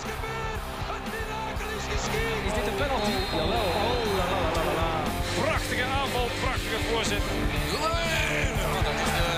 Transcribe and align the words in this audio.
is 0.00 0.06
gebeurd. 0.12 0.60
Het 0.94 1.04
mirakel 1.12 1.68
is 1.78 1.86
geschied. 1.92 2.40
Is 2.48 2.54
dit 2.58 2.66
een 2.70 2.78
penalty? 2.82 3.14
Jawel. 3.38 3.68
Oh, 3.86 4.04
la, 4.18 4.26
la, 4.32 4.40
la, 4.56 4.62
la, 4.68 4.74
la. 4.80 4.90
Prachtige 5.42 5.84
aanval, 5.98 6.26
prachtige 6.44 6.80
voorzet. 6.88 7.24
Oh, 7.76 8.78
dat 8.88 8.96
is 9.04 9.10
de 9.20 9.30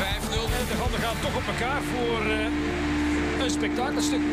5-0. 0.00 0.52
En 0.60 0.66
de 0.70 0.76
handen 0.82 1.00
gaan 1.04 1.18
toch 1.24 1.36
op 1.40 1.46
elkaar 1.52 1.82
voor 1.92 2.20
eh, 2.36 3.42
een 3.42 3.50
spektakelstuk. 3.58 4.24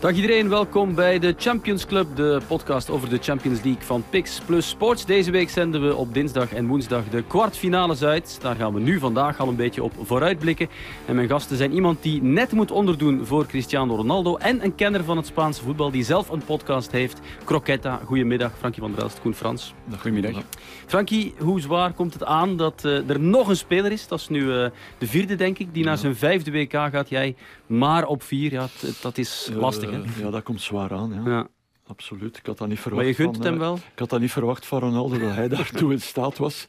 Dag 0.00 0.12
iedereen, 0.14 0.48
welkom 0.48 0.94
bij 0.94 1.18
de 1.18 1.34
Champions 1.38 1.86
Club, 1.86 2.16
de 2.16 2.40
podcast 2.46 2.90
over 2.90 3.08
de 3.08 3.18
Champions 3.18 3.62
League 3.62 3.82
van 3.82 4.04
Pix 4.10 4.40
Plus 4.46 4.68
Sports. 4.68 5.06
Deze 5.06 5.30
week 5.30 5.48
zenden 5.48 5.88
we 5.88 5.94
op 5.94 6.14
dinsdag 6.14 6.52
en 6.52 6.66
woensdag 6.66 7.08
de 7.08 7.22
kwartfinales 7.22 8.02
uit. 8.02 8.38
Daar 8.40 8.56
gaan 8.56 8.74
we 8.74 8.80
nu 8.80 8.98
vandaag 8.98 9.40
al 9.40 9.48
een 9.48 9.56
beetje 9.56 9.82
op 9.82 9.92
vooruitblikken. 10.02 10.68
En 11.06 11.14
mijn 11.14 11.28
gasten 11.28 11.56
zijn 11.56 11.72
iemand 11.72 12.02
die 12.02 12.22
net 12.22 12.52
moet 12.52 12.70
onderdoen 12.70 13.26
voor 13.26 13.46
Cristiano 13.46 13.96
Ronaldo 13.96 14.36
en 14.36 14.64
een 14.64 14.74
kenner 14.74 15.04
van 15.04 15.16
het 15.16 15.26
Spaanse 15.26 15.62
voetbal 15.62 15.90
die 15.90 16.04
zelf 16.04 16.28
een 16.28 16.44
podcast 16.44 16.90
heeft. 16.90 17.20
Croquetta, 17.44 18.00
goedemiddag. 18.04 18.52
Frankie 18.58 18.80
van 18.80 18.92
der 18.92 19.02
Elst, 19.02 19.20
Koen 19.20 19.34
Frans. 19.34 19.74
Goedemiddag. 19.98 20.42
Frankie, 20.86 21.34
hoe 21.38 21.60
zwaar 21.60 21.92
komt 21.92 22.12
het 22.12 22.24
aan 22.24 22.56
dat 22.56 22.84
eh, 22.84 23.10
er 23.10 23.20
nog 23.20 23.48
een 23.48 23.56
speler 23.56 23.92
is? 23.92 24.08
Dat 24.08 24.18
is 24.18 24.28
nu 24.28 24.40
eh, 24.40 24.70
de 24.98 25.06
vierde, 25.06 25.34
denk 25.34 25.58
ik, 25.58 25.74
die 25.74 25.84
naar 25.84 25.98
zijn 25.98 26.16
vijfde 26.16 26.50
WK 26.50 26.72
gaat. 26.72 27.08
Jij 27.08 27.34
maar 27.66 28.06
op 28.06 28.22
vier. 28.22 28.52
Ja, 28.52 28.66
t- 28.66 29.02
dat 29.02 29.18
is 29.18 29.50
lastig, 29.54 29.90
hè? 29.90 30.00
Ja, 30.22 30.30
dat 30.30 30.42
komt 30.42 30.60
zwaar 30.60 30.92
aan. 30.92 31.12
Ja. 31.24 31.30
Ja. 31.30 31.46
Absoluut. 31.86 32.36
Ik 32.36 32.46
had 32.46 32.58
dat 32.58 32.68
niet 32.68 32.80
verwacht. 32.80 33.02
Maar 33.02 33.10
je 33.10 33.16
gunt 33.16 33.36
van, 33.36 33.44
het 33.44 33.52
hem 33.52 33.62
eh, 33.62 33.68
wel? 33.68 33.74
Ik 33.92 33.98
had 33.98 34.10
dat 34.10 34.20
niet 34.20 34.32
verwacht 34.32 34.66
van 34.66 34.80
Ronaldo 34.80 35.18
dat 35.18 35.34
hij 35.34 35.48
daartoe 35.48 35.92
in 35.96 36.00
staat 36.00 36.36
was. 36.38 36.66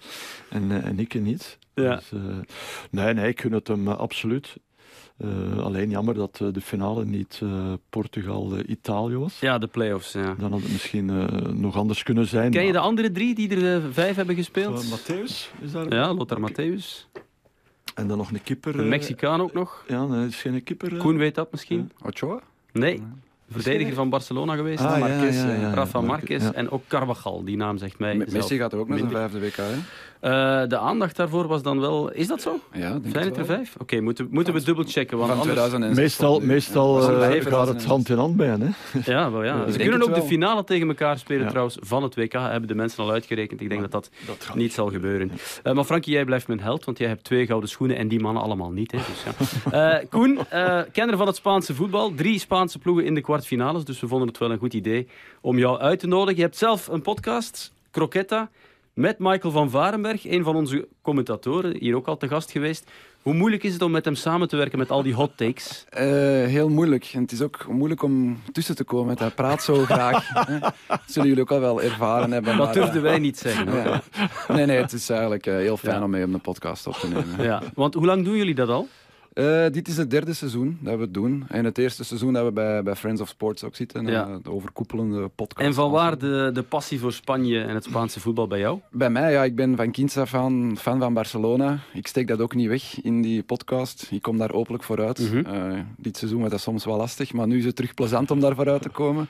En, 0.50 0.72
eh, 0.72 0.86
en 0.86 1.00
ik 1.00 1.22
niet. 1.22 1.58
Ja. 1.74 1.96
Dus, 1.96 2.12
eh, 2.12 2.20
nee, 2.92 3.14
nee, 3.14 3.28
ik 3.28 3.42
gun 3.42 3.52
het 3.52 3.68
hem 3.68 3.88
absoluut. 3.88 4.56
Eh, 5.18 5.58
alleen 5.58 5.90
jammer 5.90 6.14
dat 6.14 6.38
de 6.52 6.62
finale 6.62 7.06
niet 7.06 7.40
eh, 7.44 7.74
Portugal-Italië 7.90 9.16
was. 9.16 9.40
Ja, 9.40 9.58
de 9.58 9.68
play-offs, 9.68 10.12
ja. 10.12 10.36
Dan 10.40 10.52
had 10.52 10.62
het 10.62 10.72
misschien 10.72 11.10
eh, 11.10 11.26
nog 11.52 11.76
anders 11.76 12.04
kunnen 12.04 12.28
zijn. 12.28 12.52
Ken 12.52 12.66
je 12.66 12.72
de 12.72 12.80
andere 12.80 13.12
drie 13.12 13.36
die 13.36 13.56
er 13.66 13.82
vijf 13.94 14.16
hebben 14.16 14.36
gespeeld? 14.36 14.86
Matthäus 14.86 15.62
is 15.62 15.72
daar. 15.72 15.94
Ja, 15.94 16.14
Lothar 16.14 16.40
Matthäus. 16.52 17.08
En 17.98 18.08
dan 18.08 18.18
nog 18.18 18.32
een 18.32 18.44
keeper. 18.44 18.76
Een 18.76 18.84
eh, 18.84 18.90
Mexicaan 18.90 19.42
ook 19.42 19.54
nog. 19.54 19.84
Ja, 19.88 20.06
nee, 20.06 20.28
is 20.28 20.42
geen 20.42 20.64
keeper. 20.64 20.94
eh? 20.94 21.00
Koen 21.00 21.18
weet 21.18 21.36
dat 21.36 21.52
misschien. 21.52 21.92
Ochoa? 22.06 22.40
Nee, 22.72 23.04
verdediger 23.52 23.94
van 23.94 24.10
Barcelona 24.10 24.56
geweest. 24.56 24.84
Ah, 24.84 25.00
Marquez, 25.00 25.36
ja, 25.36 25.48
ja, 25.54 25.60
ja, 25.60 25.74
Rafa 25.74 26.02
Marquez, 26.02 26.50
en 26.50 26.70
ook 26.70 26.84
Carvajal. 26.88 27.44
Die 27.44 27.58
naam 27.58 27.78
zegt 27.78 28.00
mij 28.00 28.16
Messi 28.16 28.58
gaat 28.58 28.74
er 28.74 28.80
ook 28.80 28.88
naar 28.88 28.98
zijn 28.98 29.12
vijfde 29.12 29.40
WK, 29.40 29.56
hè? 29.56 29.76
Eh, 30.20 30.32
de 30.68 30.78
aandacht 30.78 31.16
daarvoor 31.16 31.48
was 31.48 31.62
dan 31.62 31.80
wel... 31.80 32.12
Is 32.12 32.28
dat 32.28 32.42
zo? 32.42 32.60
Ja, 32.74 32.92
denk 32.92 33.14
Zijn 33.14 33.26
het 33.26 33.38
er 33.38 33.46
vijf? 33.46 33.76
Oké, 33.80 34.00
moeten, 34.00 34.28
moeten 34.32 34.54
we 34.54 34.64
dubbelchecken. 34.64 35.18
Want 35.18 35.30
Van 35.30 35.40
anders... 35.40 35.58
2006 35.58 36.04
Meestal, 36.04 36.40
meestal 36.40 37.02
Ja, 37.02 37.08
eh, 37.08 37.12
gaat 37.12 37.30
2006. 37.30 37.74
het 37.74 37.86
hand 37.92 38.10
in 38.10 38.18
hand 38.18 38.36
bij 38.36 38.48
hen. 38.48 38.62
Hè? 38.62 39.00
Ja, 39.14 39.32
wel 39.32 39.44
ja. 39.44 39.72
Ze 39.72 39.78
kunnen 39.78 40.04
ook 40.04 40.16
de 40.16 40.22
finale 40.22 40.64
tegen 40.64 40.88
elkaar 40.88 41.18
spelen 41.18 41.44
Ja. 41.44 41.50
trouwens 41.50 41.78
van 41.82 42.04
het 42.04 42.16
WK. 42.16 42.34
Hebben 42.34 42.68
de 42.68 42.76
mensen 42.76 43.04
al 43.04 43.12
uitgerekend. 43.12 43.62
Ik 43.62 43.70
denk 43.70 43.82
dat 43.82 43.92
dat 43.92 44.10
niet 44.56 44.74
zal 44.74 44.90
gebeuren. 44.90 45.32
Eh, 45.64 45.74
maar 45.74 45.84
Frankie, 45.84 46.14
jij 46.14 46.26
blijft 46.26 46.48
mijn 46.48 46.60
held, 46.62 46.86
want 46.86 46.98
jij 46.98 47.08
hebt 47.08 47.24
twee 47.24 47.46
gouden 47.46 47.70
schoenen 47.70 47.98
en 47.98 48.08
die 48.08 48.20
mannen 48.20 48.44
allemaal 48.44 48.72
niet. 48.72 48.92
Hè, 48.92 48.98
dus 48.98 49.24
ja. 49.24 49.32
Eh, 49.98 50.06
Koen, 50.10 50.40
eh, 50.50 50.82
kenner 50.92 51.18
van 51.18 51.28
het 51.28 51.36
Spaanse 51.36 51.74
voetbal. 51.76 52.14
Drie 52.16 52.40
Spaanse 52.40 52.80
ploegen 52.80 53.06
in 53.06 53.14
de 53.14 53.22
kwartfinales, 53.22 53.84
dus 53.86 54.00
we 54.00 54.08
vonden 54.08 54.28
het 54.28 54.38
wel 54.38 54.52
een 54.52 54.58
goed 54.58 54.74
idee 54.74 55.08
om 55.42 55.58
jou 55.58 55.80
uit 55.80 56.00
te 56.00 56.08
nodigen. 56.08 56.36
Je 56.36 56.42
hebt 56.42 56.58
zelf 56.58 56.88
een 56.88 57.02
podcast, 57.02 57.72
Croquetta, 57.92 58.50
met 58.98 59.20
Michael 59.20 59.54
van 59.54 59.70
Varenberg, 59.70 60.26
een 60.30 60.44
van 60.44 60.56
onze 60.56 60.88
commentatoren, 61.02 61.78
hier 61.80 61.96
ook 61.96 62.08
al 62.08 62.18
te 62.18 62.28
gast 62.28 62.52
geweest. 62.52 62.90
Hoe 63.22 63.34
moeilijk 63.34 63.64
is 63.64 63.74
het 63.74 63.82
om 63.82 63.92
met 63.92 64.06
hem 64.06 64.16
samen 64.16 64.48
te 64.48 64.56
werken 64.56 64.78
met 64.78 64.92
al 64.92 65.04
die 65.04 65.14
hot 65.14 65.32
takes? 65.36 65.86
Eh, 65.90 66.06
heel 66.46 66.70
moeilijk. 66.70 67.10
En 67.14 67.22
het 67.22 67.32
is 67.32 67.42
ook 67.42 67.66
moeilijk 67.70 68.04
om 68.04 68.42
tussen 68.52 68.76
te 68.76 68.84
komen. 68.84 69.18
Hij 69.18 69.30
praat 69.30 69.64
zo 69.64 69.76
graag. 69.84 70.28
Dat 70.88 71.02
zullen 71.06 71.28
jullie 71.28 71.44
ook 71.44 71.52
al 71.52 71.60
wel 71.60 71.82
ervaren 71.82 72.32
hebben. 72.32 72.58
Dat 72.58 72.74
durfden 72.74 72.96
eh, 72.96 73.02
wij 73.02 73.20
niet 73.20 73.38
zeggen. 73.38 73.74
ja. 73.74 74.02
Nee, 74.48 74.66
nee, 74.66 74.78
het 74.78 74.94
is 74.94 75.10
eigenlijk 75.10 75.46
eh, 75.46 75.56
heel 75.56 75.78
fijn 75.78 75.98
Ja. 75.98 76.04
om 76.04 76.10
mee 76.10 76.24
op 76.26 76.34
een 76.34 76.42
podcast 76.42 76.88
op 76.88 76.94
te 76.94 77.08
nemen. 77.08 77.44
Ja, 77.44 77.62
want 77.74 77.94
hoe 77.94 78.06
lang 78.06 78.26
doen 78.26 78.36
jullie 78.36 78.56
dat 78.56 78.70
al? 78.70 78.88
Eh, 79.38 79.66
dit 79.72 79.88
is 79.88 79.98
het 79.98 80.10
derde 80.12 80.34
seizoen 80.34 80.78
dat 80.82 80.96
we 80.96 81.02
het 81.02 81.14
doen. 81.14 81.46
En 81.48 81.66
het 81.66 81.78
eerste 81.78 82.04
seizoen 82.04 82.34
dat 82.34 82.46
we 82.46 82.52
bij, 82.52 82.84
bij 82.84 82.96
Friends 82.96 83.22
of 83.22 83.28
Sports 83.28 83.64
ook 83.64 83.76
zitten. 83.76 84.08
eh, 84.08 84.36
de 84.44 84.52
overkoepelende 84.52 85.28
podcast. 85.28 85.68
En 85.68 85.74
van 85.74 85.92
waar 85.92 86.18
de, 86.18 86.50
de 86.54 86.64
passie 86.64 87.00
voor 87.00 87.14
Spanje 87.14 87.62
en 87.62 87.74
het 87.74 87.84
Spaanse 87.84 88.20
voetbal 88.20 88.48
bij 88.48 88.60
jou? 88.60 88.80
Bij 88.92 89.10
mij, 89.10 89.32
ja, 89.32 89.44
ik 89.44 89.56
ben 89.56 89.76
van 89.76 89.92
kinds 89.92 90.18
af 90.18 90.34
aan 90.34 90.78
fan 90.78 91.00
van 91.00 91.14
Barcelona. 91.14 91.80
Ik 91.94 92.08
steek 92.08 92.28
dat 92.28 92.42
ook 92.42 92.56
niet 92.56 92.68
weg 92.68 93.02
in 93.02 93.22
die 93.22 93.44
podcast. 93.44 94.08
Ik 94.12 94.22
kom 94.22 94.38
daar 94.38 94.52
openlijk 94.52 94.84
vooruit. 94.84 95.20
Mhm. 95.20 95.46
Eh, 95.46 95.80
dit 95.98 96.18
seizoen 96.18 96.42
was 96.42 96.52
dat 96.52 96.62
soms 96.62 96.86
wel 96.86 96.98
lastig, 96.98 97.34
maar 97.34 97.48
nu 97.48 97.58
is 97.58 97.66
het 97.66 97.76
terug 97.76 97.94
plezant 97.94 98.32
om 98.32 98.40
daar 98.40 98.56
vooruit 98.56 98.82
te 98.82 98.90
komen. 98.90 99.28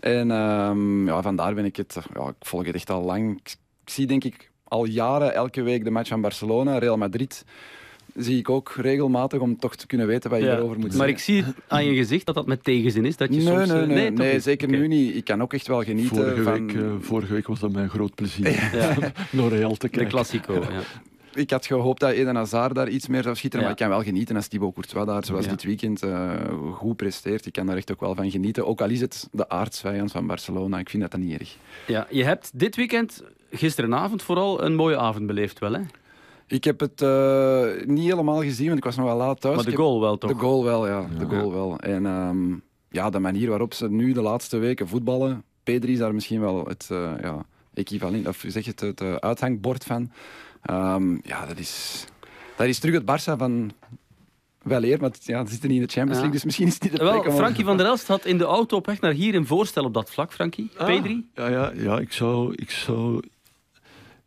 En 0.00 0.30
ehm, 0.30 1.06
ja, 1.06 1.22
vandaar 1.22 1.54
ben 1.54 1.64
ik 1.64 1.76
het. 1.76 1.96
Ja, 2.14 2.28
ik 2.28 2.34
volg 2.40 2.66
het 2.66 2.74
echt 2.74 2.90
al 2.90 3.02
lang. 3.02 3.36
Ik, 3.38 3.56
ik 3.84 3.90
zie 3.90 4.06
denk 4.06 4.24
ik 4.24 4.50
al 4.64 4.84
jaren 4.84 5.34
elke 5.34 5.62
week 5.62 5.84
de 5.84 5.90
match 5.90 6.08
van 6.08 6.20
Barcelona, 6.20 6.78
Real 6.78 6.96
Madrid. 6.96 7.44
Zie 8.14 8.38
ik 8.38 8.50
ook 8.50 8.72
regelmatig 8.76 9.40
om 9.40 9.58
toch 9.58 9.76
te 9.76 9.86
kunnen 9.86 10.06
weten 10.06 10.30
wat 10.30 10.38
je 10.38 10.44
Ja, 10.44 10.56
erover 10.56 10.78
moet 10.78 10.96
Maar 10.96 11.08
ik 11.08 11.18
zeggen. 11.18 11.44
zie 11.44 11.54
aan 11.68 11.84
je 11.84 11.94
gezicht 11.94 12.26
dat 12.26 12.34
dat 12.34 12.46
met 12.46 12.64
tegenzin 12.64 13.04
is. 13.04 13.16
Dat 13.16 13.28
je 13.34 13.40
Nee, 13.42 13.46
soms, 13.46 13.68
nee, 13.68 13.80
eh, 13.82 13.86
nee, 13.86 14.10
nee, 14.10 14.32
niet? 14.32 14.42
zeker 14.42 14.68
nu 14.68 14.86
niet. 14.88 15.14
Ik 15.16 15.24
kan 15.24 15.42
ook 15.42 15.52
echt 15.52 15.66
wel 15.66 15.82
genieten 15.82 16.16
Vorige, 16.16 16.42
van... 16.42 16.66
week, 16.66 16.76
eh, 16.76 16.90
vorige 17.00 17.32
week 17.32 17.46
was 17.46 17.60
dat 17.60 17.72
mijn 17.72 17.88
groot 17.88 18.14
plezier. 18.14 18.50
Ja, 18.76 18.96
Naar 19.30 19.48
Real 19.48 19.72
te 19.72 19.78
de 19.78 19.88
kijken. 19.88 20.08
Classico. 20.10 20.54
Ja. 20.54 20.80
Ik 21.34 21.50
had 21.50 21.66
gehoopt 21.66 22.00
dat 22.00 22.10
Eden 22.12 22.36
Hazard 22.36 22.74
daar 22.74 22.88
iets 22.88 23.06
meer 23.08 23.22
zou 23.22 23.36
schitteren, 23.36 23.66
Ja. 23.66 23.70
maar 23.72 23.80
ik 23.80 23.86
kan 23.88 23.96
wel 23.96 24.06
genieten 24.06 24.36
als 24.36 24.46
Thibaut 24.48 24.72
Courtois 24.74 25.06
daar, 25.06 25.24
zoals 25.24 25.44
Ja. 25.44 25.50
dit 25.50 25.62
weekend, 25.62 26.02
eh, 26.02 26.30
goed 26.72 26.96
presteert. 26.96 27.46
Ik 27.46 27.52
kan 27.52 27.66
daar 27.66 27.76
echt 27.76 27.92
ook 27.92 28.00
wel 28.00 28.14
van 28.14 28.30
genieten. 28.30 28.66
Ook 28.66 28.80
al 28.80 28.88
is 28.90 29.00
het 29.00 29.28
de 29.32 29.48
aardsvijand 29.48 30.10
van 30.12 30.26
Barcelona, 30.26 30.78
ik 30.78 30.90
vind 30.90 31.02
dat 31.02 31.10
dan 31.10 31.20
niet 31.20 31.38
erg. 31.40 31.56
Ja, 31.86 32.06
je 32.10 32.24
hebt 32.24 32.50
dit 32.54 32.76
weekend, 32.76 33.22
gisterenavond 33.50 34.22
vooral, 34.22 34.62
een 34.64 34.74
mooie 34.74 34.98
avond 34.98 35.26
beleefd 35.26 35.58
wel, 35.58 35.72
hè? 35.72 35.80
Ik 36.46 36.64
heb 36.64 36.80
het 36.80 37.02
eh, 37.02 37.86
niet 37.86 38.08
helemaal 38.10 38.42
gezien, 38.42 38.66
want 38.66 38.78
ik 38.78 38.84
was 38.84 38.96
nog 38.96 39.06
wel 39.06 39.16
laat 39.16 39.40
thuis. 39.40 39.54
Maar 39.54 39.64
de 39.64 39.70
Ik 39.70 39.76
heb- 39.76 39.86
goal 39.86 40.00
wel, 40.00 40.18
toch? 40.18 40.30
De 40.30 40.36
goal 40.38 40.64
wel, 40.64 40.86
ja. 40.88 41.06
De 41.18 41.24
goal 41.26 41.52
wel. 41.52 41.78
En 41.78 42.06
ehm, 42.06 42.54
ja, 42.90 43.10
de 43.10 43.18
manier 43.18 43.48
waarop 43.48 43.74
ze 43.74 43.90
nu 43.90 44.12
de 44.12 44.22
laatste 44.22 44.56
weken 44.58 44.88
voetballen, 44.88 45.42
Pedri 45.62 45.92
is 45.92 45.98
daar 45.98 46.14
misschien 46.14 46.40
wel 46.40 46.64
het 46.66 46.88
uh, 46.92 47.10
ja, 47.22 47.44
equivalent, 47.74 48.28
of 48.28 48.44
zeg 48.46 48.64
je 48.64 48.70
het, 48.70 48.80
het 48.80 49.00
uh, 49.00 49.14
uithangbord 49.14 49.84
van. 49.84 50.10
Um, 50.70 51.20
ja, 51.22 51.46
dat 51.46 51.58
is, 51.58 52.04
dat 52.56 52.66
is 52.66 52.78
terug 52.78 52.94
het 52.94 53.02
Barça 53.34 53.38
van 53.38 53.72
wel 54.62 54.82
eer, 54.84 55.00
maar 55.00 55.10
het, 55.10 55.24
ja, 55.24 55.44
ze 55.44 55.50
zitten 55.50 55.68
niet 55.68 55.80
in 55.80 55.86
de 55.86 55.92
Champions 55.92 56.20
League, 56.20 56.26
Ja. 56.26 56.32
dus 56.32 56.44
misschien 56.44 56.66
is 56.66 56.74
het 56.74 56.82
niet 56.82 56.92
de 56.92 56.98
plek 56.98 57.26
om- 57.26 57.32
Frankie 57.34 57.64
van 57.64 57.76
der 57.76 57.86
Elst 57.86 58.06
had 58.06 58.24
in 58.24 58.38
de 58.38 58.44
auto 58.44 58.76
op 58.76 58.86
weg 58.86 59.00
naar 59.00 59.12
hier 59.12 59.34
een 59.34 59.46
voorstel 59.46 59.84
op 59.84 59.94
dat 59.94 60.10
vlak, 60.10 60.32
Frankie. 60.32 60.70
Ah, 60.76 60.86
Pedri? 60.86 61.28
Ja, 61.34 61.48
ja, 61.48 61.72
ja 61.74 61.98
ik, 61.98 62.12
zou, 62.12 62.52
ik 62.54 62.70
zou... 62.70 63.20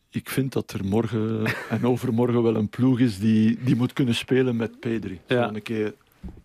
Ik 0.10 0.30
vind 0.30 0.54
dat 0.54 0.72
er 0.72 0.86
morgen 0.86 1.46
en 1.70 1.86
overmorgen 1.86 2.44
wel 2.44 2.56
een 2.56 2.70
ploeg 2.70 3.00
is 3.00 3.20
die, 3.20 3.58
die 3.64 3.76
moet 3.76 3.94
kunnen 3.94 4.16
spelen 4.16 4.56
met 4.56 4.80
Pedri. 4.80 5.20
Ja. 5.28 5.48
een 5.54 5.62
keer 5.62 5.94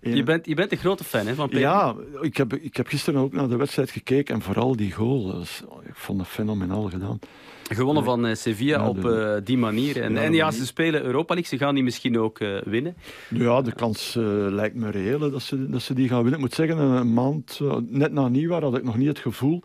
een- 0.00 0.16
Je 0.16 0.22
bent, 0.22 0.46
je 0.46 0.54
bent 0.54 0.72
een 0.72 0.78
grote 0.78 1.04
fan 1.04 1.26
hè, 1.26 1.34
van 1.34 1.46
Pedri. 1.48 1.62
Ja, 1.64 1.94
ik 2.20 2.36
heb, 2.36 2.54
ik 2.54 2.76
heb 2.76 2.86
gisteren 2.86 3.20
ook 3.20 3.32
naar 3.32 3.48
de 3.48 3.56
wedstrijd 3.56 3.90
gekeken 3.90 4.34
en 4.34 4.42
vooral 4.42 4.76
die 4.76 4.92
goal. 4.92 5.40
ik 5.86 5.94
vond 5.94 6.20
het 6.20 6.28
fenomenaal 6.28 6.82
gedaan. 6.90 7.18
Gewonnen 7.74 8.04
van 8.04 8.26
eh, 8.26 8.34
Sevilla 8.34 8.76
Ja, 8.78 8.88
op 8.88 9.04
eh, 9.04 9.34
die 9.44 9.58
manier. 9.58 10.02
En 10.02 10.12
Ja, 10.14 10.22
en 10.22 10.32
ja, 10.32 10.50
ze 10.50 10.66
spelen 10.66 11.02
Europa 11.04 11.34
League. 11.34 11.58
Ze 11.58 11.64
gaan 11.64 11.74
die 11.74 11.84
misschien 11.84 12.18
ook 12.18 12.38
eh, 12.40 12.56
winnen. 12.64 12.94
Ja, 13.28 13.62
de 13.62 13.72
kans 13.72 14.16
eh, 14.16 14.22
lijkt 14.50 14.74
me 14.74 14.90
reëel 14.90 15.18
dat, 15.30 15.42
ze, 15.42 15.68
dat 15.68 15.82
ze 15.82 15.94
die 15.94 16.08
gaan 16.08 16.16
winnen. 16.22 16.34
Ik 16.34 16.40
moet 16.46 16.54
zeggen, 16.54 16.78
een 16.78 17.12
maand, 17.14 17.60
net 17.88 18.12
na 18.12 18.28
nieuwjaar, 18.28 18.62
had 18.62 18.76
ik 18.76 18.84
nog 18.84 18.96
niet 18.96 19.08
het 19.08 19.18
gevoel 19.18 19.62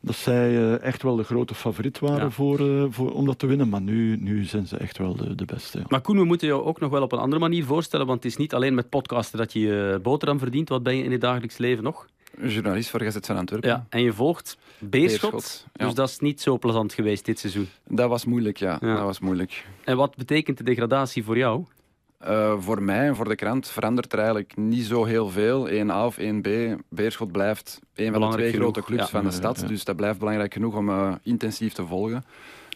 dat 0.00 0.14
zij 0.16 0.56
eh, 0.56 0.80
echt 0.82 1.02
wel 1.02 1.16
de 1.16 1.22
grote 1.24 1.54
favoriet 1.54 1.98
waren 1.98 2.24
Ja. 2.24 2.30
voor, 2.30 2.60
eh, 2.60 2.84
voor, 2.90 3.12
om 3.12 3.26
dat 3.26 3.38
te 3.38 3.46
winnen. 3.46 3.68
Maar 3.68 3.80
nu, 3.80 4.16
nu 4.16 4.44
zijn 4.44 4.66
ze 4.66 4.76
echt 4.76 4.98
wel 4.98 5.16
de, 5.16 5.34
de 5.34 5.44
beste. 5.44 5.78
ja. 5.78 5.84
Maar 5.88 6.00
Koen, 6.00 6.16
we 6.18 6.24
moeten 6.24 6.48
jou 6.48 6.62
ook 6.62 6.80
nog 6.80 6.90
wel 6.90 7.02
op 7.02 7.12
een 7.12 7.18
andere 7.18 7.40
manier 7.40 7.64
voorstellen. 7.64 8.06
Want 8.06 8.22
het 8.22 8.32
is 8.32 8.38
niet 8.38 8.54
alleen 8.54 8.74
met 8.74 8.88
podcasten 8.88 9.38
dat 9.38 9.52
je 9.52 9.60
je 9.60 9.98
boterham 10.02 10.38
verdient. 10.38 10.68
Wat 10.68 10.82
ben 10.82 10.96
je 10.96 11.04
in 11.04 11.12
het 11.12 11.20
dagelijks 11.20 11.58
leven 11.58 11.84
nog? 11.84 12.06
Journalist 12.42 12.90
voor 12.90 13.00
Gazet 13.02 13.26
van 13.26 13.36
Antwerpen. 13.36 13.68
Ja, 13.70 13.86
en 13.88 14.02
je 14.02 14.12
volgt 14.12 14.56
Beerschot. 14.78 15.30
Beerschot, 15.30 15.66
ja. 15.72 15.84
Dus 15.84 15.94
dat 15.94 16.08
is 16.08 16.18
niet 16.18 16.40
zo 16.40 16.58
plezant 16.58 16.92
geweest 16.92 17.24
dit 17.24 17.38
seizoen. 17.38 17.68
Dat 17.86 18.08
was 18.08 18.24
moeilijk, 18.24 18.56
ja. 18.56 18.78
Ja. 18.80 18.94
Dat 18.94 19.04
was 19.04 19.18
moeilijk. 19.18 19.66
En 19.84 19.96
wat 19.96 20.16
betekent 20.16 20.58
de 20.58 20.64
degradatie 20.64 21.24
voor 21.24 21.36
jou? 21.36 21.64
Eh, 22.18 22.54
voor 22.58 22.82
mij 22.82 23.06
en 23.06 23.16
voor 23.16 23.28
de 23.28 23.34
krant 23.34 23.68
verandert 23.68 24.12
er 24.12 24.18
eigenlijk 24.18 24.56
niet 24.56 24.84
zo 24.84 25.04
heel 25.04 25.28
veel. 25.28 25.68
1A 25.68 26.04
of 26.04 26.18
1B. 26.18 26.48
Beerschot 26.88 27.32
blijft 27.32 27.80
een 27.94 28.12
van 28.12 28.20
de 28.20 28.36
twee 28.36 28.50
genoeg, 28.50 28.62
grote 28.62 28.82
clubs 28.82 29.02
ja. 29.02 29.08
van 29.08 29.24
de 29.24 29.30
stad. 29.30 29.64
Dus 29.66 29.84
dat 29.84 29.96
blijft 29.96 30.18
belangrijk 30.18 30.52
genoeg 30.52 30.76
om 30.76 30.88
eh, 30.88 31.14
intensief 31.22 31.72
te 31.72 31.86
volgen. 31.86 32.24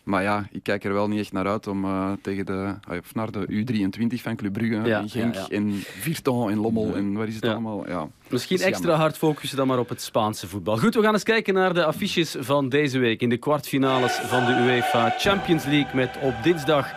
Maar 0.02 0.22
ja, 0.22 0.46
ik 0.50 0.62
kijk 0.62 0.84
er 0.84 0.92
wel 0.92 1.08
niet 1.08 1.20
echt 1.20 1.32
naar 1.32 1.46
uit 1.46 1.66
om 1.66 1.84
eh, 1.84 2.12
tegen 2.22 2.46
de, 2.46 2.74
of 2.88 3.14
naar 3.14 3.30
de 3.30 3.46
U23 3.48 4.20
van 4.22 4.36
Club 4.36 4.52
Brugge 4.52 4.88
Ja, 4.88 4.98
en 4.98 5.08
Genk 5.08 5.34
ja, 5.34 5.40
ja. 5.40 5.56
en 5.56 5.72
Virton 6.00 6.50
en 6.50 6.58
Lommel 6.58 6.94
en 6.96 7.12
wat 7.12 7.28
is 7.28 7.34
het 7.34 7.44
Ja. 7.44 7.50
allemaal. 7.52 7.88
Ja. 7.88 8.08
Misschien 8.28 8.58
extra 8.60 8.94
hard 8.94 9.18
focussen 9.18 9.56
dan 9.56 9.66
maar 9.66 9.78
op 9.78 9.88
het 9.88 10.02
Spaanse 10.02 10.48
voetbal. 10.48 10.78
Goed, 10.78 10.94
we 10.94 11.02
gaan 11.02 11.12
eens 11.12 11.22
kijken 11.22 11.54
naar 11.54 11.74
de 11.74 11.84
affiches 11.84 12.36
van 12.38 12.68
deze 12.68 12.98
week 12.98 13.20
in 13.20 13.28
de 13.28 13.36
kwartfinales 13.36 14.12
van 14.12 14.44
de 14.44 14.52
UEFA 14.52 15.14
Champions 15.18 15.64
League 15.64 15.94
met 15.94 16.18
op 16.20 16.34
dinsdag 16.42 16.88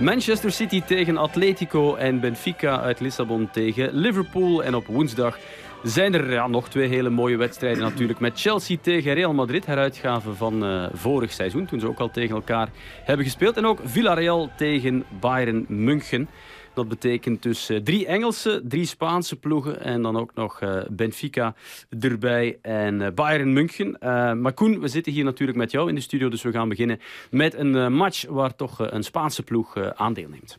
Manchester 0.00 0.52
City 0.52 0.82
tegen 0.82 1.16
Atletico 1.16 1.94
en 1.94 2.20
Benfica 2.20 2.80
uit 2.80 3.00
Lissabon 3.00 3.48
tegen 3.52 3.94
Liverpool 3.94 4.64
en 4.64 4.74
op 4.74 4.86
woensdag 4.86 5.38
zijn 5.84 6.14
er 6.14 6.32
ja, 6.32 6.46
nog 6.46 6.68
twee 6.68 6.88
hele 6.88 7.10
mooie 7.10 7.36
wedstrijden 7.36 7.82
natuurlijk. 7.82 8.20
Met 8.20 8.40
Chelsea 8.40 8.76
tegen 8.80 9.14
Real 9.14 9.34
Madrid, 9.34 9.66
heruitgave 9.66 10.34
van 10.34 10.64
uh, 10.64 10.86
vorig 10.92 11.32
seizoen. 11.32 11.66
Toen 11.66 11.80
ze 11.80 11.88
ook 11.88 11.98
al 11.98 12.10
tegen 12.10 12.34
elkaar 12.34 12.68
hebben 13.04 13.24
gespeeld. 13.24 13.56
En 13.56 13.66
ook 13.66 13.80
Villarreal 13.84 14.50
tegen 14.56 15.04
Bayern 15.20 15.64
München. 15.68 16.28
Dat 16.74 16.88
betekent 16.88 17.42
dus 17.42 17.70
uh, 17.70 17.78
drie 17.78 18.06
Engelse, 18.06 18.62
drie 18.64 18.86
Spaanse 18.86 19.36
ploegen 19.36 19.80
en 19.80 20.02
dan 20.02 20.16
ook 20.16 20.34
nog 20.34 20.60
uh, 20.60 20.82
Benfica 20.90 21.54
erbij 22.00 22.58
en 22.62 23.00
uh, 23.00 23.08
Bayern 23.14 23.52
München. 23.52 23.96
maar 24.40 24.52
Koen, 24.52 24.80
we 24.80 24.88
zitten 24.88 25.12
hier 25.12 25.24
natuurlijk 25.24 25.58
met 25.58 25.70
jou 25.70 25.88
in 25.88 25.94
de 25.94 26.00
studio, 26.00 26.28
dus 26.28 26.42
we 26.42 26.52
gaan 26.52 26.68
beginnen 26.68 27.00
met 27.30 27.54
een 27.54 27.92
match 27.92 28.26
waar 28.28 28.56
toch 28.56 28.78
een 28.78 29.02
Spaanse 29.02 29.42
ploeg 29.42 29.76
aan 29.94 30.12
deelneemt. 30.12 30.58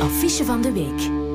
Affiche 0.00 0.44
van 0.44 0.62
de 0.62 0.72
week. 0.72 1.29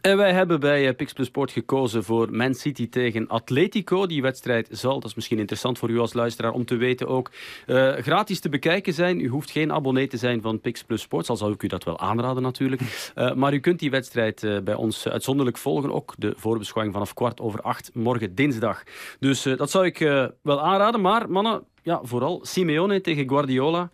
En 0.00 0.16
wij 0.16 0.32
hebben 0.32 0.60
bij 0.60 0.88
eh, 0.88 0.94
Pix 0.94 1.12
Plus 1.12 1.26
Sport 1.26 1.50
gekozen 1.50 2.04
voor 2.04 2.32
Man 2.32 2.54
City 2.54 2.88
tegen 2.88 3.28
Atletico. 3.28 4.06
Die 4.06 4.22
wedstrijd 4.22 4.68
zal, 4.70 5.00
dat 5.00 5.08
is 5.10 5.14
misschien 5.14 5.38
interessant 5.38 5.78
voor 5.78 5.90
u 5.90 5.98
als 5.98 6.12
luisteraar 6.12 6.52
om 6.52 6.64
te 6.64 6.76
weten 6.76 7.08
ook, 7.08 7.30
uh, 7.66 7.92
gratis 7.92 8.40
te 8.40 8.48
bekijken 8.48 8.92
zijn. 8.92 9.20
U 9.20 9.28
hoeft 9.28 9.50
geen 9.50 9.72
abonnee 9.72 10.06
te 10.06 10.16
zijn 10.16 10.42
van 10.42 10.60
Pix 10.60 10.84
Plus 10.84 11.00
Sport, 11.02 11.28
al 11.28 11.36
zou 11.36 11.52
ik 11.52 11.62
u 11.62 11.66
dat 11.66 11.84
wel 11.84 11.98
aanraden 11.98 12.42
natuurlijk. 12.42 13.12
Uh, 13.16 13.34
maar 13.40 13.54
u 13.54 13.60
kunt 13.60 13.78
die 13.78 13.90
wedstrijd 13.90 14.42
uh, 14.42 14.58
bij 14.60 14.74
ons 14.74 15.08
uitzonderlijk 15.08 15.56
volgen. 15.56 15.92
Ook 15.92 16.14
de 16.18 16.32
voorbeschouwing 16.36 16.94
vanaf 16.94 17.14
kwart 17.14 17.40
over 17.40 17.60
acht 17.60 17.90
morgen 17.94 18.34
dinsdag. 18.34 18.82
Dus 19.18 19.42
dat 19.42 19.70
zou 19.70 19.86
ik 19.86 19.98
wel 20.42 20.60
aanraden. 20.60 21.00
Maar 21.00 21.30
mannen, 21.30 21.64
ja, 21.82 22.00
vooral 22.02 22.40
Simeone 22.42 23.00
tegen 23.00 23.28
Guardiola. 23.28 23.90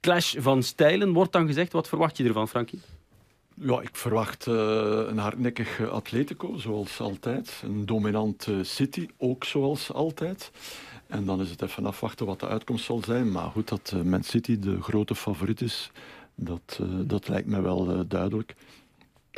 Clash 0.00 0.34
van 0.38 0.62
stijlen 0.62 1.12
wordt 1.12 1.32
dan 1.32 1.46
gezegd. 1.46 1.72
Wat 1.72 1.88
verwacht 1.88 2.16
je 2.16 2.24
ervan, 2.24 2.48
Frankie? 2.48 2.80
Ja, 3.60 3.80
ik 3.80 3.96
verwacht 3.96 4.46
uh, 4.46 4.54
een 5.06 5.18
hardnekkig 5.18 5.90
Atletico, 5.90 6.56
zoals 6.56 7.00
altijd. 7.00 7.62
Een 7.64 7.86
dominant 7.86 8.48
City, 8.62 9.08
ook 9.16 9.44
zoals 9.44 9.92
altijd. 9.92 10.50
En 11.06 11.24
dan 11.24 11.40
is 11.40 11.50
het 11.50 11.62
even 11.62 11.86
afwachten 11.86 12.26
wat 12.26 12.40
de 12.40 12.48
uitkomst 12.48 12.84
zal 12.84 13.02
zijn. 13.04 13.32
Maar 13.32 13.50
goed, 13.50 13.68
dat 13.68 13.92
uh, 13.94 14.02
Man 14.02 14.22
City 14.22 14.58
de 14.58 14.82
grote 14.82 15.14
favoriet 15.14 15.60
is, 15.60 15.90
dat, 16.34 16.80
dat 17.04 17.28
lijkt 17.28 17.48
me 17.48 17.60
wel 17.60 18.08
duidelijk. 18.08 18.54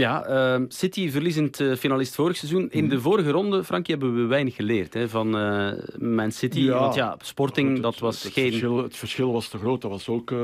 Ja, 0.01 0.57
uh, 0.59 0.65
City 0.69 1.11
verliezend 1.11 1.61
uh, 1.61 1.77
finalist 1.77 2.15
vorig 2.15 2.37
seizoen. 2.37 2.71
In 2.71 2.89
de 2.89 3.01
vorige 3.01 3.31
ronde, 3.31 3.65
Frankie, 3.65 3.95
hebben 3.95 4.15
we 4.15 4.27
weinig 4.27 4.55
geleerd 4.55 4.95
hè, 4.95 5.09
van 5.09 5.37
uh, 5.37 5.73
Man 5.99 6.33
City. 6.33 6.61
Ja, 6.61 6.79
Want 6.79 6.95
ja, 6.95 7.17
Sporting, 7.23 7.73
het, 7.73 7.83
dat 7.83 7.99
was 7.99 8.23
het 8.23 8.33
geen... 8.33 8.49
Verschil, 8.49 8.83
het 8.83 8.97
verschil 8.97 9.33
was 9.33 9.49
te 9.49 9.59
groot, 9.59 9.81
dat 9.81 9.91
was 9.91 10.09
ook 10.09 10.31
uh, 10.31 10.39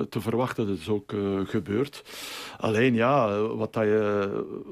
te 0.00 0.20
verwachten. 0.20 0.66
Dat 0.66 0.78
is 0.78 0.88
ook 0.88 1.14
gebeurd. 1.44 2.02
Alleen 2.58 2.94
ja, 2.94 3.40
wat, 3.40 3.72
dat 3.72 3.84
je, 3.84 4.28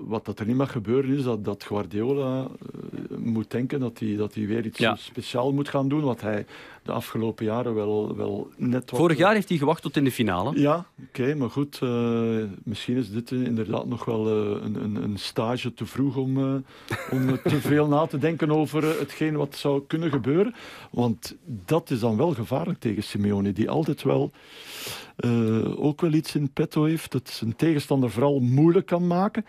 wat 0.07 0.25
dat 0.25 0.39
er 0.39 0.47
niet 0.47 0.57
mag 0.57 0.73
gebeuren 0.73 1.17
is 1.17 1.23
dat, 1.23 1.45
dat 1.45 1.65
Guardiola 1.65 2.47
moet 3.17 3.51
denken 3.51 3.81
dat 3.81 3.99
hij, 3.99 4.17
dat 4.17 4.35
hij 4.35 4.47
weer 4.47 4.65
iets 4.65 4.79
ja. 4.79 4.97
speciaals 4.97 5.53
moet 5.53 5.69
gaan 5.69 5.89
doen. 5.89 6.01
Wat 6.01 6.21
hij 6.21 6.47
de 6.83 6.93
afgelopen 6.93 7.45
jaren 7.45 7.75
wel, 7.75 8.17
wel 8.17 8.51
net 8.57 8.91
wat... 8.91 9.01
Vorig 9.01 9.19
jaar 9.19 9.35
heeft 9.35 9.49
hij 9.49 9.59
gewacht 9.59 9.83
tot 9.83 9.97
in 9.97 10.05
de 10.05 10.13
finale. 10.13 10.61
Ja, 10.61 10.87
oké, 11.03 11.21
okay, 11.21 11.35
maar 11.35 11.51
goed. 11.51 11.81
misschien 12.65 12.97
is 12.97 13.11
dit 13.11 13.31
inderdaad 13.31 13.87
nog 13.87 14.05
wel 14.05 14.29
een, 14.29 14.85
een, 14.85 14.97
een, 14.97 15.19
stage 15.19 15.75
te 15.75 15.87
vroeg 15.87 16.17
om, 16.17 16.39
uh, 16.39 16.55
om 17.11 17.39
te 17.43 17.61
veel 17.71 17.87
na 17.87 18.07
te 18.07 18.19
denken 18.19 18.51
over 18.51 18.99
hetgeen 18.99 19.37
wat 19.37 19.57
zou 19.57 19.83
kunnen 19.87 20.11
gebeuren. 20.11 20.55
Want 20.91 21.37
dat 21.45 21.91
is 21.91 22.01
dan 22.01 22.17
wel 22.17 22.35
gevaarlijk 22.35 22.81
tegen 22.81 23.03
Simeone, 23.03 23.53
die 23.53 23.71
altijd 23.71 24.03
wel 24.03 24.33
ook 25.77 26.01
wel 26.01 26.13
iets 26.13 26.35
in 26.35 26.53
petto 26.53 26.85
heeft, 26.85 27.13
dat 27.13 27.29
zijn 27.29 27.57
tegenstander 27.57 28.11
vooral 28.11 28.41
moeilijk 28.41 28.87
kan 28.87 29.07
maken. 29.07 29.45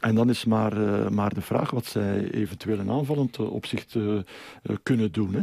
En 0.00 0.14
dan 0.14 0.28
is 0.28 0.44
maar, 0.44 0.78
uh, 0.78 1.08
maar 1.08 1.34
de 1.34 1.40
vraag 1.40 1.70
wat 1.70 1.86
zij 1.86 2.30
eventueel 2.30 2.78
in 2.78 2.90
aanvallend 2.90 3.38
opzicht 3.38 3.94
uh, 3.94 4.04
uh, 4.04 4.22
kunnen 4.82 5.12
doen. 5.12 5.34
Hè. 5.34 5.42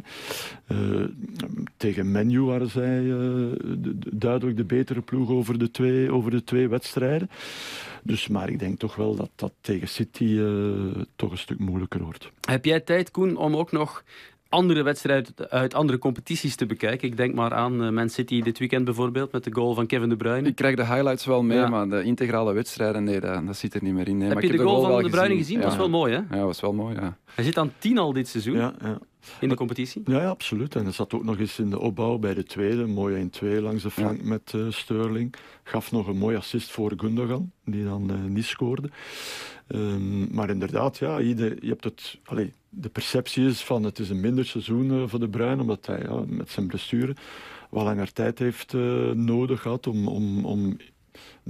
tegen 1.77 2.11
Menu 2.11 2.41
waren 2.41 2.69
zij 2.69 3.01
de, 3.03 3.95
duidelijk 4.11 4.57
de 4.57 4.63
betere 4.63 5.01
ploeg 5.01 5.29
over 5.29 5.57
de 5.57 5.71
twee, 5.71 6.11
over 6.11 6.31
de 6.31 6.43
twee 6.43 6.67
wedstrijden. 6.67 7.29
Dus, 8.03 8.27
maar 8.27 8.49
ik 8.49 8.59
denk 8.59 8.79
toch 8.79 8.95
wel 8.95 9.15
dat 9.15 9.29
dat 9.35 9.53
tegen 9.61 9.87
City 9.87 10.39
toch 11.15 11.31
een 11.31 11.37
stuk 11.37 11.59
moeilijker 11.59 12.03
wordt. 12.03 12.31
Heb 12.47 12.65
jij 12.65 12.79
tijd, 12.79 13.11
Koen, 13.11 13.37
om 13.37 13.55
ook 13.55 13.71
nog 13.71 14.03
andere 14.55 14.83
wedstrijden 14.83 15.33
uit 15.49 15.73
andere 15.73 15.97
competities 15.97 16.55
te 16.55 16.65
bekijken. 16.65 17.07
Ik 17.07 17.17
denk 17.17 17.33
maar 17.33 17.53
aan 17.53 17.83
uh, 17.83 17.89
Man 17.89 18.09
City 18.09 18.41
dit 18.41 18.59
weekend 18.59 18.85
bijvoorbeeld 18.85 19.31
met 19.31 19.43
de 19.43 19.53
goal 19.53 19.73
van 19.73 19.85
Kevin 19.85 20.09
De 20.09 20.15
Bruyne. 20.15 20.47
Ik 20.47 20.55
krijg 20.55 20.75
de 20.75 20.85
highlights 20.85 21.25
wel 21.25 21.43
mee, 21.43 21.57
ja. 21.57 21.67
maar 21.67 21.89
de 21.89 22.03
integrale 22.03 22.53
wedstrijden, 22.53 23.03
nee, 23.03 23.19
dat, 23.19 23.45
dat 23.45 23.57
zit 23.57 23.73
er 23.73 23.83
niet 23.83 23.93
meer 23.93 24.07
in. 24.07 24.17
Nee. 24.17 24.25
Heb 24.25 24.33
maar 24.33 24.43
je 24.43 24.49
ik 24.49 24.57
de 24.57 24.61
heb 24.63 24.71
goal, 24.71 24.81
de 24.81 24.87
goal 24.87 25.01
van 25.01 25.11
De 25.11 25.17
Bruyne 25.17 25.35
gezien? 25.35 25.43
gezien? 25.43 25.57
Ja. 25.57 25.61
Dat 25.61 25.71
was 25.71 25.79
wel 25.79 25.99
mooi, 25.99 26.13
hè? 26.13 26.19
Ja, 26.19 26.35
dat 26.35 26.45
was 26.45 26.61
wel 26.61 26.73
mooi, 26.73 26.95
ja. 26.95 27.17
Hij 27.33 27.43
zit 27.43 27.57
aan 27.57 27.71
tien 27.77 27.97
al 27.97 28.13
dit 28.13 28.27
seizoen. 28.27 28.57
Ja, 28.57 28.73
ja. 28.81 28.99
In 29.39 29.49
de 29.49 29.55
competitie? 29.55 30.01
Ja, 30.05 30.21
ja, 30.21 30.29
absoluut. 30.29 30.75
En 30.75 30.83
hij 30.83 30.91
zat 30.91 31.13
ook 31.13 31.23
nog 31.23 31.39
eens 31.39 31.59
in 31.59 31.69
de 31.69 31.79
opbouw 31.79 32.17
bij 32.17 32.33
de 32.33 32.43
tweede. 32.43 32.85
Mooi 32.85 33.29
1-2 33.43 33.47
langs 33.61 33.83
de 33.83 33.91
flank 33.91 34.21
ja. 34.21 34.27
met 34.27 34.53
uh, 34.55 34.65
Sterling. 34.69 35.35
Gaf 35.63 35.91
nog 35.91 36.07
een 36.07 36.17
mooi 36.17 36.35
assist 36.35 36.71
voor 36.71 36.93
Gundogan, 36.97 37.51
die 37.65 37.83
dan 37.83 38.11
uh, 38.11 38.23
niet 38.27 38.45
scoorde. 38.45 38.89
Um, 39.67 40.27
maar 40.31 40.49
inderdaad, 40.49 40.97
ja, 40.97 41.19
ieder, 41.19 41.57
je 41.59 41.69
hebt 41.69 41.83
het... 41.83 42.19
Allez, 42.23 42.49
de 42.75 42.89
perceptie 42.89 43.47
is 43.47 43.63
van 43.63 43.83
het 43.83 43.99
is 43.99 44.09
een 44.09 44.19
minder 44.19 44.45
seizoen 44.45 44.91
uh, 44.91 45.03
voor 45.07 45.19
de 45.19 45.29
Bruin, 45.29 45.59
omdat 45.59 45.85
hij 45.85 45.99
ja, 45.99 46.23
met 46.27 46.49
zijn 46.49 46.67
blessure 46.67 47.15
wat 47.69 47.83
langer 47.83 48.13
tijd 48.13 48.39
heeft 48.39 48.73
uh, 48.73 49.11
nodig 49.11 49.61
gehad 49.61 49.87
om, 49.87 50.07
om, 50.07 50.45
om 50.45 50.77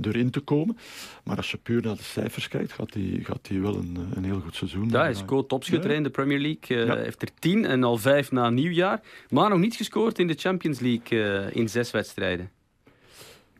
erin 0.01 0.29
te 0.29 0.39
komen. 0.39 0.77
Maar 1.23 1.37
als 1.37 1.51
je 1.51 1.57
puur 1.57 1.81
naar 1.81 1.95
de 1.95 2.03
cijfers 2.03 2.47
kijkt, 2.47 2.71
gaat 2.71 2.93
hij 2.93 3.19
gaat 3.23 3.47
wel 3.47 3.75
een, 3.75 3.97
een 4.13 4.23
heel 4.23 4.39
goed 4.39 4.55
seizoen. 4.55 4.89
Ja, 4.89 4.99
hij 4.99 5.09
is 5.09 5.25
co-topschutter 5.25 5.89
ja. 5.89 5.95
in 5.95 6.03
de 6.03 6.09
Premier 6.09 6.39
League. 6.39 6.77
Uh, 6.77 6.87
ja. 6.87 6.95
heeft 6.95 7.21
er 7.21 7.29
tien 7.39 7.65
en 7.65 7.83
al 7.83 7.97
vijf 7.97 8.31
na 8.31 8.49
nieuwjaar. 8.49 9.01
Maar 9.29 9.49
nog 9.49 9.59
niet 9.59 9.75
gescoord 9.75 10.19
in 10.19 10.27
de 10.27 10.33
Champions 10.37 10.79
League 10.79 11.51
in 11.51 11.69
zes 11.69 11.91
wedstrijden. 11.91 12.49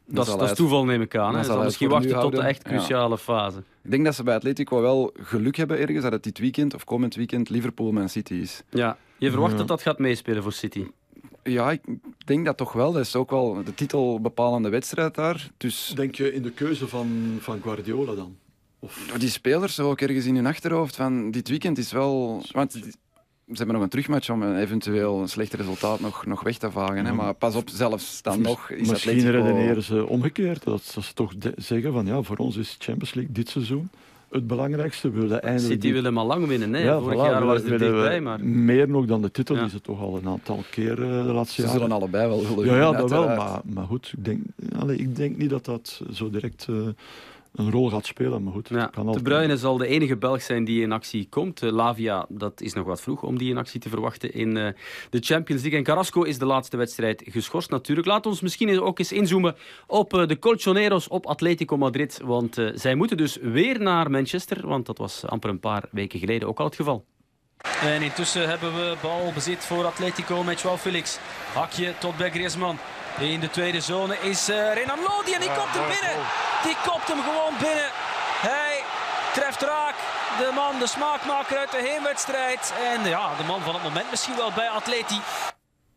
Dat, 0.08 0.26
dat, 0.26 0.42
is 0.42 0.54
toeval, 0.54 0.86
neem 0.86 1.02
ik 1.02 1.18
aan. 1.18 1.36
Hij 1.36 1.44
zal 1.44 1.64
misschien 1.64 1.90
wachten 1.90 2.20
tot 2.20 2.32
de 2.32 2.42
echt 2.42 2.64
cruciale 2.64 3.10
ja. 3.10 3.18
fase. 3.18 3.64
Ik 3.84 3.92
denk 3.92 4.06
dat 4.06 4.16
ze 4.16 4.24
bij 4.24 4.36
Atletico 4.36 4.82
wel 4.82 5.14
geluk 5.22 5.56
hebben 5.56 5.80
ergens 5.80 6.04
dat 6.04 6.12
het 6.12 6.24
dit 6.24 6.40
weekend 6.40 6.74
of 6.74 6.84
komend 6.84 7.16
weekend 7.16 7.50
Liverpool-Man 7.50 8.10
City 8.10 8.34
is. 8.34 8.64
Ja, 8.70 8.98
je 9.18 9.32
verwacht 9.32 9.52
ja. 9.52 9.58
dat 9.58 9.68
dat 9.68 9.82
gaat 9.82 10.00
meespelen 10.00 10.44
voor 10.44 10.54
City? 10.54 10.86
Ja, 11.44 11.72
ik 11.72 11.82
denk 12.26 12.46
dat 12.46 12.58
toch 12.58 12.74
wel. 12.74 12.92
Dat 12.92 13.02
is 13.02 13.16
ook 13.16 13.30
wel 13.30 13.64
de 13.64 13.74
titelbepalende 13.74 14.70
wedstrijd 14.70 15.16
daar. 15.16 15.50
Dus... 15.58 15.94
Denk 15.96 16.16
je 16.16 16.34
in 16.34 16.42
de 16.42 16.52
keuze 16.52 16.88
van, 16.88 17.38
van 17.40 17.62
Guardiola 17.62 18.16
dan? 18.16 18.38
Of... 18.80 19.14
Die 19.18 19.30
spelers 19.30 19.80
ook 19.80 20.02
ergens 20.02 20.26
in 20.26 20.36
hun 20.36 20.46
achterhoofd 20.46 20.96
van 20.96 21.32
dit 21.32 21.50
weekend 21.50 21.78
is 21.78 21.92
wel... 21.92 22.44
Want 22.52 22.80
ze 23.48 23.58
hebben 23.58 23.76
nog 23.76 23.84
een 23.84 23.90
terugmatch 23.90 24.30
om 24.30 24.42
een 24.42 24.58
eventueel 24.58 25.22
een 25.22 25.30
slecht 25.30 25.54
resultaat 25.54 26.00
nog, 26.00 26.26
nog 26.26 26.44
weg 26.44 26.58
te 26.58 26.72
vagen. 26.72 26.96
Ja. 26.96 27.04
Hè? 27.04 27.14
Maar 27.14 27.34
pas 27.34 27.56
op, 27.56 27.70
zelfs 27.70 28.22
dan 28.22 28.42
nog 28.42 28.70
is 28.70 28.90
Misschien 28.90 29.18
Atletico... 29.18 29.44
redeneren 29.44 29.84
ze 29.84 30.08
omgekeerd. 30.08 30.64
Dat, 30.64 30.92
dat 30.96 31.04
ze 31.04 31.14
toch 31.14 31.34
zeggen 31.56 31.94
van 31.94 32.06
ja, 32.06 32.22
voor 32.22 32.38
ons 32.38 32.58
is 32.58 32.76
Champions 32.80 33.14
League 33.14 33.34
dit 33.34 33.50
seizoen 33.50 33.90
het 34.36 34.48
belangrijkste. 34.48 35.12
We 35.12 35.20
willen 35.20 35.42
eindelijk 35.42 35.74
City 35.74 35.94
willen 35.94 36.14
maar 36.14 36.26
lang 36.26 36.48
winnen. 36.48 36.74
Hè? 36.74 36.80
Ja, 36.80 37.00
Vorig 37.00 37.18
voilà, 37.18 37.22
jaar 37.22 37.46
was 37.46 37.62
het 37.62 37.80
dichtbij. 37.80 38.22
Maar... 38.22 38.46
Meer 38.46 38.90
nog 38.90 39.06
dan 39.06 39.22
de 39.22 39.32
titel, 39.32 39.56
ja. 39.56 39.62
die 39.62 39.70
ze 39.70 39.82
toch 39.82 40.02
al 40.02 40.18
een 40.18 40.28
aantal 40.28 40.64
keer 40.70 41.00
uh, 41.00 41.26
de 41.26 41.34
laatste 41.34 41.62
jaren... 41.62 41.74
Ze 41.74 41.80
zullen 41.80 41.96
allebei 41.96 42.28
wel 42.28 42.56
willen 42.56 42.66
Ja, 42.66 42.92
ja 42.92 42.92
dat 42.92 43.10
wel. 43.10 43.28
Maar, 43.28 43.62
maar 43.64 43.86
goed, 43.86 44.14
ik 44.18 44.26
denk, 44.26 44.42
allez, 44.80 45.00
ik 45.00 45.16
denk 45.16 45.38
niet 45.38 45.50
dat 45.50 45.66
dat 45.66 46.02
zo 46.12 46.30
direct... 46.30 46.68
Uh, 46.70 46.88
een 47.56 47.72
rol 47.72 47.90
gaat 47.90 48.06
spelen. 48.06 48.44
Maar 48.44 48.54
goed, 48.54 48.70
ja, 48.70 48.86
kan 48.86 49.12
de 49.12 49.22
Bruyne 49.22 49.58
zal 49.58 49.78
de 49.78 49.88
enige 49.88 50.18
Belg 50.18 50.42
zijn 50.42 50.64
die 50.64 50.82
in 50.82 50.92
actie 50.92 51.28
komt. 51.30 51.62
Uh, 51.62 51.72
Lavia, 51.72 52.26
dat 52.30 52.62
is 52.62 52.74
nog 52.74 52.86
wat 52.86 53.02
vroeg 53.02 53.24
om 53.24 53.38
die 53.38 53.50
in 53.50 53.58
actie 53.58 53.80
te 53.80 53.90
verwachten 53.90 54.34
in 54.34 54.56
uh, 54.56 54.68
de 55.10 55.20
Champions 55.20 55.62
League. 55.62 55.80
En 55.80 55.86
Carrasco 55.86 56.22
is 56.22 56.38
de 56.38 56.46
laatste 56.46 56.78
wedstrijd 56.78 57.24
geschorst 57.26 57.70
natuurlijk. 57.70 58.08
Laat 58.08 58.26
ons 58.26 58.42
misschien 58.42 58.82
ook 58.82 59.00
eens 59.00 59.12
inzoomen 59.12 59.56
op 59.88 60.14
uh, 60.14 60.28
de 60.28 60.40
Colchoneros 60.40 61.08
op 61.08 61.26
Atletico 61.26 61.78
Madrid. 61.78 62.22
Want 62.24 62.62
zij 62.74 62.96
moeten 62.96 63.18
dus 63.18 63.38
weer 63.42 63.82
naar 63.82 64.12
Manchester. 64.12 64.68
Want 64.68 64.86
dat 64.86 64.98
was 64.98 65.26
amper 65.26 65.50
een 65.50 65.60
paar 65.60 65.84
weken 65.92 66.20
geleden 66.20 66.48
ook 66.48 66.60
al 66.60 66.66
het 66.66 66.76
geval. 66.76 67.06
En 67.82 68.02
intussen 68.02 68.50
hebben 68.50 68.74
we 68.74 68.96
balbezit 69.02 69.66
voor 69.66 69.86
Atletico 69.86 70.44
met 70.44 70.62
Joao 70.62 70.78
Felix. 70.78 71.20
Hakje 71.54 71.94
tot 72.00 72.18
bij 72.18 72.30
Griezmann. 72.30 72.78
In 73.20 73.40
de 73.40 73.50
tweede 73.50 73.82
zone 73.82 74.18
is 74.22 74.48
Renan 74.48 75.00
Lodi 75.00 75.34
en 75.34 75.40
die 75.40 75.52
komt 75.52 75.74
hem 75.74 75.88
binnen. 75.88 76.55
Die 76.64 76.78
kopt 76.90 77.08
hem 77.08 77.22
gewoon 77.22 77.54
binnen. 77.60 77.90
Hij 78.52 78.76
treft 79.34 79.62
raak. 79.62 79.96
De 80.38 80.52
man, 80.56 80.80
de 80.80 80.88
smaakmaker 80.88 81.58
uit 81.58 81.72
de 81.72 81.84
heenwedstrijd. 81.90 82.74
En 82.94 83.10
ja, 83.10 83.36
de 83.38 83.44
man 83.44 83.62
van 83.62 83.74
het 83.74 83.84
moment 83.84 84.10
misschien 84.10 84.36
wel 84.36 84.52
bij 84.56 84.70
Atleti. 84.70 85.20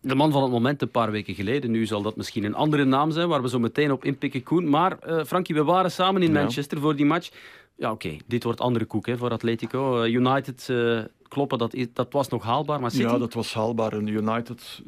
De 0.00 0.15
man 0.15 0.33
van 0.33 0.43
het 0.43 0.50
moment 0.50 0.83
een 0.83 0.91
paar 0.91 1.11
weken 1.11 1.35
geleden. 1.35 1.71
Nu 1.71 1.87
zal 1.87 2.03
dat 2.03 2.17
misschien 2.17 2.45
een 2.45 2.55
andere 2.55 2.85
naam 2.85 3.11
zijn, 3.11 3.29
waar 3.29 3.43
we 3.43 3.49
zo 3.49 3.59
meteen 3.59 3.93
op 3.93 4.05
inpikken, 4.05 4.43
Koen. 4.43 4.69
Maar 4.69 4.97
uh, 5.07 5.25
Frankie, 5.25 5.55
we 5.55 5.65
waren 5.65 5.91
samen 5.91 6.23
in 6.23 6.33
Manchester 6.33 6.77
ja. 6.77 6.83
voor 6.83 6.97
die 6.97 7.07
match. 7.07 7.31
Ja, 7.77 7.91
oké, 7.91 8.07
okay. 8.07 8.21
dit 8.27 8.45
wordt 8.45 8.61
andere 8.61 8.85
koek 8.85 9.07
hè, 9.07 9.17
voor 9.17 9.31
Atletico. 9.31 10.03
Uh, 10.03 10.12
United, 10.12 10.69
uh, 10.71 11.00
kloppen, 11.29 11.59
dat, 11.59 11.75
dat 11.93 12.12
was 12.12 12.29
nog 12.29 12.43
haalbaar. 12.43 12.81
Maar 12.81 12.91
City... 12.91 13.03
Ja, 13.03 13.19
dat 13.19 13.35
was 13.35 13.55
haalbaar. 13.55 13.93
En 13.93 14.07
United 14.07 14.83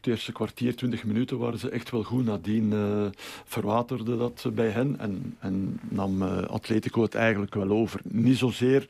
het 0.00 0.08
eerste 0.08 0.32
kwartier, 0.32 0.76
20 0.76 1.04
minuten 1.04 1.38
waren 1.38 1.58
ze 1.58 1.70
echt 1.70 1.90
wel 1.90 2.02
goed. 2.02 2.24
Nadien 2.24 2.72
uh, 2.72 3.06
verwaterde 3.44 4.16
dat 4.16 4.46
bij 4.52 4.68
hen 4.68 4.98
en, 4.98 5.36
en 5.38 5.80
nam 5.88 6.22
uh, 6.22 6.42
Atletico 6.42 7.02
het 7.02 7.14
eigenlijk 7.14 7.54
wel 7.54 7.70
over. 7.70 8.00
Niet 8.04 8.36
zozeer 8.36 8.88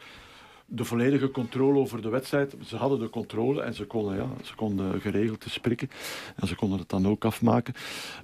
de 0.67 0.85
volledige 0.85 1.31
controle 1.31 1.79
over 1.79 2.03
de 2.03 2.09
wedstrijd. 2.09 2.55
Ze 2.67 2.77
hadden 2.77 2.99
de 2.99 3.11
controle 3.11 3.63
en 3.63 3.75
ze 3.75 3.85
konden, 3.85 4.17
ja, 4.17 4.27
ze 4.45 4.55
konden 4.55 5.01
geregeld 5.01 5.41
te 5.41 5.51
spreken. 5.51 5.91
En 6.37 6.47
ze 6.47 6.55
konden 6.55 6.79
het 6.79 6.89
dan 6.89 7.09
ook 7.09 7.25
afmaken. 7.25 7.75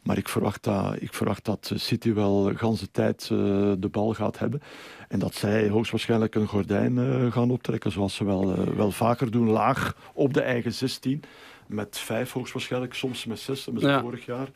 Maar 0.03 0.19
ik 0.19 0.29
verwacht 0.29 0.63
dat, 0.63 0.97
ik 1.03 1.15
verwacht 1.15 1.45
dat 1.45 1.73
City 1.75 2.13
wel 2.13 2.43
de 2.43 2.59
ganse 2.59 2.91
tijd 2.91 3.29
uh, 3.33 3.39
de 3.79 3.89
bal 3.91 4.15
gaat 4.15 4.39
hebben. 4.39 4.63
En 5.09 5.19
dat 5.19 5.35
zij 5.35 5.69
hoogstwaarschijnlijk 5.69 6.35
een 6.35 6.47
gordijn 6.47 7.33
gaan 7.33 7.51
optrekken, 7.51 7.93
zoals 7.93 8.15
ze 8.15 8.25
wel, 8.25 8.75
wel 8.75 8.91
vaker 8.91 9.31
doen, 9.31 9.49
laag 9.49 9.97
op 10.13 10.35
de 10.35 10.41
eigen 10.41 10.73
16. 10.73 11.23
Met 11.67 11.99
vijf 11.99 12.33
hoogstwaarschijnlijk, 12.33 12.95
soms 12.95 13.25
met 13.25 13.39
zes. 13.39 13.57
Dat 13.57 13.65
hebben 13.65 13.83
ze 13.83 13.89
ja. 13.89 14.01
vorig 14.01 14.25
jaar 14.25 14.49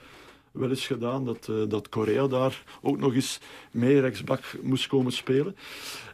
wel 0.53 0.69
eens 0.69 0.87
gedaan. 0.87 1.25
Dat, 1.25 1.49
uh, 1.51 1.63
dat 1.69 1.89
Korea 1.89 2.27
daar 2.27 2.63
ook 2.83 2.99
nog 2.99 3.15
eens 3.15 3.41
mee 3.71 4.01
rechtsbak 4.01 4.43
moest 4.63 4.87
komen 4.87 5.13
spelen. 5.13 5.57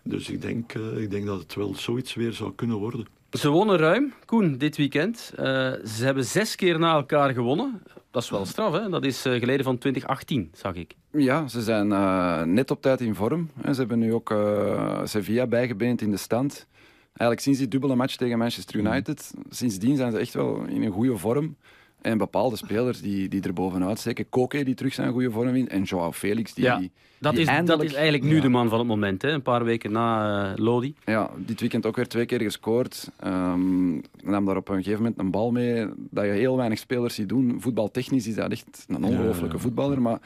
Dus 0.02 0.28
ik 0.28 0.40
denk, 0.42 0.74
uh, 0.74 1.02
ik 1.02 1.10
denk 1.10 1.26
dat 1.26 1.38
het 1.38 1.54
wel 1.54 1.74
zoiets 1.74 2.14
weer 2.14 2.32
zou 2.32 2.52
kunnen 2.54 2.76
worden. 2.76 3.06
Ze 3.30 3.48
wonnen 3.48 3.76
ruim, 3.76 4.12
Koen, 4.24 4.58
dit 4.58 4.76
weekend. 4.76 5.32
Uh, 5.38 5.44
ze 5.84 6.04
hebben 6.04 6.24
zes 6.24 6.54
keer 6.54 6.78
na 6.78 6.94
elkaar 6.94 7.32
gewonnen. 7.32 7.82
Dat 8.10 8.22
is 8.22 8.30
wel 8.30 8.46
straf, 8.46 8.72
hè? 8.72 8.88
Dat 8.88 9.04
is 9.04 9.20
geleden 9.20 9.64
van 9.64 9.78
2018, 9.78 10.50
zag 10.52 10.74
ik. 10.74 10.94
Ja, 11.10 11.48
ze 11.48 11.62
zijn 11.62 11.88
net 12.54 12.70
op 12.70 12.82
tijd 12.82 13.00
in 13.00 13.14
vorm. 13.14 13.50
Ze 13.64 13.74
hebben 13.74 13.98
nu 13.98 14.12
ook 14.12 14.34
Sevilla 15.04 15.46
bijgebeend 15.46 16.00
in 16.00 16.10
de 16.10 16.16
stand. 16.16 16.66
Eigenlijk 17.16 17.40
sinds 17.40 17.58
die 17.58 17.68
dubbele 17.68 17.94
match 17.94 18.16
tegen 18.16 18.38
Manchester 18.38 18.76
United, 18.78 19.34
sindsdien 19.50 19.96
zijn 19.96 20.12
ze 20.12 20.18
echt 20.18 20.34
wel 20.34 20.64
in 20.64 20.82
een 20.82 20.92
goede 20.92 21.16
vorm. 21.16 21.56
En 22.00 22.18
bepaalde 22.18 22.56
spelers 22.56 23.00
die, 23.00 23.28
die 23.28 23.42
er 23.42 23.52
bovenuit 23.52 23.98
steken. 23.98 24.28
Koke, 24.28 24.64
die 24.64 24.74
terug 24.74 24.94
zijn 24.94 25.12
goede 25.12 25.30
vorm 25.30 25.54
in. 25.54 25.68
En 25.68 25.82
Joao 25.82 26.12
Felix, 26.12 26.54
die, 26.54 26.64
ja, 26.64 26.82
dat, 27.18 27.32
die 27.32 27.40
is, 27.40 27.48
eindelijk, 27.48 27.80
dat 27.80 27.90
is 27.90 27.94
eigenlijk 27.94 28.24
nu 28.24 28.36
ja. 28.36 28.40
de 28.40 28.48
man 28.48 28.68
van 28.68 28.78
het 28.78 28.88
moment. 28.88 29.22
Hè? 29.22 29.30
Een 29.30 29.42
paar 29.42 29.64
weken 29.64 29.92
na 29.92 30.50
uh, 30.50 30.64
Lodi. 30.64 30.94
Ja, 31.04 31.30
dit 31.36 31.60
weekend 31.60 31.86
ook 31.86 31.96
weer 31.96 32.08
twee 32.08 32.26
keer 32.26 32.40
gescoord. 32.40 33.10
Um, 33.24 34.02
nam 34.22 34.44
daar 34.44 34.56
op 34.56 34.68
een 34.68 34.76
gegeven 34.76 34.98
moment 35.02 35.18
een 35.18 35.30
bal 35.30 35.50
mee. 35.50 35.86
Dat 35.96 36.24
je 36.24 36.30
heel 36.30 36.56
weinig 36.56 36.78
spelers 36.78 37.14
ziet 37.14 37.28
doen. 37.28 37.56
Voetbaltechnisch 37.60 38.26
is 38.26 38.34
dat 38.34 38.50
echt 38.50 38.84
een 38.88 39.04
ongelooflijke 39.04 39.56
ja. 39.56 39.62
voetballer. 39.62 40.02
Maar 40.02 40.20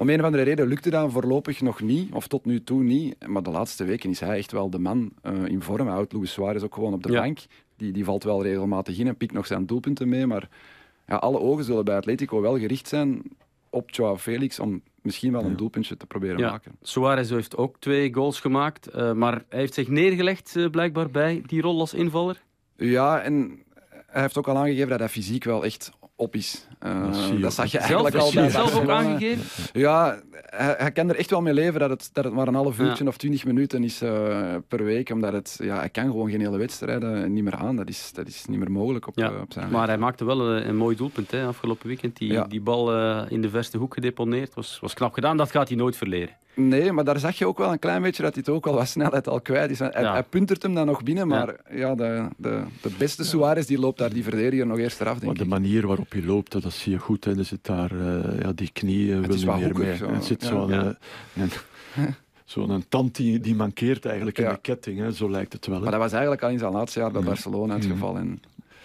om 0.00 0.08
een 0.08 0.18
of 0.18 0.24
andere 0.24 0.42
reden 0.42 0.66
lukte 0.66 0.90
dat 0.90 1.12
voorlopig 1.12 1.60
nog 1.60 1.80
niet. 1.80 2.12
Of 2.12 2.26
tot 2.26 2.44
nu 2.44 2.62
toe 2.62 2.82
niet. 2.82 3.26
Maar 3.26 3.42
de 3.42 3.50
laatste 3.50 3.84
weken 3.84 4.10
is 4.10 4.20
hij 4.20 4.36
echt 4.36 4.52
wel 4.52 4.70
de 4.70 4.78
man 4.78 5.12
uh, 5.22 5.44
in 5.44 5.62
vorm. 5.62 5.86
Hij 5.86 5.94
houdt 5.94 6.12
Luis 6.12 6.32
Suarez 6.32 6.62
ook 6.62 6.74
gewoon 6.74 6.92
op 6.92 7.02
de 7.02 7.12
bank. 7.12 7.38
Die, 7.76 7.92
die 7.92 8.04
valt 8.04 8.24
wel 8.24 8.42
regelmatig 8.42 8.98
in 8.98 9.06
en 9.06 9.16
pikt 9.16 9.32
nog 9.32 9.46
zijn 9.46 9.66
doelpunten 9.66 10.08
mee. 10.08 10.26
Maar 10.26 10.48
ja, 11.06 11.16
alle 11.16 11.38
ogen 11.38 11.64
zullen 11.64 11.84
bij 11.84 11.96
Atletico 11.96 12.40
wel 12.40 12.58
gericht 12.58 12.88
zijn 12.88 13.22
op 13.70 13.90
Joao 13.90 14.16
Felix 14.16 14.58
om 14.58 14.82
misschien 15.02 15.32
wel 15.32 15.44
een 15.44 15.50
ja. 15.50 15.56
doelpuntje 15.56 15.96
te 15.96 16.06
proberen 16.06 16.38
ja. 16.38 16.50
maken. 16.50 16.72
Suarez 16.82 17.30
heeft 17.30 17.56
ook 17.56 17.76
twee 17.78 18.14
goals 18.14 18.40
gemaakt, 18.40 18.94
uh, 18.94 19.12
maar 19.12 19.44
hij 19.48 19.58
heeft 19.58 19.74
zich 19.74 19.88
neergelegd 19.88 20.56
uh, 20.56 20.70
blijkbaar 20.70 21.10
bij 21.10 21.42
die 21.46 21.60
rol 21.60 21.80
als 21.80 21.94
invaller. 21.94 22.42
Ja, 22.76 23.20
en 23.20 23.62
hij 24.06 24.22
heeft 24.22 24.38
ook 24.38 24.48
al 24.48 24.56
aangegeven 24.56 24.88
dat 24.88 24.98
hij 24.98 25.08
fysiek 25.08 25.44
wel 25.44 25.64
echt 25.64 25.90
op 26.16 26.34
is. 26.34 26.66
Uh, 26.86 27.30
dat, 27.30 27.40
dat 27.40 27.54
zag 27.54 27.70
je 27.72 27.78
eigenlijk 27.78 28.14
zelf, 28.14 28.36
al 28.36 28.40
bij 28.42 28.50
zelf 28.50 28.74
ook 28.74 28.88
aangegeven? 28.88 29.44
Ja, 29.72 30.20
hij, 30.32 30.74
hij, 30.78 30.92
kan 30.92 31.08
er 31.08 31.16
echt 31.16 31.30
wel 31.30 31.40
mee 31.40 31.54
leven 31.54 31.80
dat 31.80 31.90
het, 31.90 32.10
dat 32.12 32.24
het 32.24 32.32
maar 32.32 32.48
een 32.48 32.54
half 32.54 32.78
uurtje 32.78 33.04
ja. 33.04 33.10
of 33.10 33.16
twintig 33.16 33.44
minuten 33.44 33.84
is 33.84 34.02
uh, 34.02 34.54
per 34.68 34.84
week. 34.84 35.10
Omdat 35.10 35.32
het, 35.32 35.58
ja, 35.62 35.78
hij 35.78 35.88
kan 35.88 36.04
gewoon 36.04 36.30
geen 36.30 36.40
hele 36.40 36.58
wedstrijden 36.58 37.32
niet 37.32 37.44
meer 37.44 37.54
aan. 37.54 37.76
Dat 37.76 37.88
is, 37.88 38.10
dat 38.12 38.26
is 38.26 38.44
niet 38.46 38.58
meer 38.58 38.70
mogelijk 38.70 39.06
op, 39.06 39.18
ja. 39.18 39.30
uh, 39.30 39.40
op 39.40 39.52
zijn 39.52 39.70
Maar 39.70 39.86
hij 39.86 39.98
maakte 39.98 40.24
wel 40.24 40.40
een, 40.40 40.68
een 40.68 40.76
mooi 40.76 40.96
doelpunt 40.96 41.30
hè, 41.30 41.46
afgelopen 41.46 41.86
weekend. 41.86 42.16
Die, 42.16 42.32
ja. 42.32 42.44
die 42.44 42.60
bal 42.60 42.96
uh, 42.96 43.22
in 43.28 43.42
de 43.42 43.50
verste 43.50 43.78
hoek 43.78 43.94
gedeponeerd. 43.94 44.54
Was, 44.54 44.78
was 44.80 44.94
knap 44.94 45.12
gedaan, 45.12 45.36
dat 45.36 45.50
gaat 45.50 45.68
hij 45.68 45.76
nooit 45.76 45.96
verleren. 45.96 46.34
Nee, 46.54 46.92
maar 46.92 47.04
daar 47.04 47.18
zag 47.18 47.38
je 47.38 47.46
ook 47.46 47.58
wel 47.58 47.72
een 47.72 47.78
klein 47.78 48.02
beetje 48.02 48.22
dat 48.22 48.34
hij 48.34 48.42
het 48.46 48.54
ook 48.54 48.66
al 48.66 48.74
wat 48.74 48.88
snelheid 48.88 49.28
al 49.28 49.40
kwijt 49.40 49.70
is. 49.70 49.78
Hij, 49.78 49.90
ja. 50.00 50.12
hij 50.12 50.22
puntert 50.22 50.62
hem 50.62 50.74
dan 50.74 50.86
nog 50.86 51.02
binnen, 51.02 51.28
maar 51.28 51.54
ja. 51.70 51.94
de, 51.94 52.28
de, 52.36 52.62
de 52.82 52.90
beste 52.98 53.24
Suarez 53.24 53.66
die 53.66 53.78
loopt 53.78 53.98
daar 53.98 54.12
die 54.12 54.22
verdediger 54.22 54.66
nog 54.66 54.78
eerst 54.78 55.00
eraf, 55.00 55.12
denk 55.12 55.24
maar 55.24 55.44
de 55.44 55.50
manier 55.50 55.86
waarop 55.86 56.12
hij 56.12 56.22
loopt, 56.22 56.52
dat 56.52 56.64
zie 56.72 56.92
je 56.92 56.98
goed. 56.98 57.24
Hè. 57.24 57.38
Er 57.38 57.44
zit 57.44 57.64
daar, 57.64 57.92
uh, 57.92 58.40
ja, 58.40 58.52
die 58.52 58.70
knie 58.72 59.06
uh, 59.06 59.20
wil 59.20 59.36
niet 59.36 59.46
meer 59.46 59.54
hoekig, 59.54 59.76
mee. 59.76 59.96
Zo. 59.96 60.08
Het 60.08 60.24
zit 60.24 60.42
zo'n 60.50 60.68
ja. 60.68 60.96
uh, 61.34 62.06
zo'n 62.44 62.84
tand 62.88 63.16
die, 63.16 63.40
die 63.40 63.54
mankeert 63.54 64.04
eigenlijk 64.04 64.38
in 64.38 64.48
de 64.48 64.58
ketting. 64.60 64.98
Hè. 64.98 65.12
Zo 65.12 65.30
lijkt 65.30 65.52
het 65.52 65.66
wel. 65.66 65.76
Hè. 65.76 65.82
Maar 65.82 65.92
dat 65.92 66.00
was 66.00 66.12
eigenlijk 66.12 66.42
al 66.42 66.50
in 66.50 66.58
zijn 66.58 66.72
laatste 66.72 67.00
jaar 67.00 67.10
bij 67.10 67.22
Barcelona 67.22 67.74
het 67.74 67.84
geval. 67.84 68.16
En 68.16 68.40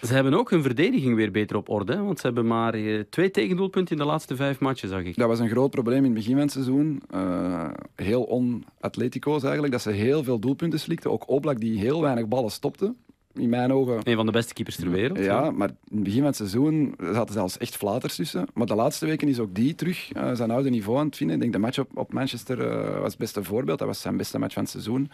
ze 0.06 0.14
hebben 0.14 0.34
ook 0.34 0.50
hun 0.50 0.62
verdediging 0.62 1.16
weer 1.16 1.32
beter 1.32 1.56
op 1.56 1.70
orde. 1.70 1.98
Want 1.98 2.20
ze 2.20 2.26
hebben 2.26 2.48
maar 2.48 2.78
uh, 2.78 3.04
twee 3.10 3.32
tegendoelpunten 3.32 3.96
in 3.98 4.02
de 4.02 4.08
laatste 4.08 4.36
vijf 4.36 4.60
matchen, 4.60 4.90
zag 4.90 5.04
ik. 5.04 5.16
Dat 5.16 5.28
was 5.28 5.40
een 5.40 5.50
groot 5.50 5.72
probleem 5.72 5.98
in 5.98 6.04
het 6.04 6.14
begin 6.14 6.32
van 6.32 6.42
het 6.42 6.52
seizoen. 6.52 7.02
Uh, 7.14 7.70
heel 7.96 8.24
on-atletico's 8.24 9.44
eigenlijk. 9.44 9.74
Dat 9.74 9.82
ze 9.82 9.92
heel 9.92 10.24
veel 10.24 10.40
doelpunten 10.40 10.80
slikten. 10.80 11.12
Ook 11.12 11.30
Oblak 11.30 11.60
die 11.60 11.80
heel 11.80 12.02
weinig 12.02 12.28
ballen 12.28 12.52
stopte. 12.52 12.94
In 13.36 13.50
mijn 13.50 13.74
ogen. 13.74 14.00
Een 14.04 14.16
van 14.16 14.26
de 14.26 14.32
beste 14.32 14.54
keepers 14.54 14.76
ter 14.76 14.90
wereld. 14.90 15.20
Ja, 15.20 15.52
maar 15.52 15.70
in 15.70 15.96
het 15.96 16.04
begin 16.04 16.18
van 16.18 16.28
het 16.28 16.36
seizoen 16.36 16.96
zaten 17.12 17.34
zelfs 17.34 17.58
echt 17.58 17.76
flaters 17.76 18.16
tussen. 18.16 18.48
Maar 18.54 18.68
de 18.68 18.76
laatste 18.76 19.06
weken 19.06 19.28
is 19.28 19.40
ook 19.40 19.56
die 19.56 19.76
terug 19.76 20.16
uh, 20.16 20.36
zijn 20.36 20.52
oude 20.52 20.70
niveau 20.70 21.00
aan 21.00 21.06
het 21.06 21.16
vinden. 21.16 21.36
Ik 21.36 21.42
denk 21.42 21.54
de 21.54 21.60
match 21.60 21.80
op, 21.80 21.98
op 21.98 22.14
Manchester 22.14 22.60
uh, 22.60 23.00
was 23.00 23.10
het 23.10 23.18
beste 23.18 23.44
voorbeeld. 23.44 23.80
Dat 23.80 23.88
was 23.88 24.02
zijn 24.02 24.18
beste 24.18 24.40
match 24.40 24.54
van 24.54 24.64
het 24.64 24.72
seizoen. 24.72 25.12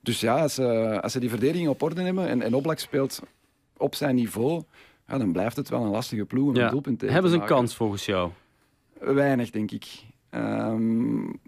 Dus 0.00 0.20
ja, 0.20 0.40
als, 0.40 0.58
uh, 0.58 0.98
als 0.98 1.12
ze 1.12 1.20
die 1.20 1.28
verdediging 1.28 1.68
op 1.68 1.82
orde 1.82 2.02
hebben 2.02 2.28
en, 2.28 2.42
en 2.42 2.54
Oblak 2.54 2.78
speelt 2.78 3.22
op 3.76 3.94
zijn 3.94 4.14
niveau, 4.14 4.62
ja, 5.08 5.18
dan 5.18 5.32
blijft 5.32 5.56
het 5.56 5.68
wel 5.68 5.82
een 5.82 5.90
lastige 5.90 6.24
ploeg 6.24 6.48
om 6.48 6.54
ja. 6.54 6.64
een 6.64 6.70
doelpunt 6.70 6.98
tegen 6.98 7.14
Hebben 7.14 7.32
ze 7.32 7.38
een 7.38 7.46
kans 7.46 7.74
volgens 7.74 8.06
jou? 8.06 8.30
Weinig, 8.98 9.50
denk 9.50 9.70
ik. 9.70 9.86
Um, 10.30 11.40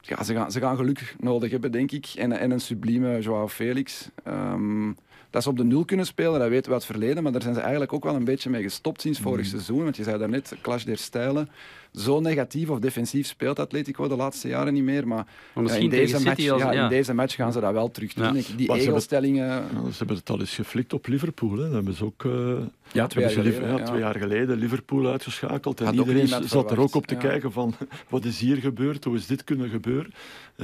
ja, 0.00 0.22
ze, 0.22 0.34
gaan, 0.34 0.52
ze 0.52 0.60
gaan 0.60 0.76
geluk 0.76 1.16
nodig 1.20 1.50
hebben, 1.50 1.72
denk 1.72 1.92
ik. 1.92 2.06
En, 2.16 2.32
en 2.32 2.50
een 2.50 2.60
sublieme 2.60 3.20
Joao 3.20 3.48
Felix. 3.48 4.08
Um, 4.28 4.96
dat 5.32 5.42
ze 5.42 5.48
op 5.48 5.56
de 5.56 5.64
nul 5.64 5.84
kunnen 5.84 6.06
spelen, 6.06 6.40
dat 6.40 6.48
weten 6.48 6.66
we 6.66 6.72
uit 6.72 6.82
het 6.82 6.96
verleden. 6.96 7.22
Maar 7.22 7.32
daar 7.32 7.42
zijn 7.42 7.54
ze 7.54 7.60
eigenlijk 7.60 7.92
ook 7.92 8.04
wel 8.04 8.14
een 8.14 8.24
beetje 8.24 8.50
mee 8.50 8.62
gestopt 8.62 9.00
sinds 9.00 9.18
vorig 9.18 9.44
mm. 9.44 9.50
seizoen. 9.50 9.82
Want 9.82 9.96
je 9.96 10.02
zei 10.02 10.18
daarnet, 10.18 10.54
clash 10.62 10.84
der 10.84 10.98
stijlen. 10.98 11.48
Zo 11.92 12.20
negatief 12.20 12.70
of 12.70 12.78
defensief 12.78 13.26
speelt 13.26 13.58
Atletico 13.58 14.08
de 14.08 14.16
laatste 14.16 14.48
jaren 14.48 14.72
niet 14.72 14.82
meer. 14.82 15.08
Maar, 15.08 15.26
maar 15.54 15.64
ja, 15.64 15.74
in, 15.74 15.90
deze 15.90 16.22
match, 16.22 16.48
als, 16.48 16.62
ja, 16.62 16.72
ja. 16.72 16.82
in 16.82 16.88
deze 16.88 17.14
match 17.14 17.34
gaan 17.34 17.52
ze 17.52 17.60
dat 17.60 17.72
wel 17.72 17.90
terug 17.90 18.12
doen. 18.12 18.34
Ja. 18.36 18.42
Die 18.56 18.72
egelstellingen... 18.72 19.48
Ze, 19.48 19.74
hebben, 19.74 19.92
ze 19.92 19.98
hebben 19.98 20.16
het 20.16 20.30
al 20.30 20.40
eens 20.40 20.54
geflikt 20.54 20.92
op 20.92 21.06
Liverpool. 21.06 21.56
Hè. 21.56 21.62
Dat 21.64 21.72
hebben 21.72 21.94
ze 21.94 22.04
ook... 22.04 22.24
Uh, 22.24 22.58
ja, 22.92 23.06
twee 23.06 23.24
jaar, 23.24 23.32
geleden, 23.32 23.78
ja, 23.78 23.84
twee 23.84 24.00
jaar 24.00 24.18
geleden 24.18 24.58
Liverpool 24.58 25.06
uitgeschakeld. 25.06 25.80
En 25.80 25.86
Had 25.86 25.94
iedereen 25.94 26.28
zat 26.28 26.46
verwacht. 26.46 26.70
er 26.70 26.80
ook 26.80 26.94
op 26.94 27.06
te 27.06 27.16
kijken 27.16 27.52
van... 27.52 27.74
Wat 28.08 28.24
is 28.24 28.40
hier 28.40 28.56
gebeurd? 28.56 29.04
Hoe 29.04 29.16
is 29.16 29.26
dit 29.26 29.44
kunnen 29.44 29.68
gebeuren? 29.68 30.12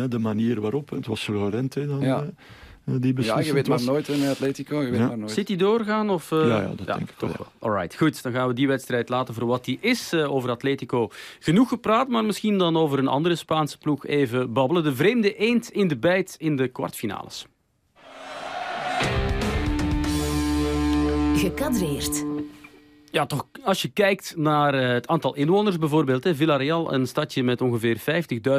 De 0.08 0.18
manier 0.18 0.60
waarop. 0.60 0.90
Het 0.90 1.06
was 1.06 1.26
Llorente 1.26 1.86
dan... 1.86 2.34
Die 2.96 3.22
ja, 3.22 3.40
je 3.40 3.52
weet 3.52 3.68
maar 3.68 3.82
nooit 3.82 4.08
in 4.08 4.28
Atletico. 4.28 4.82
Je 4.82 4.90
weet 4.90 5.00
ja. 5.00 5.06
maar 5.06 5.18
nooit. 5.18 5.30
Zit 5.30 5.48
hij 5.48 5.56
doorgaan? 5.56 6.10
Of, 6.10 6.30
uh... 6.30 6.46
ja, 6.46 6.60
ja, 6.60 6.72
dat 6.76 6.86
denk 6.86 7.10
ik 7.10 7.16
toch 7.16 7.36
wel. 7.36 7.46
wel. 7.60 7.70
Alright, 7.70 7.96
goed. 7.96 8.22
Dan 8.22 8.32
gaan 8.32 8.48
we 8.48 8.54
die 8.54 8.68
wedstrijd 8.68 9.08
laten 9.08 9.34
voor 9.34 9.46
wat 9.46 9.64
die 9.64 9.78
is. 9.80 10.12
Uh, 10.12 10.34
over 10.34 10.50
Atletico 10.50 11.10
genoeg 11.38 11.68
gepraat, 11.68 12.08
maar 12.08 12.24
misschien 12.24 12.58
dan 12.58 12.76
over 12.76 12.98
een 12.98 13.08
andere 13.08 13.36
Spaanse 13.36 13.78
ploeg 13.78 14.06
even 14.06 14.52
babbelen. 14.52 14.82
De 14.82 14.94
vreemde 14.94 15.34
eend 15.34 15.70
in 15.70 15.88
de 15.88 15.96
bijt 15.96 16.34
in 16.38 16.56
de 16.56 16.68
kwartfinales. 16.68 17.46
Gekadreerd. 21.34 22.24
Ja, 23.10 23.26
toch, 23.26 23.46
als 23.64 23.82
je 23.82 23.88
kijkt 23.88 24.36
naar 24.36 24.74
uh, 24.74 24.88
het 24.88 25.08
aantal 25.08 25.34
inwoners 25.34 25.78
bijvoorbeeld. 25.78 26.24
Hè, 26.24 26.34
Villarreal, 26.34 26.92
een 26.92 27.06
stadje 27.06 27.42
met 27.42 27.60
ongeveer 27.60 27.98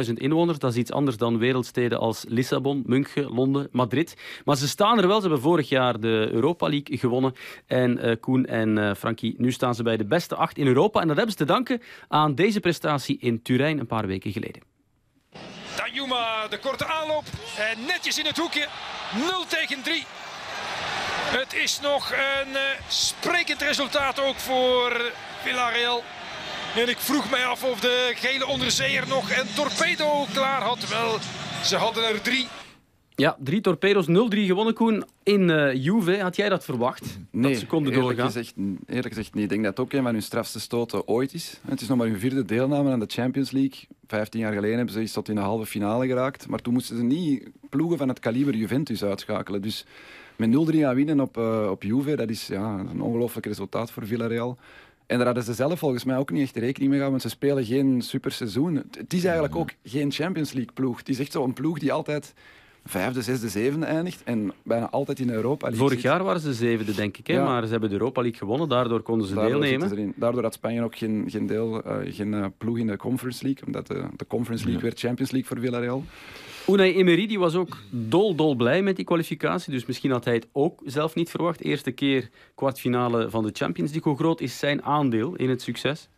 50.000 0.07 0.13
inwoners. 0.13 0.59
Dat 0.59 0.71
is 0.71 0.77
iets 0.77 0.91
anders 0.91 1.17
dan 1.17 1.37
wereldsteden 1.37 1.99
als 1.99 2.25
Lissabon, 2.27 2.83
München, 2.85 3.33
Londen, 3.33 3.67
Madrid. 3.71 4.15
Maar 4.45 4.57
ze 4.57 4.67
staan 4.67 4.99
er 4.99 5.07
wel. 5.07 5.15
Ze 5.15 5.21
hebben 5.21 5.41
vorig 5.41 5.69
jaar 5.69 5.99
de 5.99 6.29
Europa 6.31 6.69
League 6.69 6.97
gewonnen. 6.97 7.33
En 7.65 8.05
uh, 8.05 8.15
Koen 8.19 8.45
en 8.45 8.77
uh, 8.77 8.93
Frankie, 8.93 9.35
nu 9.37 9.51
staan 9.51 9.75
ze 9.75 9.83
bij 9.83 9.97
de 9.97 10.05
beste 10.05 10.35
acht 10.35 10.57
in 10.57 10.67
Europa. 10.67 11.01
En 11.01 11.07
dat 11.07 11.17
hebben 11.17 11.35
ze 11.35 11.45
te 11.45 11.51
danken 11.51 11.81
aan 12.07 12.35
deze 12.35 12.59
prestatie 12.59 13.17
in 13.19 13.41
Turijn 13.41 13.79
een 13.79 13.87
paar 13.87 14.07
weken 14.07 14.31
geleden. 14.31 14.61
Danjuma, 15.75 16.47
de 16.47 16.59
korte 16.59 16.85
aanloop. 16.85 17.23
En 17.57 17.85
netjes 17.85 18.19
in 18.19 18.25
het 18.25 18.37
hoekje. 18.37 18.67
0 19.15 19.45
tegen 19.47 19.83
3. 19.83 20.05
Het 21.29 21.53
is 21.53 21.79
nog 21.81 22.11
een 22.11 22.51
uh, 22.51 22.59
sprekend 22.87 23.61
resultaat 23.61 24.19
ook 24.19 24.35
voor 24.35 25.01
Villarreal. 25.41 26.03
En 26.75 26.89
ik 26.89 26.97
vroeg 26.97 27.29
mij 27.29 27.45
af 27.45 27.63
of 27.63 27.79
de 27.79 28.11
gele 28.15 28.47
onderzeeër 28.47 29.07
nog 29.07 29.31
een 29.31 29.53
torpedo 29.55 30.25
klaar 30.33 30.61
had. 30.61 30.89
Wel, 30.89 31.17
ze 31.63 31.75
hadden 31.75 32.07
er 32.07 32.21
drie. 32.21 32.47
Ja, 33.15 33.37
drie 33.39 33.61
torpedo's, 33.61 34.07
0-3 34.07 34.11
gewonnen, 34.29 34.73
Koen. 34.73 35.03
In 35.23 35.49
uh, 35.49 35.73
Juve, 35.73 36.19
had 36.21 36.35
jij 36.35 36.49
dat 36.49 36.65
verwacht? 36.65 37.19
Nee, 37.31 37.51
dat 37.51 37.59
ze 37.59 37.67
konden 37.67 37.93
eerlijk 37.93 38.17
doorgaan? 38.17 38.31
Gezegd, 38.31 38.55
eerlijk 38.87 39.13
gezegd 39.13 39.33
niet. 39.33 39.43
Ik 39.43 39.49
denk 39.49 39.63
dat 39.63 39.77
het 39.77 39.85
ook 39.85 39.93
een 39.93 40.03
van 40.03 40.13
hun 40.13 40.21
strafste 40.21 40.59
stoten 40.59 41.07
ooit 41.07 41.33
is. 41.33 41.59
Het 41.67 41.81
is 41.81 41.87
nog 41.87 41.97
maar 41.97 42.07
hun 42.07 42.19
vierde 42.19 42.45
deelname 42.45 42.91
aan 42.91 42.99
de 42.99 43.05
Champions 43.07 43.51
League. 43.51 43.87
Vijftien 44.07 44.41
jaar 44.41 44.53
geleden 44.53 44.75
hebben 44.75 44.93
ze 44.93 44.99
eens 44.99 45.11
tot 45.11 45.29
in 45.29 45.35
de 45.35 45.41
halve 45.41 45.65
finale 45.65 46.07
geraakt. 46.07 46.47
Maar 46.47 46.59
toen 46.59 46.73
moesten 46.73 46.97
ze 46.97 47.03
niet 47.03 47.49
ploegen 47.69 47.97
van 47.97 48.07
het 48.07 48.19
kaliber 48.19 48.55
Juventus 48.55 49.03
uitschakelen. 49.03 49.61
Dus 49.61 49.85
met 50.39 50.49
0-3 50.75 50.85
aan 50.85 50.95
winnen 50.95 51.19
op, 51.19 51.37
uh, 51.37 51.67
op 51.71 51.83
Juve, 51.83 52.15
dat 52.15 52.29
is 52.29 52.47
ja, 52.47 52.85
een 52.91 53.01
ongelooflijk 53.01 53.45
resultaat 53.45 53.91
voor 53.91 54.05
Villarreal. 54.07 54.57
En 55.05 55.17
daar 55.17 55.25
hadden 55.25 55.43
ze 55.43 55.53
zelf 55.53 55.79
volgens 55.79 56.03
mij 56.03 56.17
ook 56.17 56.31
niet 56.31 56.41
echt 56.41 56.55
rekening 56.55 56.89
mee 56.91 56.99
gehouden, 56.99 57.09
want 57.09 57.21
ze 57.21 57.29
spelen 57.29 57.65
geen 57.65 58.01
superseizoen. 58.01 58.75
Het- 58.75 59.13
is 59.13 59.23
eigenlijk 59.23 59.55
ook 59.55 59.69
geen 59.83 60.11
Champions 60.11 60.51
League 60.53 60.73
ploeg. 60.73 60.97
Het 60.97 61.09
is 61.09 61.19
echt 61.19 61.31
zo'n 61.31 61.53
ploeg 61.53 61.79
die 61.79 61.93
altijd 61.93 62.33
vijfde, 62.85 63.21
zesde, 63.21 63.49
zevende 63.49 63.85
eindigt 63.85 64.23
en 64.23 64.51
bijna 64.63 64.89
altijd 64.89 65.19
in 65.19 65.29
Europa 65.29 65.61
League 65.67 65.79
Vorig 65.83 65.99
zit. 66.01 66.09
jaar 66.11 66.23
waren 66.23 66.41
ze 66.41 66.53
zevende, 66.53 66.93
denk 66.95 67.17
ik. 67.17 67.27
Hè? 67.27 67.33
Ja. 67.33 67.43
Maar 67.45 67.63
ze 67.65 67.71
hebben 67.71 67.89
de 67.89 67.95
Europa 67.95 68.21
League 68.21 68.39
gewonnen. 68.39 68.69
Daardoor 68.69 69.01
konden 69.01 69.27
ze 69.27 69.33
Daardoor, 69.33 69.61
deelnemen. 69.61 70.13
Daardoor 70.15 70.43
had 70.43 70.53
Spanje 70.53 70.83
ook 70.83 70.95
geen, 70.97 71.23
geen, 71.27 71.47
deel, 71.47 71.83
eh, 71.83 72.13
geen 72.13 72.33
eh, 72.33 72.45
ploeg 72.57 72.77
in 72.77 72.87
de 72.87 72.97
Conference 72.97 73.43
League, 73.43 73.65
omdat 73.65 73.87
de, 73.87 74.03
de 74.17 74.27
Conference 74.27 74.63
League 74.65 74.83
werd 74.83 74.99
Champions 74.99 75.31
League 75.31 75.49
voor 75.49 75.59
Villarreal. 75.59 76.03
Unai 76.69 76.93
Emery 76.93 77.27
die 77.27 77.39
was 77.39 77.55
ook 77.55 77.77
dol, 77.89 78.35
dol 78.35 78.55
blij 78.55 78.81
met 78.81 78.95
die 78.95 79.05
kwalificatie. 79.05 79.73
Dus 79.73 79.85
misschien 79.85 80.11
had 80.11 80.25
hij 80.25 80.33
het 80.33 80.47
ook 80.51 80.81
zelf 80.85 81.15
niet 81.15 81.29
verwacht. 81.29 81.61
Eerste 81.61 81.91
keer 81.91 82.29
kwartfinale 82.55 83.29
van 83.29 83.43
de 83.43 83.49
Champions 83.53 83.91
League. 83.91 84.11
Hoe 84.11 84.21
groot 84.21 84.41
is 84.41 84.59
zijn 84.59 84.83
aandeel 84.83 85.35
in 85.35 85.49
het 85.49 85.61
succes? 85.61 86.09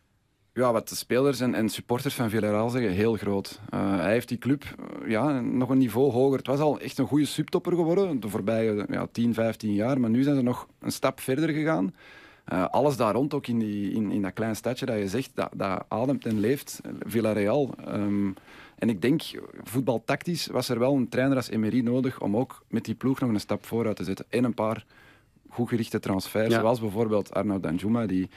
Ja, 0.53 0.71
wat 0.71 0.89
de 0.89 0.95
spelers 0.95 1.39
en, 1.39 1.53
en 1.53 1.69
supporters 1.69 2.13
van 2.13 2.29
Villarreal 2.29 2.69
zeggen, 2.69 2.91
heel 2.91 3.15
groot. 3.15 3.59
Eh, 3.69 3.99
hij 3.99 4.11
heeft 4.11 4.27
die 4.27 4.37
club 4.37 4.63
eh, 4.63 5.09
ja, 5.09 5.39
nog 5.39 5.69
een 5.69 5.77
niveau 5.77 6.11
hoger. 6.11 6.37
Het 6.37 6.47
was 6.47 6.59
al 6.59 6.79
echt 6.79 6.97
een 6.97 7.07
goede 7.07 7.25
subtopper 7.25 7.75
geworden 7.75 8.19
de 8.19 8.29
voorbije 8.29 8.85
ja, 8.89 9.07
10, 9.11 9.33
15 9.33 9.73
jaar. 9.73 9.99
Maar 9.99 10.09
nu 10.09 10.23
zijn 10.23 10.35
ze 10.35 10.41
nog 10.41 10.67
een 10.79 10.91
stap 10.91 11.19
verder 11.19 11.49
gegaan. 11.49 11.95
Eh, 12.45 12.65
alles 12.67 12.97
daar 12.97 13.13
rond, 13.13 13.33
ook 13.33 13.47
in, 13.47 13.59
die, 13.59 13.91
in, 13.91 14.11
in 14.11 14.21
dat 14.21 14.33
klein 14.33 14.55
stadje 14.55 14.85
dat 14.85 14.97
je 14.97 15.07
zegt, 15.07 15.31
dat, 15.33 15.49
dat 15.53 15.85
ademt 15.87 16.25
en 16.25 16.39
leeft. 16.39 16.81
Villarreal. 16.99 17.73
Ehm, 17.85 18.29
en 18.81 18.89
ik 18.89 19.01
denk, 19.01 19.21
voetbaltactisch 19.63 20.47
was 20.47 20.69
er 20.69 20.79
wel 20.79 20.95
een 20.95 21.09
trainer 21.09 21.35
als 21.37 21.49
Emery 21.49 21.79
nodig 21.79 22.21
om 22.21 22.37
ook 22.37 22.63
met 22.67 22.85
die 22.85 22.95
ploeg 22.95 23.19
nog 23.19 23.29
een 23.29 23.39
stap 23.39 23.65
vooruit 23.65 23.95
te 23.95 24.03
zetten. 24.03 24.25
En 24.29 24.43
een 24.43 24.53
paar 24.53 24.85
goed 25.49 25.69
gerichte 25.69 25.99
transfers, 25.99 26.53
Ja. 26.53 26.59
zoals 26.59 26.79
bijvoorbeeld 26.79 27.33
Arnaud 27.33 27.63
Danjuma, 27.63 28.05
die 28.05 28.29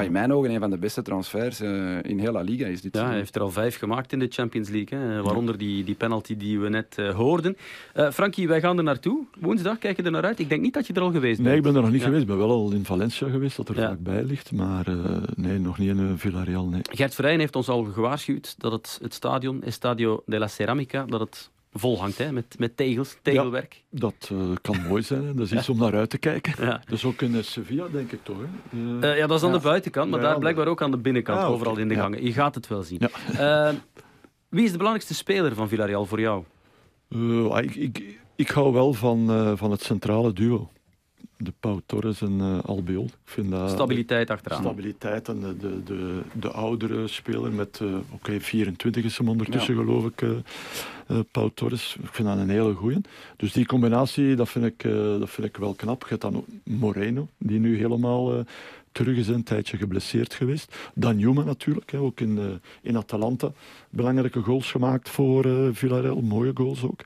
ja, 0.00 0.06
in 0.06 0.12
mijn 0.12 0.32
ogen 0.32 0.50
een 0.50 0.60
van 0.60 0.70
de 0.70 0.78
beste 0.78 1.02
transfers 1.02 1.60
eh, 1.60 2.02
in 2.02 2.18
heel 2.18 2.32
La 2.32 2.40
Liga 2.40 2.66
is. 2.66 2.80
Dit 2.80 2.94
Ja, 2.96 3.06
hij 3.06 3.16
heeft 3.16 3.34
er 3.34 3.40
al 3.42 3.50
vijf 3.50 3.78
gemaakt 3.78 4.12
in 4.12 4.18
de 4.18 4.26
Champions 4.30 4.68
League. 4.68 4.98
Hè. 4.98 5.22
Waaronder 5.22 5.58
die, 5.58 5.84
die 5.84 5.94
penalty 5.94 6.36
die 6.36 6.58
we 6.60 6.68
net 6.68 6.94
eh, 6.98 7.14
hoorden. 7.14 7.56
Eh 7.94 8.10
Frankie, 8.10 8.48
wij 8.48 8.60
gaan 8.60 8.78
er 8.78 8.84
naartoe. 8.84 9.24
Woensdag, 9.40 9.78
kijk 9.78 9.96
je 9.96 10.02
er 10.02 10.10
naar 10.10 10.24
uit? 10.24 10.38
Ik 10.38 10.48
denk 10.48 10.60
niet 10.62 10.74
dat 10.74 10.86
je 10.86 10.92
er 10.92 11.00
al 11.02 11.10
geweest 11.10 11.36
bent. 11.36 11.48
Nee, 11.48 11.56
ik 11.56 11.62
ben 11.62 11.74
er 11.74 11.80
nog 11.82 11.90
niet 11.90 12.00
Ja. 12.00 12.06
geweest. 12.06 12.22
Ik 12.22 12.28
ben 12.28 12.38
wel 12.38 12.50
al 12.50 12.72
in 12.72 12.84
Valencia 12.84 13.28
geweest, 13.28 13.56
dat 13.56 13.68
er 13.68 13.76
Ja. 13.78 13.86
vlakbij 13.86 14.22
ligt. 14.24 14.52
Maar 14.52 14.86
eh, 14.86 14.94
nee, 15.36 15.58
nog 15.58 15.78
niet 15.78 15.88
in 15.88 15.98
eh, 15.98 16.04
Villarreal, 16.16 16.66
nee. 16.68 16.80
Gert 16.90 17.14
Verheyen 17.14 17.40
heeft 17.40 17.56
ons 17.56 17.68
al 17.68 17.84
gewaarschuwd 17.84 18.54
dat 18.58 18.72
het, 18.72 18.98
het 19.02 19.14
stadion, 19.14 19.62
Estadio 19.62 20.22
de 20.26 20.38
la 20.38 20.46
Ceramica, 20.48 21.04
dat 21.06 21.20
het 21.20 21.50
vol 21.78 21.98
hangt 22.00 22.18
hè, 22.18 22.32
met, 22.32 22.58
met 22.58 22.76
tegels, 22.76 23.16
tegelwerk. 23.22 23.82
Dat 23.90 24.30
eh, 24.32 24.38
kan 24.62 24.82
mooi 24.88 25.02
zijn, 25.02 25.24
hè. 25.24 25.34
dat 25.34 25.46
is 25.46 25.52
iets 25.52 25.68
om 25.68 25.78
naar 25.78 25.94
uit 25.94 26.10
te 26.10 26.18
kijken. 26.18 26.64
Ja. 26.64 26.70
Dat 26.84 26.92
is 26.92 27.04
ook 27.04 27.22
in 27.22 27.34
eh, 27.34 27.42
Sevilla, 27.42 27.88
denk 27.92 28.12
ik 28.12 28.20
toch? 28.22 28.36
Hè? 28.70 29.10
Eh, 29.10 29.18
ja, 29.18 29.26
dat 29.26 29.38
is 29.38 29.44
aan 29.44 29.52
de 29.52 29.60
buitenkant, 29.60 30.10
maar 30.10 30.20
daar 30.20 30.38
blijkbaar 30.38 30.66
ook 30.66 30.82
aan 30.82 30.90
de 30.90 30.96
binnenkant, 30.96 31.38
Ah, 31.40 31.50
overal 31.50 31.76
in 31.76 31.88
de 31.88 31.94
gangen. 31.94 32.24
Je 32.24 32.32
gaat 32.32 32.54
het 32.54 32.66
wel 32.66 32.82
zien. 32.82 33.00
Wie 34.48 34.64
is 34.64 34.70
de 34.70 34.76
belangrijkste 34.76 35.14
speler 35.14 35.54
van 35.54 35.68
Villarreal 35.68 36.06
voor 36.06 36.20
jou? 36.20 36.44
Eh, 37.08 37.56
ik, 37.62 37.74
ik, 37.74 38.18
ik 38.36 38.48
hou 38.48 38.72
wel 38.72 38.92
van, 38.92 39.56
van 39.58 39.70
het 39.70 39.82
centrale 39.82 40.32
duo. 40.32 40.70
De 41.36 41.52
Pau 41.60 41.80
Torres 41.86 42.20
en 42.20 42.62
Albiol. 42.64 43.04
Ik 43.04 43.12
vind 43.24 43.50
dat 43.50 43.70
Stabiliteit 43.70 44.30
achteraan. 44.30 44.62
stabiliteit 44.62 45.28
en 45.28 45.40
de, 45.40 45.56
de, 45.56 45.82
de, 45.84 46.20
de 46.32 46.50
oudere 46.50 47.08
speler 47.08 47.52
met, 47.52 47.78
eh, 47.82 47.94
oké, 48.10 48.40
24 48.40 49.04
is 49.04 49.18
hem 49.18 49.28
ondertussen 49.28 49.74
geloof 49.74 50.04
ik, 50.04 50.22
eh, 50.22 51.18
Pau 51.30 51.50
Torres. 51.54 51.96
Ik 52.02 52.14
vind 52.14 52.28
dat 52.28 52.38
een 52.38 52.48
hele 52.48 52.74
goeie. 52.74 53.00
Dus 53.36 53.52
die 53.52 53.66
combinatie, 53.66 54.34
dat 54.34 54.48
vind 54.48 54.64
ik, 54.64 54.82
dat 55.18 55.30
vind 55.30 55.46
ik 55.46 55.56
wel 55.56 55.74
knap. 55.74 56.02
Je 56.02 56.08
hebt 56.08 56.20
dan 56.20 56.36
ook 56.36 56.46
Moreno, 56.64 57.28
die 57.38 57.58
nu 57.58 57.76
helemaal 57.76 58.44
terug 58.96 59.16
is, 59.16 59.28
een 59.28 59.42
tijdje 59.42 59.76
geblesseerd 59.76 60.34
geweest. 60.34 60.74
Dan 60.94 61.18
Juma 61.18 61.42
natuurlijk, 61.42 61.90
hè, 61.90 61.98
ook 61.98 62.20
in, 62.20 62.38
eh, 62.38 62.44
in 62.82 62.96
Atalanta. 62.96 63.52
Belangrijke 63.90 64.40
goals 64.40 64.70
gemaakt 64.70 65.08
voor 65.08 65.44
eh 65.44 65.68
Villarreal, 65.72 66.20
mooie 66.20 66.50
goals 66.54 66.82
ook. 66.82 67.04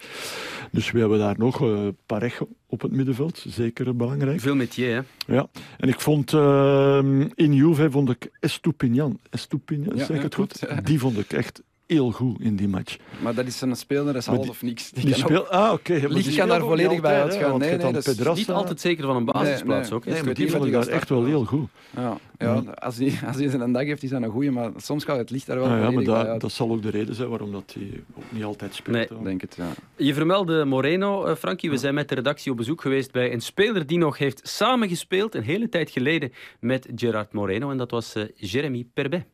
Dus 0.73 0.91
we 0.91 0.99
hebben 0.99 1.19
daar 1.19 1.39
nog 1.39 1.63
eh 1.63 1.89
Parejo 2.07 2.49
op 2.67 2.81
het 2.81 2.93
middenveld, 2.93 3.45
zeker 3.49 3.97
belangrijk. 3.97 4.41
Veel 4.41 4.55
métier, 4.55 4.95
hè? 4.95 5.35
Ja, 5.35 5.49
en 5.79 5.89
ik 5.89 6.01
vond 6.01 6.33
ehm, 6.33 7.29
in 7.35 7.55
Juve 7.55 7.91
vond 7.91 8.11
ik 8.11 8.31
Estupinian, 8.41 9.19
Estupinian, 9.31 9.97
Ja, 9.97 10.05
zeg 10.05 10.09
ik 10.09 10.17
ja, 10.17 10.23
het 10.23 10.35
goed? 10.35 10.87
Die 10.87 10.99
vond 10.99 11.19
ik 11.19 11.33
echt 11.33 11.63
heel 11.91 12.11
goed 12.11 12.41
in 12.41 12.57
die 12.57 12.69
match. 12.69 12.97
Maar 13.23 13.35
dat 13.35 13.47
is 13.47 13.61
een 13.61 13.77
speler, 13.77 14.05
dat 14.05 14.15
is 14.17 14.27
half 14.27 14.41
die- 14.41 14.51
of 14.51 14.63
niks. 14.63 14.91
Die 14.91 15.05
Die 15.05 15.25
kan 15.25 15.51
ah 15.51 15.73
oké. 15.73 15.93
maar 15.93 16.01
die 16.01 16.09
Licht 16.17 16.37
kan 16.37 16.49
daar 16.49 16.61
volledig 16.61 17.01
bij 17.01 17.23
uitgaan. 17.23 17.59
Nee, 17.59 17.77
nee, 17.77 17.93
dat 17.93 18.07
is. 18.07 18.37
Niet 18.37 18.51
altijd 18.51 18.81
zeker 18.81 19.05
van 19.05 19.17
een 19.17 19.25
basisplaats 19.25 19.89
nee. 19.89 19.99
ook. 19.99 20.05
Nee, 20.05 20.35
die 20.35 20.51
vond 20.51 20.65
ik 20.65 20.73
daar 20.73 20.87
echt 20.87 21.09
wel 21.09 21.25
heel 21.25 21.45
goed. 21.45 21.69
Ja, 21.97 22.17
ja, 22.39 22.55
als 22.75 22.97
hij 22.97 23.13
als 23.27 23.37
die 23.37 23.51
zijn 23.51 23.73
dag 23.73 23.83
heeft, 23.83 24.03
is 24.03 24.11
dat 24.11 24.23
een 24.23 24.31
goeie, 24.31 24.51
maar 24.51 24.71
soms 24.77 25.05
gaat 25.05 25.17
het 25.17 25.31
licht 25.31 25.47
daar 25.47 25.57
wel 25.59 25.69
Ah, 25.69 25.81
ja, 25.83 25.91
maar 25.91 26.05
dat, 26.05 26.27
uit. 26.27 26.41
dat 26.41 26.53
zal 26.53 26.71
ook 26.71 26.83
de 26.83 26.91
reden 26.91 27.15
zijn 27.15 27.29
waarom 27.29 27.53
dat 27.53 27.75
hij 27.79 28.03
ook 28.15 28.25
niet 28.29 28.45
altijd 28.45 28.75
speelt. 28.75 28.97
Nee. 29.11 29.23
denk 29.23 29.41
het, 29.41 29.55
ja. 29.57 29.69
Je 29.97 30.15
vermeldde 30.15 30.65
Moreno, 30.65 31.25
eh, 31.25 31.35
Frankie. 31.37 31.71
We 31.71 31.77
zijn 31.77 31.95
met 31.95 32.09
de 32.09 32.15
redactie 32.15 32.51
op 32.51 32.57
bezoek 32.57 32.81
geweest 32.81 33.13
bij 33.13 33.33
een 33.33 33.41
speler 33.41 33.87
die 33.87 33.99
nog 33.99 34.19
heeft 34.19 34.49
samengespeeld 34.49 35.35
een 35.35 35.43
hele 35.43 35.69
tijd 35.69 35.91
geleden 35.91 36.33
met 36.61 36.89
Gerard 36.95 37.33
Moreno. 37.33 37.71
En 37.71 37.77
dat 37.77 37.91
was 37.91 38.15
eh, 38.15 38.25
Jeremy 38.35 38.87
Perbet. 38.95 39.25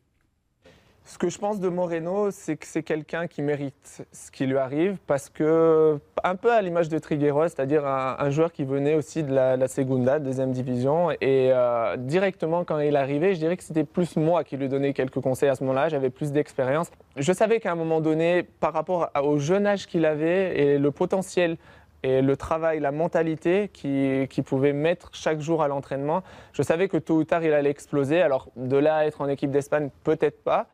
Ce 1.07 1.17
que 1.17 1.29
je 1.29 1.37
pense 1.37 1.61
de 1.61 1.69
Moreno, 1.69 2.31
c'est 2.31 2.57
que 2.57 2.67
c'est 2.67 2.83
quelqu'un 2.83 3.27
qui 3.27 3.41
mérite 3.41 4.03
ce 4.11 4.29
qui 4.29 4.45
lui 4.45 4.57
arrive 4.57 4.97
parce 5.07 5.29
que, 5.29 5.97
un 6.21 6.35
peu 6.35 6.51
à 6.51 6.61
l'image 6.61 6.89
de 6.89 6.99
Trigueros, 6.99 7.47
c'est-à-dire 7.47 7.87
un, 7.87 8.29
joueur 8.29 8.51
qui 8.51 8.65
venait 8.65 8.93
aussi 8.93 9.23
de 9.23 9.33
la, 9.33 9.67
Segunda, 9.69 10.19
deuxième 10.19 10.51
division, 10.51 11.11
et 11.11 11.51
euh, 11.53 11.95
directement 11.95 12.65
quand 12.65 12.79
il 12.79 12.97
arrivait, 12.97 13.35
je 13.35 13.39
dirais 13.39 13.55
que 13.55 13.63
c'était 13.63 13.85
plus 13.85 14.17
moi 14.17 14.43
qui 14.43 14.57
lui 14.57 14.67
donnais 14.67 14.91
quelques 14.91 15.21
conseils 15.21 15.47
à 15.47 15.55
ce 15.55 15.63
moment-là, 15.63 15.87
j'avais 15.87 16.09
plus 16.09 16.33
d'expérience. 16.33 16.91
Je 17.15 17.31
savais 17.31 17.61
qu'à 17.61 17.71
un 17.71 17.75
moment 17.75 18.01
donné, 18.01 18.43
par 18.43 18.73
rapport 18.73 19.09
au 19.23 19.37
jeune 19.37 19.65
âge 19.65 19.87
qu'il 19.87 20.05
avait 20.05 20.59
et 20.59 20.77
le 20.77 20.91
potentiel 20.91 21.55
et 22.03 22.21
le 22.21 22.35
travail, 22.35 22.81
la 22.81 22.91
mentalité 22.91 23.69
qu'il 23.69 24.43
pouvait 24.43 24.73
mettre 24.73 25.11
chaque 25.13 25.39
jour 25.39 25.63
à 25.63 25.69
l'entraînement, 25.69 26.21
je 26.51 26.63
savais 26.63 26.89
que 26.89 26.97
tôt 26.97 27.15
ou 27.15 27.23
tard 27.23 27.45
il 27.45 27.53
allait 27.53 27.69
exploser. 27.69 28.21
Alors 28.21 28.49
de 28.57 28.75
là 28.75 28.97
à 28.97 29.05
être 29.05 29.21
en 29.21 29.29
équipe 29.29 29.51
d'Espagne, 29.51 29.89
peut-être 30.03 30.43
pas. 30.43 30.67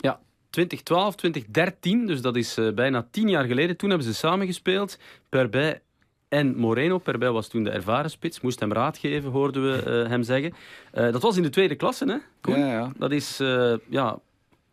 Ja, 0.00 0.20
2012, 0.50 1.14
2013, 1.14 2.06
dus 2.06 2.20
dat 2.20 2.36
is 2.36 2.56
eh, 2.56 2.72
bijna 2.72 3.06
tien 3.10 3.28
jaar 3.28 3.44
geleden. 3.44 3.76
Toen 3.76 3.88
hebben 3.88 4.06
ze 4.06 4.14
samengespeeld, 4.14 4.98
Perbet 5.28 5.82
en 6.30 6.56
Moreno. 6.56 6.98
Perbet 6.98 7.32
was 7.32 7.48
toen 7.48 7.64
de 7.64 7.70
ervaren 7.70 8.10
spits, 8.10 8.40
moest 8.40 8.60
hem 8.60 8.72
raad 8.72 8.98
geven, 8.98 9.30
hoorden 9.30 9.62
we 9.62 9.82
eh, 9.82 10.08
hem 10.08 10.22
zeggen. 10.22 10.54
Eh, 10.92 11.12
dat 11.12 11.22
was 11.22 11.36
in 11.36 11.42
de 11.42 11.50
tweede 11.50 11.74
klasse, 11.74 12.04
hè? 12.04 12.16
Koen? 12.40 12.58
Ja, 12.58 12.66
ja. 12.66 12.92
Dat 12.96 13.12
is, 13.12 13.40
eh, 13.40 13.74
ja, 13.88 14.18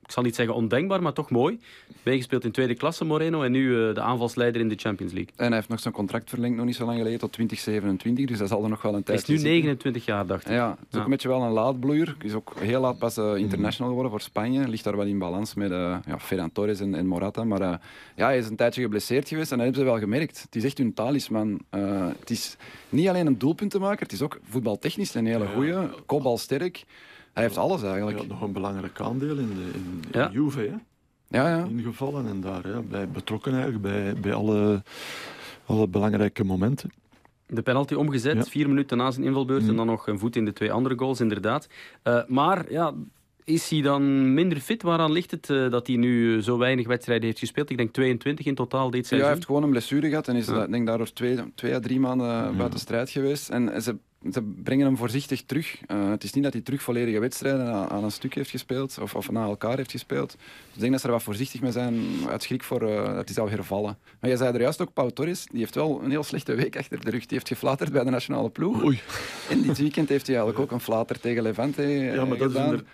ik 0.08 0.14
zal 0.14 0.24
niet 0.24 0.36
zeggen 0.36 0.56
ondenkbaar, 0.56 1.02
maar 1.02 1.14
toch 1.14 1.30
mooi. 1.30 1.60
Meegespeeld 2.04 2.44
in 2.44 2.52
tweede 2.52 2.74
klasse, 2.76 3.06
Moreno, 3.06 3.42
en 3.44 3.52
nu 3.52 3.88
eh, 3.88 3.94
de 3.96 4.02
aanvalsleider 4.02 4.62
in 4.62 4.70
de 4.70 4.76
Champions 4.76 5.14
League. 5.14 5.32
En 5.36 5.46
hij 5.46 5.56
heeft 5.56 5.68
nog 5.70 5.80
zijn 5.80 5.94
contract 5.94 6.30
verlengd, 6.30 6.58
nog 6.58 6.66
niet 6.66 6.76
zo 6.76 6.86
lang 6.86 6.98
geleden, 6.98 7.20
tot 7.20 7.32
2027, 7.32 8.26
dus 8.26 8.38
dat 8.38 8.48
zal 8.48 8.64
er 8.64 8.70
nog 8.70 8.82
wel 8.82 8.92
een 8.96 9.02
Hij 9.06 9.16
tijd 9.16 9.30
is 9.30 9.44
nu 9.44 9.50
29 9.50 10.06
jaar, 10.06 10.26
dacht 10.26 10.46
ik. 10.46 10.52
Ja, 10.52 10.70
het 10.70 10.78
is 10.80 10.86
Ja. 10.90 10.98
ook 10.98 11.04
een 11.06 11.12
beetje 11.12 11.28
wel 11.28 11.42
een 11.42 11.52
laadbloeier. 11.52 12.16
Is 12.22 12.34
ook 12.34 12.54
heel 12.60 12.82
laat 12.82 12.98
pas 12.98 13.18
eh, 13.18 13.36
international 13.36 13.88
geworden 13.90 14.12
voor 14.12 14.22
Spanje. 14.22 14.68
Ligt 14.68 14.84
daar 14.84 14.98
wel 14.98 15.06
in 15.06 15.20
balans 15.20 15.54
met 15.54 15.72
eh 15.72 15.98
ja, 16.06 16.20
Ferran 16.20 16.52
Torres 16.52 16.80
en, 16.80 16.96
en 16.96 17.08
Morata. 17.08 17.44
Maar 17.44 17.62
ja, 18.16 18.26
hij 18.26 18.38
is 18.38 18.48
een 18.48 18.56
tijdje 18.56 18.82
geblesseerd 18.82 19.28
geweest 19.28 19.52
en 19.52 19.58
dat 19.58 19.66
hebben 19.66 19.84
ze 19.86 19.92
wel 19.92 20.00
gemerkt. 20.00 20.42
Het 20.42 20.56
is 20.56 20.64
echt 20.64 20.78
hun 20.78 20.94
talisman. 20.94 21.60
Het 22.20 22.30
is 22.30 22.58
niet 22.90 23.08
alleen 23.08 23.28
een 23.28 23.38
doelpuntenmaker, 23.38 24.02
het 24.02 24.12
is 24.12 24.22
ook 24.22 24.40
voetbaltechnisch 24.50 25.14
een 25.14 25.26
hele 25.26 25.48
goeie. 25.48 25.76
Kopbalsterk. 26.06 26.84
Hij 27.38 27.46
heeft 27.46 27.58
alles 27.58 27.82
Hij 27.82 27.90
eigenlijk. 27.90 28.18
had 28.20 28.28
nog 28.28 28.42
een 28.42 28.52
belangrijk 28.52 29.00
aandeel 29.02 29.38
in, 29.38 29.48
de, 29.48 29.62
in, 29.74 30.02
in 30.12 30.20
Ja. 30.20 30.30
Juve, 30.34 30.60
hè, 30.60 30.76
Ja, 31.40 31.50
ja. 31.58 31.64
ingevallen. 31.64 32.28
En 32.28 32.42
daar 32.42 32.64
hè, 32.64 32.82
bij 32.82 33.10
betrokken 33.10 33.52
eigenlijk, 33.54 33.82
bij, 33.82 34.14
bij 34.22 34.34
alle, 34.34 34.84
alle 35.66 35.88
belangrijke 35.88 36.44
momenten. 36.44 36.90
De 37.48 37.62
penalty 37.62 37.94
omgezet, 37.94 38.36
Ja. 38.36 38.44
vier 38.44 38.68
minuten 38.70 38.98
na 38.98 39.12
zijn 39.12 39.26
invalbeurt. 39.26 39.62
En 39.62 39.68
Mhm. 39.68 39.76
dan 39.76 39.86
nog 39.86 40.08
een 40.08 40.20
voet 40.20 40.36
in 40.36 40.46
de 40.46 40.54
twee 40.54 40.72
andere 40.72 40.98
goals, 40.98 41.20
inderdaad. 41.20 41.68
Eh, 42.04 42.20
maar 42.28 42.72
ja, 42.72 42.94
is 43.48 43.70
hij 43.70 43.82
dan 43.82 44.34
minder 44.34 44.60
fit? 44.60 44.82
Waaraan 44.82 45.12
ligt 45.12 45.32
het 45.32 45.50
eh, 45.50 45.70
dat 45.70 45.88
hij 45.88 45.96
nu 45.96 46.42
zo 46.42 46.58
weinig 46.58 46.88
wedstrijden 46.88 47.26
heeft 47.26 47.40
gespeeld? 47.40 47.70
Ik 47.70 47.78
denk 47.78 47.94
22 47.94 48.46
in 48.46 48.56
totaal 48.56 48.90
dit 48.90 48.94
Ja, 48.94 49.00
hij 49.00 49.08
seizoen. 49.10 49.30
heeft 49.30 49.46
gewoon 49.46 49.64
een 49.64 49.70
blessure 49.70 50.10
gehad 50.10 50.28
en 50.28 50.36
is 50.36 50.48
Ja. 50.48 50.68
denk 50.68 50.88
daardoor 50.88 51.14
twee, 51.14 51.38
twee 51.56 51.74
à 51.76 51.80
drie 51.80 52.00
maanden 52.00 52.28
Ja. 52.28 52.52
buiten 52.52 52.80
strijd 52.80 53.10
geweest. 53.10 53.50
En 53.50 53.82
ze, 53.82 53.96
ze 54.32 54.42
brengen 54.64 54.86
hem 54.86 54.98
voorzichtig 54.98 55.44
terug. 55.46 55.78
Eh, 55.86 56.10
het 56.10 56.24
is 56.24 56.34
niet 56.34 56.44
dat 56.44 56.54
hij 56.54 56.62
terug 56.62 56.82
volledige 56.82 57.20
wedstrijden 57.20 57.66
aan, 57.74 57.90
aan 57.90 58.04
een 58.04 58.12
stuk 58.12 58.34
heeft 58.34 58.50
gespeeld 58.50 58.98
of, 59.02 59.16
of 59.16 59.32
na 59.32 59.44
elkaar 59.44 59.78
heeft 59.78 59.92
gespeeld. 59.92 60.32
Dus 60.32 60.74
ik 60.76 60.80
denk 60.80 60.92
dat 60.92 61.02
ze 61.02 61.08
er 61.08 61.14
wat 61.14 61.24
voorzichtig 61.24 61.62
mee 61.62 61.72
zijn 61.72 61.96
uit 62.30 62.44
schrik 62.44 62.64
voor 62.64 62.82
eh, 62.82 63.06
dat 63.16 63.26
hij 63.26 63.34
zou 63.34 63.50
hervallen. 63.50 63.98
Maar 64.20 64.30
je 64.30 64.38
zei 64.38 64.54
er 64.54 64.62
juist 64.62 64.82
ook, 64.82 64.94
Pau 64.94 65.12
Torres, 65.12 65.46
die 65.52 65.60
heeft 65.60 65.76
wel 65.76 66.02
een 66.04 66.10
heel 66.12 66.24
slechte 66.24 66.56
week 66.56 66.78
achter 66.78 67.04
de 67.06 67.10
rug. 67.10 67.20
Die 67.26 67.38
heeft 67.38 67.48
geflaterd 67.48 67.92
bij 67.92 68.04
de 68.04 68.10
nationale 68.10 68.50
ploeg. 68.50 68.84
Oei. 68.84 69.00
En 69.50 69.62
dit 69.62 69.78
weekend 69.78 70.10
heeft 70.10 70.28
hij 70.28 70.36
eigenlijk 70.36 70.66
ook 70.66 70.72
een 70.72 70.84
flater 70.86 71.20
tegen 71.20 71.44
Levante 71.44 71.82
eh, 71.84 72.14
Ja, 72.16 72.26
maar 72.26 72.38
dat 72.38 72.50
is, 72.50 72.56
gedaan. 72.56 72.70
inder- 72.72 72.86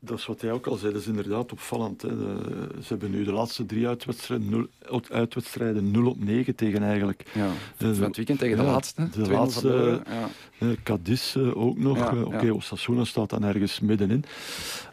dat 0.00 0.18
is 0.18 0.26
wat 0.26 0.40
hij 0.40 0.52
ook 0.52 0.66
al 0.66 0.76
zei, 0.76 0.92
dat 0.92 1.00
is 1.00 1.06
inderdaad 1.06 1.52
opvallend. 1.52 2.02
Hè. 2.02 2.08
De- 2.18 2.68
ze 2.82 2.86
hebben 2.88 3.10
nu 3.10 3.24
de 3.24 3.32
laatste 3.32 3.66
drie 3.66 3.88
uitwedstrijden 3.88 4.50
0, 4.50 4.66
uitwedstrijden 5.10 5.90
0 5.90 6.06
op 6.10 6.24
9 6.24 6.54
tegen 6.54 6.82
eigenlijk 6.82 7.24
Ja, 7.34 7.48
van 7.76 7.88
het 8.02 8.16
weekend 8.16 8.38
tegen 8.38 8.56
de 8.56 8.62
ja, 8.62 8.70
laatste. 8.70 9.08
de 9.10 9.22
2-0 9.22 9.30
laatste- 9.32 10.02
Ja. 10.06 10.28
eh, 10.58 10.68
Cadiz 10.82 11.36
eh, 11.36 11.56
ook 11.56 11.78
nog. 11.78 11.96
Ja, 11.96 12.10
Eh, 12.10 12.24
Oké, 12.26 12.40
ja. 12.46 12.52
Osasuna 12.52 13.04
staat 13.04 13.30
dan 13.30 13.44
ergens 13.44 13.80
middenin. 13.80 14.24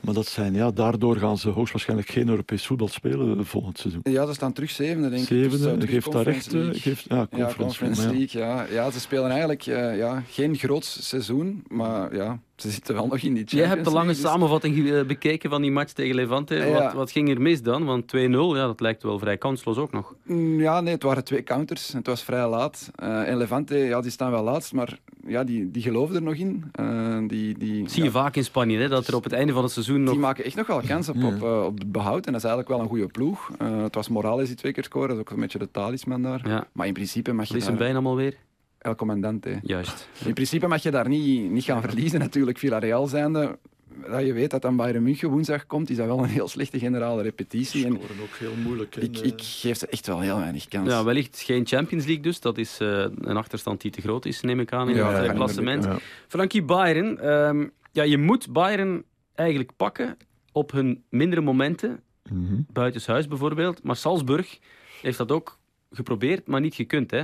Maar 0.01 0.13
dat 0.13 0.27
zijn, 0.27 0.53
ja, 0.53 0.71
daardoor 0.71 1.15
gaan 1.17 1.37
ze 1.37 1.49
hoogstwaarschijnlijk 1.49 2.09
geen 2.09 2.29
Europees 2.29 2.65
voetbal 2.65 2.87
spelen 2.87 3.45
volgend 3.45 3.77
seizoen. 3.77 4.01
ja, 4.03 4.25
ze 4.27 4.33
staan 4.33 4.53
terug 4.53 4.69
zevende, 4.69 5.09
denk 5.09 5.21
ik. 5.21 5.27
Dus, 5.29 5.37
Zevende, 5.51 5.77
terug 5.77 5.89
geeft 5.89 6.11
daar 6.11 6.23
recht. 6.23 6.53
Geeft, 6.71 7.05
ja, 7.09 7.15
Ja, 7.15 7.25
Conference, 7.29 7.55
Conference. 7.63 8.01
League, 8.17 8.41
ja. 8.41 8.65
ja. 8.71 8.91
Ze 8.91 8.99
spelen 8.99 9.29
eigenlijk 9.29 9.61
ja, 9.61 10.23
geen 10.29 10.55
groot 10.55 10.85
seizoen, 10.85 11.63
maar 11.67 12.15
ja, 12.15 12.39
ze 12.55 12.69
zitten 12.69 12.95
wel 12.95 13.07
nog 13.07 13.17
in 13.19 13.33
die 13.33 13.43
Champions 13.43 13.51
Jij 13.51 13.65
hebt 13.65 13.85
de 13.85 13.91
lange 13.91 14.07
dus- 14.07 14.21
samenvatting 14.21 14.89
eh, 14.91 15.03
bekeken 15.03 15.49
van 15.49 15.61
die 15.61 15.71
match 15.71 15.91
tegen 15.91 16.15
Levante. 16.15 16.55
Ja. 16.55 16.83
Wat, 16.83 16.93
wat 16.93 17.11
ging 17.11 17.29
er 17.29 17.41
mis 17.41 17.61
dan? 17.61 17.85
Want 17.85 18.15
2-0, 18.15 18.19
ja, 18.19 18.65
dat 18.65 18.79
lijkt 18.79 19.03
wel 19.03 19.19
vrij 19.19 19.37
kansloos 19.37 19.77
ook 19.77 19.91
nog. 19.91 20.15
Mm, 20.23 20.59
Ja, 20.59 20.81
nee, 20.81 20.93
het 20.93 21.03
waren 21.03 21.23
twee 21.23 21.43
counters. 21.43 21.93
Het 21.93 22.07
was 22.07 22.23
vrij 22.23 22.47
laat. 22.47 22.91
Eh 22.95 23.27
en 23.29 23.37
Levante, 23.37 23.77
ja, 23.77 24.01
die 24.01 24.11
staan 24.11 24.31
wel 24.31 24.43
laatst, 24.43 24.73
maar 24.73 24.99
ja, 25.27 25.43
die, 25.43 25.71
die 25.71 25.81
geloven 25.81 26.15
er 26.15 26.21
nog 26.21 26.33
in. 26.35 26.63
Eh, 26.71 27.17
die, 27.27 27.57
die, 27.57 27.89
Zie 27.89 28.03
je 28.03 28.09
ja, 28.09 28.13
vaak 28.15 28.35
in 28.35 28.43
Spanje, 28.43 28.77
hè, 28.77 28.87
dat 28.87 29.07
er 29.07 29.15
op 29.15 29.23
het 29.23 29.33
einde 29.33 29.53
van 29.53 29.63
het 29.63 29.71
seizoen 29.71 30.03
nog... 30.03 30.13
die 30.13 30.21
maken 30.21 30.43
echt 30.45 30.55
nog 30.55 30.67
wel 30.67 30.81
kans 30.87 31.09
op, 31.09 31.23
op, 31.23 31.43
eh, 31.43 31.63
op 31.65 31.77
het 31.77 31.91
behoud. 31.91 32.25
En 32.25 32.31
dat 32.31 32.43
is 32.43 32.47
eigenlijk 32.47 32.67
wel 32.69 32.79
een 32.79 32.87
goede 32.87 33.07
ploeg. 33.07 33.51
Eh, 33.57 33.81
het 33.81 33.95
was 33.95 34.09
Morales 34.09 34.47
die 34.47 34.55
twee 34.57 34.71
keer 34.71 34.83
scoorde, 34.83 35.07
dat 35.07 35.15
is 35.15 35.21
ook 35.21 35.29
een 35.29 35.39
beetje 35.41 35.59
de 35.59 35.71
talisman 35.71 36.21
daar. 36.21 36.47
Ja, 36.47 36.67
Maar 36.71 36.87
in 36.87 36.93
principe 36.93 37.31
mag 37.31 37.45
dat 37.45 37.53
je 37.53 37.57
is 37.57 37.65
hem 37.65 37.77
bijna 37.77 37.99
alweer. 37.99 38.35
El 38.85 38.95
Comandante. 38.95 39.59
Juist. 39.63 40.07
In 40.25 40.33
principe 40.33 40.67
mag 40.67 40.83
je 40.83 40.91
daar 40.91 41.07
niet, 41.07 41.51
niet 41.51 41.63
gaan 41.63 41.81
verliezen, 41.81 42.19
natuurlijk. 42.19 42.57
Villarreal 42.57 43.07
zijnde. 43.07 43.57
Dat 44.09 44.25
je 44.25 44.33
weet 44.33 44.51
dat 44.51 44.61
dan 44.61 44.75
Bayern 44.75 45.03
München 45.03 45.29
woensdag 45.29 45.65
komt, 45.65 45.89
is 45.89 45.97
dat 45.97 46.05
wel 46.05 46.19
een 46.19 46.29
heel 46.29 46.47
slechte 46.47 46.79
generale 46.79 47.21
repetitie. 47.21 47.85
En 47.85 47.93
Scoren 47.93 48.21
ook 48.21 48.35
heel 48.37 48.55
moeilijk. 48.63 48.95
ik, 48.95 49.17
en, 49.17 49.23
ik 49.23 49.41
geef 49.41 49.77
ze 49.77 49.87
echt 49.87 50.07
wel 50.07 50.19
heel 50.19 50.37
weinig 50.37 50.67
kans. 50.67 50.89
Ja, 50.89 51.03
wellicht 51.03 51.41
geen 51.41 51.67
Champions 51.67 52.05
League 52.05 52.23
dus. 52.23 52.39
Dat 52.39 52.57
is 52.57 52.77
eh, 52.79 52.87
een 53.21 53.37
achterstand 53.37 53.81
die 53.81 53.91
te 53.91 54.01
groot 54.01 54.25
is, 54.25 54.41
neem 54.41 54.59
ik 54.59 54.71
aan, 54.73 54.89
in 54.89 54.95
Ja, 54.95 55.07
het 55.07 55.17
dat 55.21 55.29
eh, 55.29 55.35
klassement. 55.35 55.83
ja. 55.83 55.97
Frankie 56.27 56.63
Bayern. 56.63 57.19
ehm, 57.19 57.67
ja, 57.91 58.03
je 58.03 58.17
moet 58.17 58.53
Bayern 58.53 59.03
eigenlijk 59.35 59.69
pakken 59.77 60.17
op 60.51 60.71
hun 60.71 61.03
mindere 61.09 61.41
momenten. 61.41 61.99
Mhm. 62.31 62.55
Buitenshuis 62.73 63.27
bijvoorbeeld. 63.27 63.83
Maar 63.83 63.95
Salzburg 63.95 64.59
heeft 65.01 65.17
dat 65.17 65.31
ook 65.31 65.59
geprobeerd, 65.91 66.47
maar 66.47 66.61
niet 66.61 66.75
gekund. 66.75 67.11
hè. 67.11 67.23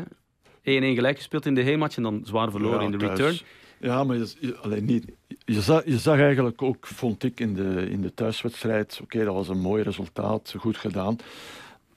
1-1 0.62 0.64
gelijk 0.64 1.18
gespeeld 1.18 1.46
in 1.46 1.56
de 1.56 1.62
heenmatch 1.62 1.98
en 1.98 2.04
dan 2.04 2.22
zwaar 2.24 2.52
verloren 2.52 2.80
Ja, 2.80 2.86
in 2.86 2.92
de 2.92 2.98
thuis. 2.98 3.10
return. 3.20 3.38
Ja, 3.80 4.04
maar 4.04 4.18
je, 4.18 4.58
alleen 4.62 4.86
niet, 4.86 5.06
je, 5.46 5.62
zag, 5.62 5.86
je 5.86 5.98
zag 5.98 6.20
eigenlijk 6.20 6.62
ook, 6.62 6.88
vond 6.88 7.24
ik, 7.24 7.40
in 7.40 7.54
de, 7.54 7.90
in 7.90 8.02
de 8.02 8.14
thuiswedstrijd, 8.14 9.00
oké, 9.04 9.24
dat 9.26 9.34
was 9.34 9.48
een 9.50 9.60
mooi 9.60 9.84
resultaat, 9.84 10.54
goed 10.58 10.78
gedaan, 10.78 11.16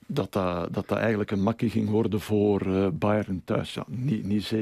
dat 0.07 0.33
dat, 0.33 0.73
dat, 0.73 0.87
dat 0.87 0.97
eigenlijk 0.97 1.31
een 1.31 1.43
makkie 1.43 1.69
ging 1.69 1.89
worden 1.89 2.19
voor 2.19 2.61
eh, 2.61 2.87
Bayern 2.93 3.41
thuis. 3.45 3.73
Ja, 3.73 3.85
niet, 3.89 4.25
niet 4.27 4.51
7-1 4.53 4.57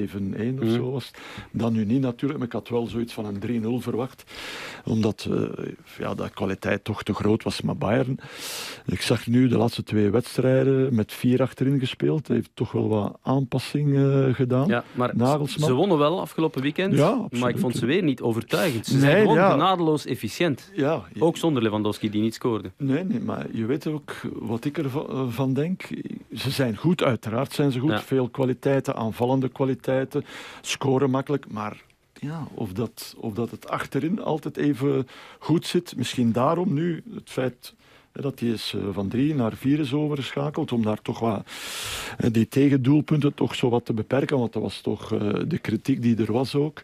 of 0.59 0.65
Mhm. 0.65 0.73
zo 0.73 0.91
was. 0.91 1.11
Dan 1.51 1.73
nu 1.73 1.85
niet 1.85 2.01
natuurlijk, 2.01 2.39
maar 2.39 2.47
ik 2.47 2.53
had 2.53 2.69
wel 2.69 2.87
zoiets 2.87 3.13
van 3.13 3.25
een 3.25 3.39
3-0 3.39 3.81
verwacht, 3.81 4.23
omdat 4.85 5.27
eh, 5.31 5.65
ja, 5.99 6.13
de 6.15 6.29
kwaliteit 6.29 6.83
toch 6.83 7.03
te 7.03 7.13
groot 7.13 7.43
was 7.43 7.61
met 7.61 7.79
Bayern. 7.79 8.17
Ik 8.85 9.01
zag 9.01 9.27
nu 9.27 9.47
de 9.47 9.57
laatste 9.57 9.83
twee 9.83 10.09
wedstrijden 10.09 10.95
met 10.95 11.13
vier 11.13 11.41
achterin 11.41 11.79
gespeeld. 11.79 12.27
Hij 12.27 12.35
heeft 12.35 12.49
toch 12.53 12.71
wel 12.71 12.87
wat 12.89 13.17
aanpassing 13.21 13.95
eh, 13.97 14.33
gedaan. 14.33 14.67
Ja, 14.67 14.83
maar 14.93 15.11
Nagelsman. 15.15 15.67
ze 15.67 15.73
wonnen 15.73 15.97
wel 15.97 16.21
afgelopen 16.21 16.61
weekend. 16.61 16.93
Ja, 16.95 17.27
maar 17.31 17.49
ik 17.49 17.57
vond 17.59 17.75
ze 17.75 17.85
weer 17.85 18.03
niet 18.03 18.21
overtuigend. 18.21 18.85
Ze 18.85 18.91
Nee, 18.93 19.01
zijn 19.01 19.21
gewoon 19.21 19.35
ja. 19.37 19.51
genadeloos 19.51 20.05
efficiënt. 20.05 20.71
Ja, 20.75 21.01
Ook 21.19 21.37
zonder 21.37 21.63
Lewandowski, 21.63 22.09
die 22.09 22.21
niet 22.21 22.33
scoorde. 22.33 22.71
Nee, 22.77 23.03
nee, 23.03 23.19
maar 23.19 23.45
je 23.51 23.65
weet 23.65 23.87
ook 23.87 24.11
wat 24.33 24.65
ik 24.65 24.77
ervan 24.77 25.31
van 25.33 25.53
denk. 25.53 25.87
Ze 26.33 26.51
zijn 26.51 26.77
goed, 26.77 27.03
uiteraard 27.03 27.53
zijn 27.53 27.71
ze 27.71 27.79
goed. 27.79 27.89
Ja. 27.89 28.01
Veel 28.01 28.29
kwaliteiten, 28.29 28.95
aanvallende 28.95 29.49
kwaliteiten, 29.49 30.25
scoren 30.61 31.09
makkelijk. 31.09 31.51
Maar 31.51 31.81
ja, 32.13 32.47
of, 32.53 32.73
dat, 32.73 33.15
of 33.17 33.33
dat 33.33 33.51
het 33.51 33.69
achterin 33.69 34.21
altijd 34.21 34.57
even 34.57 35.07
goed 35.39 35.65
zit, 35.65 35.95
misschien 35.95 36.31
daarom 36.31 36.73
nu 36.73 37.03
het 37.13 37.29
feit 37.29 37.73
dat 38.21 38.39
hij 38.39 38.49
is 38.49 38.73
eh, 38.75 38.81
van 38.91 39.07
drie 39.07 39.35
naar 39.35 39.53
vier 39.53 39.79
is 39.79 39.93
overgeschakeld, 39.93 40.71
om 40.71 40.83
daar 40.83 41.01
toch 41.01 41.19
wat 41.19 41.43
eh, 42.17 42.29
die 42.31 42.47
tegendoelpunten 42.47 43.33
toch 43.33 43.55
zo 43.55 43.69
wat 43.69 43.85
te 43.85 43.93
beperken, 43.93 44.37
want 44.37 44.53
dat 44.53 44.61
was 44.61 44.81
toch 44.81 45.13
eh, 45.13 45.19
de 45.47 45.57
kritiek 45.57 46.01
die 46.01 46.17
er 46.17 46.31
was 46.31 46.55
ook. 46.55 46.83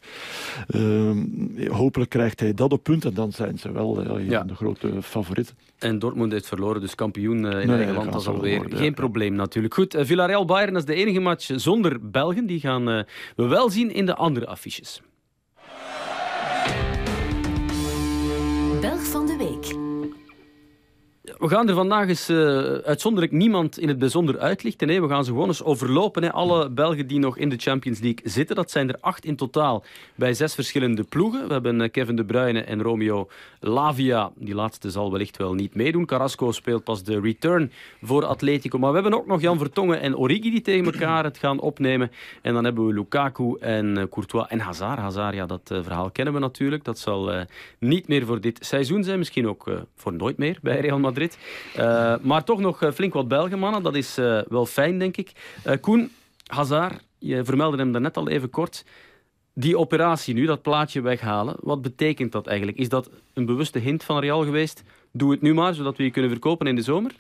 Ehm, 0.68 1.26
hopelijk 1.72 2.10
krijgt 2.10 2.40
hij 2.40 2.54
dat 2.54 2.72
op 2.72 2.84
punt 2.84 3.06
en 3.06 3.14
dan 3.14 3.32
zijn 3.32 3.60
ze 3.60 3.72
wel 3.72 4.20
Ja. 4.20 4.44
de 4.44 4.56
grote 4.56 5.02
favorieten. 5.02 5.56
En 5.78 6.00
Dortmund 6.00 6.32
heeft 6.32 6.48
verloren, 6.48 6.82
dus 6.82 6.96
kampioen 6.96 7.38
in 7.38 7.42
nee, 7.42 7.52
eigen 7.52 7.78
dat 7.78 7.86
land. 7.86 8.04
gaan 8.04 8.12
Dat 8.12 8.22
is 8.22 8.28
alweer 8.28 8.58
worden, 8.58 8.78
geen 8.78 8.88
ja. 8.88 8.94
probleem 8.94 9.34
natuurlijk. 9.34 9.74
Goed, 9.74 9.96
Villarreal-Bayern 10.00 10.76
is 10.76 10.86
de 10.86 10.94
enige 10.94 11.20
match 11.20 11.50
zonder 11.56 12.10
Belgen. 12.10 12.46
Die 12.46 12.60
gaan 12.60 12.86
we 13.36 13.48
wel 13.48 13.70
zien 13.70 13.94
in 13.94 14.06
de 14.06 14.16
andere 14.16 14.48
affiches. 14.48 15.02
We 21.40 21.50
gaan 21.50 21.68
er 21.70 21.76
vandaag 21.76 22.08
eens 22.08 22.30
eh, 22.30 22.38
uitzonderlijk 22.74 23.34
niemand 23.34 23.78
in 23.78 23.88
het 23.88 24.00
bijzonder 24.00 24.40
uitlichten. 24.40 24.88
Nee, 24.88 25.02
we 25.02 25.08
gaan 25.08 25.24
ze 25.24 25.32
gewoon 25.32 25.48
eens 25.48 25.64
overlopen. 25.64 26.24
Hè. 26.24 26.32
Alle 26.32 26.70
Belgen 26.70 27.08
die 27.08 27.20
nog 27.20 27.38
in 27.38 27.50
de 27.50 27.58
Champions 27.58 28.00
League 28.00 28.22
zitten. 28.24 28.56
Dat 28.56 28.72
zijn 28.72 28.90
er 28.90 28.98
acht 29.00 29.26
in 29.26 29.36
totaal 29.36 29.84
bij 30.16 30.34
zes 30.34 30.56
verschillende 30.56 31.04
ploegen. 31.04 31.48
We 31.48 31.54
hebben 31.54 31.82
eh, 31.82 31.92
Kevin 31.92 32.16
De 32.16 32.26
Bruyne 32.26 32.62
en 32.62 32.82
Romeo 32.82 33.30
Lavia. 33.60 34.32
Die 34.36 34.56
laatste 34.56 34.92
zal 34.92 35.12
wellicht 35.12 35.38
wel 35.38 35.54
niet 35.54 35.76
meedoen. 35.76 36.06
Carrasco 36.06 36.52
speelt 36.52 36.84
pas 36.84 37.04
de 37.04 37.20
return 37.20 37.72
voor 38.02 38.26
Atletico. 38.26 38.78
Maar 38.78 38.90
we 38.90 39.00
hebben 39.00 39.20
ook 39.20 39.28
nog 39.28 39.42
Jan 39.42 39.58
Vertongen 39.58 40.02
en 40.02 40.18
Origi 40.18 40.52
die 40.52 40.62
tegen 40.62 40.86
elkaar 40.86 41.24
het 41.24 41.38
gaan 41.38 41.60
opnemen. 41.60 42.12
En 42.42 42.54
dan 42.54 42.64
hebben 42.64 42.88
we 42.88 42.94
Lukaku 42.94 43.58
en 43.60 43.98
eh, 43.98 44.04
Courtois 44.10 44.48
en 44.48 44.60
Hazard. 44.60 45.00
Hazard, 45.00 45.36
ja, 45.36 45.46
dat 45.46 45.62
verhaal 45.66 46.12
kennen 46.12 46.34
we 46.34 46.40
natuurlijk. 46.40 46.84
Dat 46.84 47.00
zal 47.00 47.46
niet 47.78 48.08
meer 48.08 48.26
voor 48.26 48.42
dit 48.42 48.66
seizoen 48.66 49.04
zijn. 49.04 49.18
Misschien 49.18 49.48
ook 49.48 49.72
voor 49.96 50.14
nooit 50.14 50.38
meer 50.38 50.58
bij 50.62 50.80
Real 50.80 51.00
Madrid. 51.00 51.29
Eh, 51.76 52.16
maar 52.22 52.44
toch 52.44 52.60
nog 52.60 52.82
eh, 52.82 52.92
flink 52.92 53.14
wat 53.14 53.28
Belgen, 53.28 53.60
mannen. 53.60 53.84
Dat 53.84 53.96
is 53.96 54.18
eh, 54.18 54.40
wel 54.48 54.66
fijn, 54.66 55.00
denk 55.00 55.18
ik. 55.18 55.32
Koen, 55.82 56.12
Hazard, 56.46 57.04
je 57.18 57.44
vermeldde 57.44 57.78
hem 57.78 57.92
daarnet 57.92 58.18
al 58.18 58.30
even 58.30 58.50
kort. 58.50 58.86
Die 59.54 59.78
operatie 59.78 60.34
nu, 60.34 60.46
dat 60.46 60.62
plaatje 60.62 61.02
weghalen, 61.02 61.56
wat 61.60 61.82
betekent 61.82 62.32
dat 62.32 62.48
eigenlijk? 62.48 62.78
Is 62.78 62.90
dat 62.90 63.10
een 63.34 63.46
bewuste 63.46 63.80
hint 63.80 64.04
van 64.04 64.20
Real 64.20 64.44
geweest? 64.44 64.84
Doe 65.12 65.32
het 65.32 65.42
nu 65.42 65.54
maar, 65.54 65.74
zodat 65.74 65.98
we 65.98 66.04
je 66.04 66.12
kunnen 66.12 66.32
verkopen 66.32 66.68
in 66.68 66.76
de 66.76 66.82
zomer? 66.82 67.12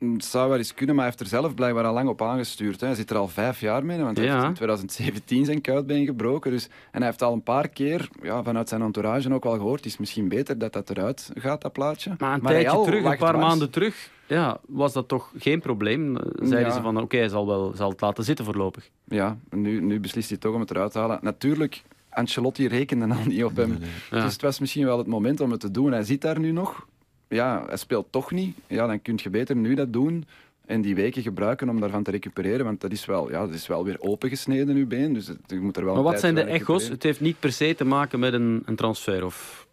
Het 0.00 0.24
zou 0.24 0.48
wel 0.48 0.58
eens 0.58 0.74
kunnen, 0.74 0.94
maar 0.94 1.04
hij 1.04 1.14
heeft 1.16 1.32
er 1.32 1.38
zelf 1.38 1.54
blijkbaar 1.54 1.84
al 1.84 1.92
lang 1.94 2.08
op 2.08 2.22
aangestuurd. 2.22 2.80
Hè. 2.80 2.86
Hij 2.86 2.96
zit 2.96 3.10
er 3.10 3.16
al 3.16 3.28
vijf 3.28 3.60
jaar 3.60 3.84
mee, 3.84 3.98
want 4.02 4.16
hij 4.16 4.26
Ja. 4.26 4.32
heeft 4.34 4.46
in 4.46 4.54
2017 4.54 5.44
zijn 5.44 5.60
kuitbeen 5.60 6.06
gebroken. 6.06 6.50
Dus, 6.50 6.64
en 6.90 6.98
hij 6.98 7.06
heeft 7.06 7.22
al 7.22 7.32
een 7.32 7.42
paar 7.42 7.68
keer 7.68 8.08
ja, 8.22 8.42
vanuit 8.42 8.68
zijn 8.68 8.82
entourage 8.82 9.32
ook 9.34 9.44
wel 9.44 9.52
gehoord, 9.56 9.76
het 9.76 9.86
is 9.92 9.98
misschien 9.98 10.28
beter 10.28 10.58
dat 10.58 10.72
dat 10.72 10.90
eruit 10.90 11.30
gaat, 11.34 11.60
dat 11.62 11.72
plaatje. 11.72 12.14
Maar 12.18 12.34
een 12.34 12.40
tijdje 12.40 12.82
terug, 12.82 13.04
een 13.04 13.16
paar 13.16 13.16
dwars. 13.16 13.36
maanden 13.46 13.70
terug, 13.70 14.10
ja, 14.26 14.58
was 14.66 14.92
dat 14.92 15.08
toch 15.08 15.32
geen 15.38 15.60
probleem? 15.60 16.16
Zeiden 16.34 16.60
Ja. 16.60 16.70
ze 16.70 16.80
van, 16.82 17.00
oké, 17.00 17.16
hij 17.16 17.28
zal, 17.28 17.46
wel, 17.46 17.72
zal 17.74 17.90
het 17.90 18.00
laten 18.00 18.24
zitten 18.24 18.44
voorlopig. 18.44 18.90
Ja, 19.04 19.36
nu, 19.50 19.80
nu 19.80 20.00
beslist 20.00 20.28
hij 20.28 20.38
toch 20.38 20.54
om 20.54 20.60
het 20.60 20.70
eruit 20.70 20.92
te 20.92 20.98
halen. 20.98 21.18
Natuurlijk, 21.22 21.82
Ancelotti 22.10 22.68
rekende 22.68 23.14
al 23.14 23.20
niet 23.26 23.44
op 23.44 23.56
hem. 23.56 23.78
Ja. 24.10 24.22
Dus 24.22 24.32
het 24.32 24.42
was 24.42 24.58
misschien 24.58 24.84
wel 24.84 24.98
het 24.98 25.06
moment 25.06 25.40
om 25.40 25.50
het 25.50 25.60
te 25.60 25.70
doen. 25.70 25.92
Hij 25.92 26.02
zit 26.02 26.20
daar 26.20 26.38
nu 26.40 26.50
nog. 26.52 26.86
Ja, 27.30 27.64
hij 27.66 27.76
speelt 27.76 28.06
toch 28.10 28.30
niet. 28.30 28.56
Ja, 28.66 28.86
dan 28.86 29.02
kun 29.02 29.18
je 29.22 29.30
beter 29.30 29.56
nu 29.56 29.74
dat 29.74 29.92
doen 29.92 30.24
en 30.66 30.80
die 30.80 30.94
weken 30.94 31.22
gebruiken 31.22 31.68
om 31.68 31.80
daarvan 31.80 32.02
te 32.02 32.10
recupereren. 32.10 32.64
Want 32.64 32.80
dat 32.80 32.92
is 32.92 33.06
wel, 33.06 33.30
ja, 33.30 33.40
dat 33.46 33.54
is 33.54 33.66
wel 33.66 33.84
weer 33.84 33.96
opengesneden, 34.00 34.76
uw 34.76 34.86
been. 34.86 35.12
Dus 35.12 35.26
het, 35.26 35.38
je 35.46 35.60
moet 35.60 35.76
er 35.76 35.84
wel 35.84 35.94
Maar 35.94 36.02
wat 36.02 36.20
zijn 36.20 36.34
de 36.34 36.42
echo's? 36.42 36.88
Het 36.88 37.02
heeft 37.02 37.20
niet 37.20 37.40
per 37.40 37.52
se 37.52 37.74
te 37.74 37.84
maken 37.84 38.18
met 38.18 38.32
een, 38.32 38.62
een 38.64 38.76
transfer. 38.76 39.24
Of 39.24 39.66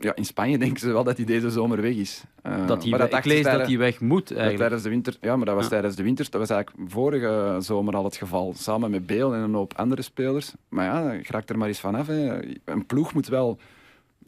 Ja, 0.00 0.14
in 0.14 0.24
Spanje 0.24 0.58
denken 0.64 0.80
ze 0.80 0.92
wel 0.92 1.04
dat 1.04 1.16
hij 1.16 1.26
deze 1.26 1.50
zomer 1.50 1.80
weg 1.80 1.94
is. 1.94 2.22
Eh, 2.42 2.66
dat 2.66 2.82
hij, 2.82 2.90
maar 2.90 2.98
weg- 2.98 3.18
ik 3.18 3.24
lees 3.24 3.44
dat 3.44 3.66
hij 3.66 3.78
weg 3.78 4.00
moet 4.00 4.28
dat 4.28 4.30
eigenlijk. 4.38 4.58
tijdens 4.58 4.82
de 4.82 4.88
winter, 4.88 5.16
ja, 5.20 5.36
maar 5.36 5.46
dat 5.46 5.54
was 5.54 5.64
Ja. 5.64 5.70
tijdens 5.70 5.96
de 5.96 6.02
winter. 6.02 6.26
Dat 6.30 6.40
was 6.40 6.50
eigenlijk 6.50 6.90
vorige 6.90 7.56
zomer 7.60 7.96
al 7.96 8.04
het 8.04 8.16
geval. 8.16 8.54
Samen 8.56 8.90
met 8.90 9.06
Beel 9.06 9.34
en 9.34 9.40
een 9.40 9.54
hoop 9.54 9.72
andere 9.76 10.02
spelers. 10.02 10.52
Maar 10.68 10.84
ja, 10.84 11.20
raakt 11.22 11.50
er 11.50 11.58
maar 11.58 11.68
eens 11.68 11.80
vanaf. 11.80 12.06
Hè. 12.06 12.38
Een 12.64 12.86
ploeg 12.86 13.14
moet 13.14 13.28
wel 13.28 13.58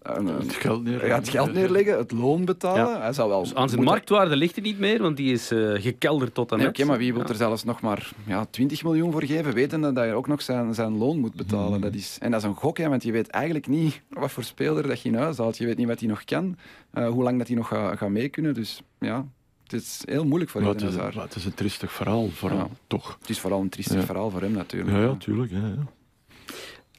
Het 0.02 0.52
geld 0.54 0.82
neerleggen. 0.82 1.08
ja, 1.08 1.14
het 1.18 1.28
geld 1.28 1.52
neerleggen, 1.52 1.98
het 1.98 2.12
loon 2.12 2.44
betalen. 2.44 3.00
Hij 3.00 3.12
zal 3.12 3.28
wel 3.28 3.40
Dus 3.42 3.48
aan 3.48 3.54
zijn 3.68 3.80
moeten- 3.80 3.84
marktwaarde 3.84 4.36
ligt 4.36 4.54
hij 4.54 4.64
niet 4.64 4.78
meer, 4.78 5.02
want 5.02 5.16
die 5.16 5.32
is 5.32 5.50
eh, 5.50 5.72
gekelderd 5.74 6.34
tot 6.34 6.52
en 6.52 6.58
Nee. 6.58 6.68
Oké, 6.68 6.84
maar 6.84 6.98
wie 6.98 7.12
wil 7.12 7.22
Ja. 7.22 7.28
er 7.28 7.34
zelfs 7.34 7.64
nog 7.64 7.80
maar 7.80 8.10
ja, 8.26 8.44
20 8.50 8.82
miljoen 8.84 9.12
voor 9.12 9.22
geven, 9.24 9.54
wetende 9.54 9.92
dat 9.92 10.04
je 10.04 10.12
ook 10.12 10.26
nog 10.28 10.42
zijn, 10.42 10.74
zijn 10.74 10.96
loon 10.98 11.18
moet 11.18 11.34
betalen? 11.34 11.72
Hmm. 11.72 11.80
Dat 11.80 11.94
is, 11.94 12.16
en 12.20 12.30
dat 12.30 12.40
is 12.40 12.46
een 12.46 12.54
gok, 12.54 12.78
hè, 12.78 12.88
want 12.88 13.02
je 13.02 13.12
weet 13.12 13.28
eigenlijk 13.28 13.66
niet 13.66 14.00
wat 14.08 14.30
voor 14.30 14.44
speler 14.44 14.86
dat 14.88 15.00
je 15.00 15.08
in 15.08 15.14
huis 15.14 15.38
haalt. 15.38 15.58
Je 15.58 15.66
weet 15.66 15.76
niet 15.76 15.86
wat 15.86 16.00
hij 16.00 16.08
nog 16.08 16.24
kan, 16.24 16.56
eh, 16.90 17.08
hoe 17.08 17.22
lang 17.22 17.38
dat 17.38 17.46
hij 17.46 17.56
nog 17.56 17.68
gaat 17.68 17.98
gaat 17.98 18.08
mee 18.10 18.28
kunnen. 18.28 18.54
Dus 18.54 18.82
ja, 18.98 19.26
het 19.62 19.72
is 19.72 20.02
heel 20.04 20.24
moeilijk 20.24 20.50
voor 20.50 20.60
Eden 20.60 20.72
het, 20.72 20.82
is, 20.82 20.88
Hazard. 20.94 21.14
maar 21.14 21.24
het 21.24 21.34
is 21.34 21.44
een 21.44 21.54
tristig 21.54 21.92
verhaal, 21.92 22.28
vooral, 22.28 22.58
Ja. 22.58 22.68
toch. 22.86 23.16
Het 23.20 23.28
is 23.30 23.40
vooral 23.40 23.60
een 23.60 23.68
triestig 23.68 23.96
Ja. 24.00 24.04
verhaal 24.06 24.30
voor 24.30 24.40
hem 24.40 24.52
natuurlijk. 24.52 24.96
Ja, 24.96 25.02
ja, 25.02 25.14
tuurlijk. 25.18 25.50
Ja, 25.50 25.58
ja. 25.58 25.86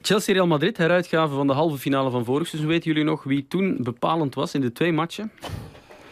Chelsea-Real 0.02 0.48
Madrid, 0.48 0.78
heruitgave 0.78 1.36
van 1.36 1.48
de 1.48 1.54
halve 1.54 1.78
finale 1.78 2.10
van 2.10 2.26
vorig 2.26 2.48
seizoen. 2.48 2.70
Weten 2.72 2.88
jullie 2.92 3.04
nog 3.08 3.24
wie 3.24 3.46
toen 3.48 3.78
bepalend 3.82 4.36
was 4.36 4.54
in 4.54 4.62
de 4.62 4.72
twee 4.72 4.92
matchen? 4.94 5.32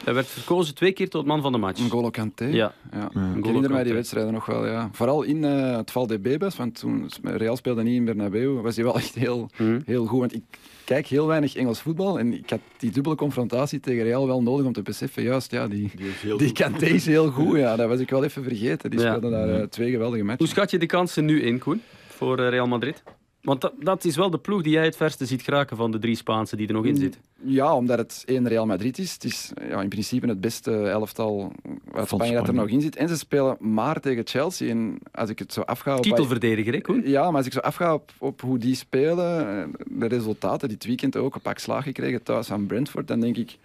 Hij 0.04 0.13
werd 0.13 0.28
verkozen 0.28 0.76
twee 0.76 0.91
keer 0.91 1.10
tot 1.10 1.26
man 1.26 1.41
van 1.41 1.52
de 1.52 1.58
match. 1.58 1.82
N'Golo 1.82 2.10
Kanté. 2.10 2.45
Ja. 2.45 2.73
Ja. 2.91 3.06
Ik 3.06 3.12
herinner 3.13 3.54
mij 3.54 3.62
Kanté. 3.62 3.84
die 3.84 3.93
wedstrijden 3.93 4.34
nog 4.34 4.45
wel, 4.45 4.65
ja. 4.67 4.89
Vooral 4.91 5.23
in 5.23 5.43
eh, 5.43 5.76
het 5.78 5.91
Val 5.91 6.08
de 6.08 6.19
Bebas, 6.19 6.56
want 6.58 6.80
toen 6.80 7.10
Real 7.23 7.56
speelde 7.56 7.84
niet 7.84 7.95
in 7.95 8.06
Bernabeu, 8.06 8.47
was 8.62 8.76
hij 8.76 8.86
wel 8.86 8.95
echt 8.95 9.15
heel, 9.15 9.50
Mhm. 9.58 9.80
heel 9.86 10.06
goed. 10.06 10.19
Want 10.19 10.34
ik 10.34 10.43
kijk 10.84 11.08
heel 11.08 11.28
weinig 11.28 11.56
Engels 11.56 11.82
voetbal 11.82 12.19
en 12.19 12.34
ik 12.34 12.50
had 12.50 12.60
die 12.78 12.91
dubbele 12.91 13.15
confrontatie 13.15 13.80
tegen 13.80 14.04
Real 14.04 14.28
wel 14.28 14.41
nodig 14.43 14.65
om 14.65 14.73
te 14.73 14.82
beseffen, 14.82 15.23
juist, 15.23 15.52
ja, 15.52 15.67
die, 15.67 15.91
Die 15.95 16.08
is 16.08 16.21
heel 16.21 16.38
die 16.38 16.47
goed. 16.47 16.58
Kanté 16.58 16.86
is 16.86 17.06
heel 17.06 17.30
goed. 17.32 17.58
Ja, 17.58 17.76
dat 17.76 17.88
was 17.88 18.00
ik 18.00 18.10
wel 18.10 18.23
even 18.23 18.43
vergeten. 18.43 18.89
Die 18.89 19.00
Ja. 19.00 19.06
speelde 19.15 19.30
daar 19.30 19.50
eh, 19.50 19.67
twee 19.67 19.91
geweldige 19.91 20.19
Hoe 20.21 20.30
matches. 20.30 20.50
schat 20.50 20.71
je 20.71 20.78
de 20.80 20.86
kansen 20.86 21.26
nu 21.26 21.41
in, 21.41 21.60
Koen, 21.60 21.82
voor 22.08 22.39
eh, 22.39 22.50
Real 22.50 22.67
Madrid? 22.67 23.04
Want 23.47 23.62
dat, 23.62 23.73
dat 23.79 24.05
is 24.05 24.15
wel 24.15 24.29
de 24.29 24.38
ploeg 24.38 24.62
die 24.62 24.71
jij 24.71 24.86
het 24.86 24.95
verste 24.95 25.25
ziet 25.25 25.41
geraken 25.41 25.77
van 25.77 25.91
de 25.91 25.99
drie 25.99 26.15
Spaanse 26.15 26.55
die 26.55 26.67
er 26.67 26.73
nog 26.73 26.86
in 26.86 26.95
zitten. 26.95 27.21
Ja, 27.43 27.75
omdat 27.75 27.97
het 27.97 28.23
één 28.25 28.47
Real 28.47 28.65
Madrid 28.65 28.97
is. 28.97 29.13
Het 29.13 29.23
is 29.23 29.51
ja, 29.69 29.81
in 29.81 29.89
principe 29.89 30.27
het 30.27 30.41
beste 30.41 30.88
elftal 30.89 31.51
uit 31.93 32.07
Spanje, 32.07 32.33
dat 32.33 32.47
er 32.47 32.53
nog 32.53 32.67
in 32.67 32.81
zit. 32.81 32.95
En 32.95 33.07
ze 33.10 33.17
spelen 33.17 33.55
maar 33.60 33.99
tegen 33.99 34.27
Chelsea. 34.27 34.69
En 34.69 34.97
als 35.12 35.29
ik 35.29 35.39
het 35.39 35.53
zo 35.53 35.62
afga... 35.62 35.95
op- 35.95 36.01
Titelverdediger, 36.03 36.73
hè, 36.73 36.81
Koen? 36.81 37.01
Ja, 37.05 37.25
maar 37.25 37.36
als 37.38 37.45
ik 37.45 37.53
zo 37.53 37.60
afga 37.60 37.93
op, 37.93 38.12
op 38.17 38.41
hoe 38.41 38.57
die 38.57 38.75
spelen, 38.75 39.47
eh, 39.62 39.67
de 39.89 40.05
resultaten, 40.07 40.69
dit 40.69 40.86
weekend 40.86 41.17
ook 41.17 41.36
een 41.36 41.41
pak 41.41 41.57
slaag 41.60 41.83
gekregen 41.83 42.23
thuis 42.23 42.51
aan 42.51 42.65
Brentford, 42.65 43.07
dan 43.07 43.19
denk 43.19 43.38
ik, 43.38 43.57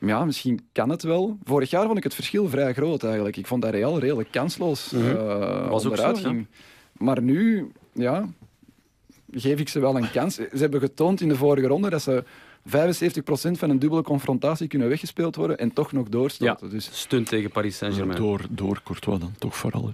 ja, 0.00 0.24
misschien 0.24 0.60
kan 0.72 0.88
het 0.90 1.02
wel. 1.02 1.38
Vorig 1.44 1.70
jaar 1.70 1.84
vond 1.86 1.96
ik 1.98 2.04
het 2.04 2.14
verschil 2.14 2.48
vrij 2.48 2.72
groot 2.74 3.02
eigenlijk. 3.04 3.36
Ik 3.36 3.46
vond 3.46 3.62
dat 3.62 3.70
Real 3.70 3.98
redelijk 3.98 4.30
kansloos 4.30 4.90
Mhm. 4.90 5.04
eh, 5.06 5.68
Was 5.68 5.84
ook 5.84 5.90
onderuit 5.90 6.16
zo, 6.16 6.22
ja. 6.22 6.28
ging. 6.28 6.46
Maar 6.92 7.22
nu, 7.22 7.70
ja, 7.92 8.28
geef 9.30 9.60
ik 9.60 9.68
ze 9.68 9.80
wel 9.80 9.96
een 9.96 10.10
kans. 10.10 10.34
Ze 10.34 10.48
hebben 10.58 10.80
getoond 10.80 11.20
in 11.20 11.28
de 11.28 11.36
vorige 11.36 11.66
ronde 11.66 11.90
dat 11.90 12.02
ze 12.02 12.24
75% 12.68 12.70
van 13.58 13.70
een 13.70 13.78
dubbele 13.78 14.02
confrontatie 14.02 14.66
kunnen 14.68 14.88
weggespeeld 14.88 15.36
worden 15.36 15.58
en 15.58 15.72
toch 15.72 15.92
nog 15.92 16.04
Ja, 16.04 16.10
doorstoten. 16.10 16.70
Dus 16.70 16.88
stunt 16.92 17.26
tegen 17.28 17.50
Paris 17.50 17.76
Saint-Germain. 17.76 18.18
Door, 18.18 18.40
door 18.50 18.80
Courtois 18.84 19.18
dan, 19.20 19.32
toch 19.38 19.56
vooral. 19.56 19.86
hè. 19.86 19.92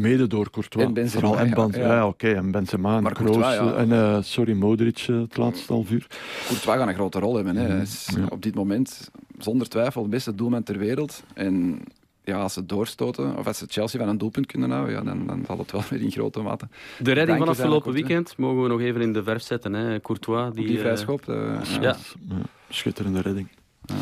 Mede 0.00 0.26
door 0.26 0.50
Courtois. 0.50 0.84
En 0.86 0.92
Benzema, 0.94 1.20
vooral. 1.26 1.38
En 1.44 1.48
ja, 1.48 1.54
Benzema, 1.54 1.86
ja. 1.86 1.94
ja, 1.94 2.06
oké. 2.06 2.32
En 2.32 2.50
Benzema 2.50 2.96
en 2.96 3.02
Maar 3.02 3.12
Kroos. 3.14 3.30
Courtois, 3.36 3.54
ja. 3.74 3.76
En 3.76 3.92
eh, 3.92 4.18
sorry, 4.22 4.52
Modric 4.52 4.98
eh, 5.08 5.20
het 5.20 5.36
laatste 5.36 5.72
half 5.72 5.90
uur. 5.90 6.06
Courtois 6.46 6.78
gaat 6.78 6.88
een 6.88 6.94
grote 6.94 7.18
rol 7.18 7.34
hebben. 7.34 7.56
Hè. 7.56 7.66
Hij 7.68 7.80
is 7.80 8.08
Ja. 8.16 8.26
op 8.28 8.42
dit 8.42 8.54
moment 8.54 9.10
zonder 9.38 9.68
twijfel 9.68 10.02
de 10.02 10.08
beste 10.08 10.34
doelman 10.34 10.62
ter 10.62 10.78
wereld. 10.78 11.22
En 11.34 11.78
ja, 12.26 12.38
als 12.40 12.52
ze 12.52 12.66
doorstoten, 12.66 13.36
of 13.36 13.46
als 13.46 13.58
ze 13.58 13.66
Chelsea 13.68 14.00
van 14.00 14.08
een 14.08 14.18
doelpunt 14.18 14.46
kunnen 14.46 14.70
houden, 14.70 14.94
ja, 14.94 15.02
dan, 15.02 15.26
dan 15.26 15.42
zal 15.46 15.58
het 15.58 15.72
wel 15.72 15.82
weer 15.90 16.00
in 16.02 16.10
grote 16.10 16.40
mate. 16.40 16.68
De 16.98 17.12
redding 17.12 17.38
van 17.38 17.48
afgelopen 17.48 17.92
weekend 17.92 18.36
mogen 18.36 18.62
we 18.62 18.68
nog 18.68 18.80
even 18.80 19.00
in 19.00 19.12
de 19.12 19.22
verf 19.22 19.42
zetten. 19.42 19.72
Hè. 19.72 20.00
Courtois, 20.00 20.44
die, 20.44 20.54
Die, 20.54 20.66
die 20.66 20.76
eh, 20.76 20.82
vrij 20.82 20.96
schop. 20.96 21.28
eh, 21.28 21.36
ja. 21.36 21.80
Ja. 21.80 21.96
Ja, 22.28 22.36
schitterende 22.68 23.20
redding. 23.20 23.48
Ja, 23.84 23.94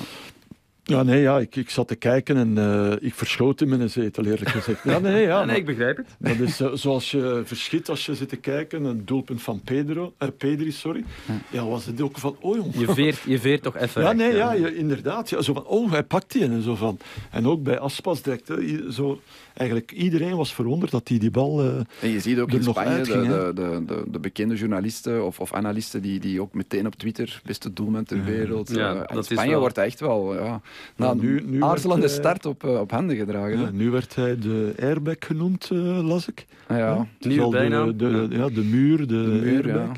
nee, 0.85 1.21
ja, 1.21 1.39
ik, 1.39 1.57
ik 1.57 1.71
zat 1.71 1.89
te 1.89 1.95
kijken 1.95 2.37
en 2.37 2.59
eh, 2.59 2.93
ik 3.01 3.15
verschoot 3.15 3.61
in 3.61 3.69
mijn 3.69 3.91
zetel, 3.91 4.25
eerlijk 4.25 4.49
gezegd. 4.51 4.85
Ja, 4.85 4.99
nee, 4.99 5.23
ja, 5.23 5.29
Ja, 5.29 5.39
nee, 5.39 5.47
maar 5.47 5.57
ik 5.57 5.67
begrijp 5.67 5.97
het. 5.97 6.07
dat 6.19 6.39
is 6.49 6.61
eh, 6.61 6.71
zoals 6.75 7.11
je 7.11 7.43
verschiet 7.45 7.89
als 7.89 8.07
je 8.07 8.15
zit 8.15 8.29
te 8.29 8.37
kijken. 8.37 8.85
Een 8.85 9.03
doelpunt 9.05 9.43
van 9.43 9.61
Pedro, 9.65 10.13
eh, 10.19 10.29
Pedri, 10.39 10.73
sorry. 10.73 11.05
Ja, 11.51 11.65
was 11.67 11.87
het 11.87 12.01
ook 12.01 12.19
van, 12.19 12.37
oh 12.41 12.57
jong. 12.57 12.75
Je 12.79 12.93
veert, 12.93 13.19
je 13.27 13.39
veert 13.39 13.63
toch 13.63 13.77
even 13.77 14.03
Ja, 14.03 14.07
recht, 14.11 14.19
nee, 14.21 14.33
ja, 14.37 14.53
je- 14.53 14.77
inderdaad. 14.77 15.31
Ja, 15.31 15.43
zo 15.43 15.53
van, 15.53 15.65
oh, 15.67 15.91
hij 15.91 16.03
pakt 16.03 16.33
die 16.33 16.43
en 16.43 16.63
zo 16.63 16.75
van. 16.75 16.99
En 17.31 17.47
ook 17.47 17.63
bij 17.63 17.79
Aspas 17.79 18.23
direct. 18.23 18.49
Hè, 18.49 18.93
zo, 18.93 19.21
eigenlijk 19.55 19.93
iedereen 19.93 20.37
was 20.37 20.55
verwonderd 20.55 20.91
dat 20.93 21.09
hij 21.09 21.19
die 21.19 21.31
bal... 21.31 21.61
eh, 21.63 21.77
En 22.01 22.09
je 22.09 22.21
ziet 22.21 22.39
ook 22.39 22.51
in 22.53 22.63
Spanje 22.63 22.91
uitging, 22.91 23.27
de, 23.27 23.53
de, 23.55 23.63
de, 23.63 23.85
de, 23.87 24.03
de 24.11 24.19
bekende 24.19 24.55
journalisten 24.55 25.25
of, 25.27 25.41
of 25.41 25.53
analisten 25.53 26.03
die, 26.03 26.21
die 26.21 26.41
ook 26.41 26.55
meteen 26.55 26.87
op 26.87 26.95
Twitter 26.95 27.41
beste 27.45 27.73
doelman 27.73 28.05
ter 28.05 28.25
wereld. 28.25 28.71
Ja, 28.71 28.95
dat 28.95 29.11
in 29.11 29.19
is 29.19 29.27
Spanje 29.27 29.51
wel- 29.51 29.61
wordt 29.61 29.77
hij 29.77 29.85
echt 29.85 30.01
wel 30.01 30.35
ja, 30.35 30.61
na 30.97 31.11
een 31.11 31.19
nu- 31.21 31.43
nu 31.47 31.63
aarzelende 31.63 32.07
eh, 32.07 32.13
start 32.13 32.47
op, 32.47 32.65
eh, 32.65 32.81
op 32.81 32.91
handen 32.91 33.17
gedragen. 33.17 33.61
ja, 33.61 33.71
nu 33.73 33.91
werd 33.91 34.15
hij 34.15 34.39
de 34.39 34.75
airbag 34.81 35.17
genoemd, 35.19 35.69
eh, 35.73 36.07
las 36.07 36.29
ik. 36.29 36.47
ja. 36.69 36.77
Ja, 36.77 36.99
het 36.99 37.07
is 37.21 37.27
Nieuwe 37.27 37.43
al 37.45 37.51
de, 37.51 37.57
bijnaam. 37.57 37.97
de, 37.97 38.27
ja, 38.31 38.49
de 38.49 38.63
muur, 38.63 38.99
de, 38.99 39.07
De 39.07 39.15
muur, 39.15 39.67
ja. 39.67 39.75
airbag. 39.75 39.97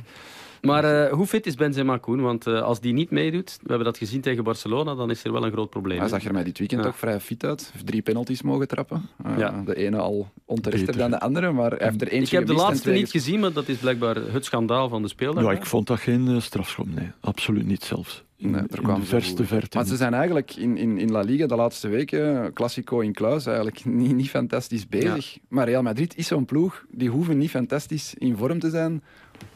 Maar 0.62 0.84
eh, 0.84 1.12
hoe 1.12 1.26
fit 1.26 1.46
is 1.46 1.54
Benzema, 1.54 1.96
Koen? 1.96 2.20
Want 2.20 2.46
eh, 2.46 2.62
als 2.62 2.80
die 2.80 2.92
niet 2.92 3.10
meedoet, 3.10 3.56
we 3.62 3.68
hebben 3.68 3.84
dat 3.84 3.98
gezien 3.98 4.20
tegen 4.20 4.44
Barcelona, 4.44 4.94
dan 4.94 5.10
is 5.10 5.24
er 5.24 5.32
wel 5.32 5.44
een 5.44 5.52
groot 5.52 5.70
probleem. 5.70 5.98
Hij 5.98 6.08
zag 6.08 6.24
er 6.24 6.32
mij 6.32 6.44
dit 6.44 6.58
weekend 6.58 6.82
Ja. 6.82 6.88
ook 6.88 6.94
vrij 6.94 7.20
fit 7.20 7.44
uit. 7.44 7.70
Heeft 7.72 7.86
drie 7.86 8.02
penalties 8.02 8.42
mogen 8.42 8.68
trappen. 8.68 9.08
Eh, 9.24 9.38
Ja. 9.38 9.62
De 9.66 9.74
ene 9.76 9.96
al 9.96 10.28
onterechter 10.44 10.86
Beter. 10.86 11.00
dan 11.00 11.10
de 11.10 11.20
andere, 11.20 11.52
maar 11.52 11.70
hij 11.70 11.86
heeft 11.88 12.00
er 12.02 12.08
eentje 12.08 12.36
Ik 12.38 12.46
heb 12.46 12.56
de 12.56 12.62
laatste 12.62 12.90
niet 12.90 13.10
gezien, 13.10 13.40
maar 13.40 13.52
dat 13.52 13.68
is 13.68 13.76
blijkbaar 13.76 14.14
het 14.16 14.44
schandaal 14.44 14.88
van 14.88 15.02
de 15.02 15.08
speeldag. 15.08 15.44
Ja, 15.44 15.50
ik 15.52 15.66
vond 15.66 15.86
dat 15.86 15.98
geen 15.98 16.42
strafschop, 16.42 16.94
nee. 16.94 17.10
Absoluut 17.20 17.66
niet 17.66 17.82
zelfs. 17.82 18.24
In, 18.38 18.50
Nee, 18.50 18.60
daar 18.60 18.78
in 18.78 18.82
kwamen 18.82 19.00
de 19.00 19.06
ze 19.06 19.12
verste 19.14 19.44
verte. 19.44 19.76
Maar 19.76 19.86
ze 19.86 19.96
zijn 19.96 20.14
eigenlijk 20.14 20.56
in, 20.56 20.76
in, 20.76 20.98
in 20.98 21.10
La 21.10 21.20
Liga 21.20 21.46
de 21.46 21.56
laatste 21.56 21.88
weken, 21.88 22.52
Classico 22.52 23.00
in 23.00 23.12
Kluis, 23.12 23.46
eigenlijk 23.46 23.84
niet, 24.02 24.14
niet 24.14 24.30
fantastisch 24.30 24.88
bezig. 24.88 25.38
Maar 25.48 25.68
Real 25.68 25.82
Madrid 25.82 26.16
is 26.16 26.26
zo'n 26.26 26.44
ploeg, 26.44 26.84
die 26.90 27.08
hoeven 27.08 27.38
niet 27.38 27.50
fantastisch 27.50 28.14
in 28.14 28.36
vorm 28.36 28.58
te 28.58 28.70
zijn 28.70 29.02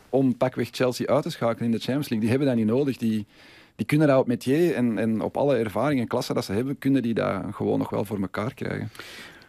om 0.08 0.36
pakweg 0.36 0.68
Chelsea 0.70 1.06
uit 1.06 1.22
te 1.22 1.30
schakelen 1.30 1.64
in 1.64 1.76
de 1.76 1.82
Champions 1.82 2.08
League. 2.08 2.20
Die 2.20 2.28
hebben 2.28 2.48
dat 2.48 2.56
niet 2.56 2.76
nodig. 2.76 2.96
Die, 2.96 3.26
die 3.76 3.86
kunnen 3.86 4.08
dat 4.08 4.18
op 4.18 4.26
metier 4.26 4.74
en, 4.74 4.98
en 4.98 5.20
op 5.20 5.36
alle 5.36 5.56
ervaring 5.56 6.00
en 6.00 6.06
klassen 6.06 6.34
dat 6.34 6.44
ze 6.44 6.52
hebben, 6.52 6.78
kunnen 6.78 7.02
die 7.02 7.14
dat 7.14 7.42
gewoon 7.50 7.78
nog 7.78 7.90
wel 7.90 8.04
voor 8.04 8.20
elkaar 8.20 8.54
krijgen. 8.54 8.90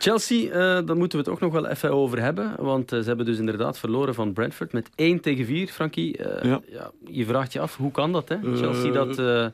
Chelsea, 0.01 0.51
eh, 0.51 0.85
daar 0.85 0.97
moeten 0.97 1.17
we 1.17 1.23
het 1.23 1.33
ook 1.33 1.39
nog 1.39 1.53
wel 1.53 1.67
even 1.67 1.91
over 1.91 2.21
hebben. 2.21 2.55
Want 2.57 2.91
eh, 2.91 2.99
ze 2.99 3.07
hebben 3.07 3.25
dus 3.25 3.37
inderdaad 3.37 3.79
verloren 3.79 4.13
van 4.13 4.33
Brentford 4.33 4.73
met 4.73 4.89
1 4.95 5.19
tegen 5.19 5.45
4. 5.45 5.67
Frankie, 5.67 6.17
eh, 6.17 6.49
ja. 6.49 6.61
Ja. 6.67 6.91
je 7.05 7.25
vraagt 7.25 7.53
je 7.53 7.59
af, 7.59 7.77
hoe 7.77 7.91
kan 7.91 8.11
dat? 8.11 8.29
Hè? 8.29 8.37
Chelsea 8.55 8.91
dat 8.91 9.53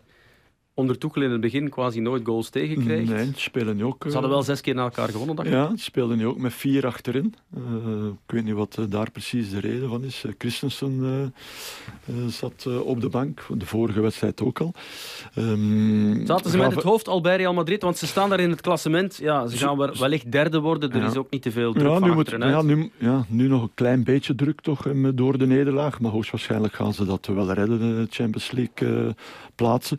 onder 0.77 0.97
Tuchel 0.97 1.21
in 1.21 1.31
het 1.31 1.41
begin 1.41 1.69
quasi 1.69 1.99
nooit 1.99 2.25
goals 2.25 2.49
tegenkreeg. 2.49 3.09
Nee, 3.09 3.25
ze 3.25 3.31
spelen 3.41 3.75
nu 3.75 3.83
ook... 3.83 4.03
Ze 4.03 4.11
hadden 4.11 4.29
eh, 4.29 4.35
wel 4.35 4.43
zes 4.43 4.61
keer 4.61 4.75
na 4.75 4.81
elkaar 4.83 5.09
gewonnen, 5.09 5.35
dacht 5.35 5.47
ik. 5.47 5.53
Ja, 5.53 5.69
ze 5.77 5.83
speelden 5.83 6.17
nu 6.17 6.25
ook 6.27 6.37
met 6.37 6.53
vier 6.53 6.85
achterin. 6.85 7.33
Eh, 7.55 7.61
ik 8.25 8.31
weet 8.33 8.43
niet 8.43 8.53
wat 8.53 8.75
eh, 8.79 8.85
daar 8.89 9.11
precies 9.11 9.49
de 9.49 9.59
reden 9.59 9.89
van 9.89 10.03
is. 10.03 10.23
Christensen 10.37 11.33
zat 12.27 12.67
op 12.83 13.01
de 13.01 13.09
bank, 13.09 13.45
de 13.57 13.65
vorige 13.65 14.01
wedstrijd 14.01 14.41
ook 14.41 14.59
al. 14.59 14.73
Ehm, 15.33 16.25
Zaten 16.25 16.51
ze 16.51 16.57
met 16.57 16.75
het 16.75 16.83
hoofd 16.83 17.07
al 17.07 17.21
bij 17.21 17.35
Real 17.37 17.53
Madrid? 17.53 17.81
Want 17.81 17.97
ze 17.97 18.07
staan 18.07 18.29
daar 18.29 18.39
in 18.39 18.49
het 18.49 18.61
klassement. 18.61 19.15
Ja, 19.21 19.47
ze 19.47 19.57
gaan 19.57 19.77
wel- 19.77 19.97
wellicht 19.99 20.31
derde 20.31 20.59
worden. 20.59 20.91
Er 20.91 20.99
Ja. 21.01 21.07
is 21.07 21.15
ook 21.17 21.29
niet 21.29 21.41
te 21.41 21.51
veel 21.51 21.73
druk 21.73 21.87
Ja 21.87 21.99
van 21.99 22.09
nu, 22.09 22.13
moet, 22.15 22.29
ja, 22.29 22.61
nu, 22.61 22.91
ja, 22.97 23.25
nu 23.27 23.47
nog 23.47 23.61
een 23.61 23.71
klein 23.73 24.03
beetje 24.03 24.35
druk 24.35 24.61
toch 24.61 24.87
door 25.13 25.37
de 25.37 25.47
nederlaag. 25.47 25.99
Maar 25.99 26.11
hoogstwaarschijnlijk 26.11 26.73
gaan 26.73 26.93
ze 26.93 27.05
dat 27.05 27.25
wel 27.25 27.51
redden, 27.53 27.79
de 27.79 28.07
Champions 28.09 28.51
League 28.51 29.15
plaatsen. 29.55 29.97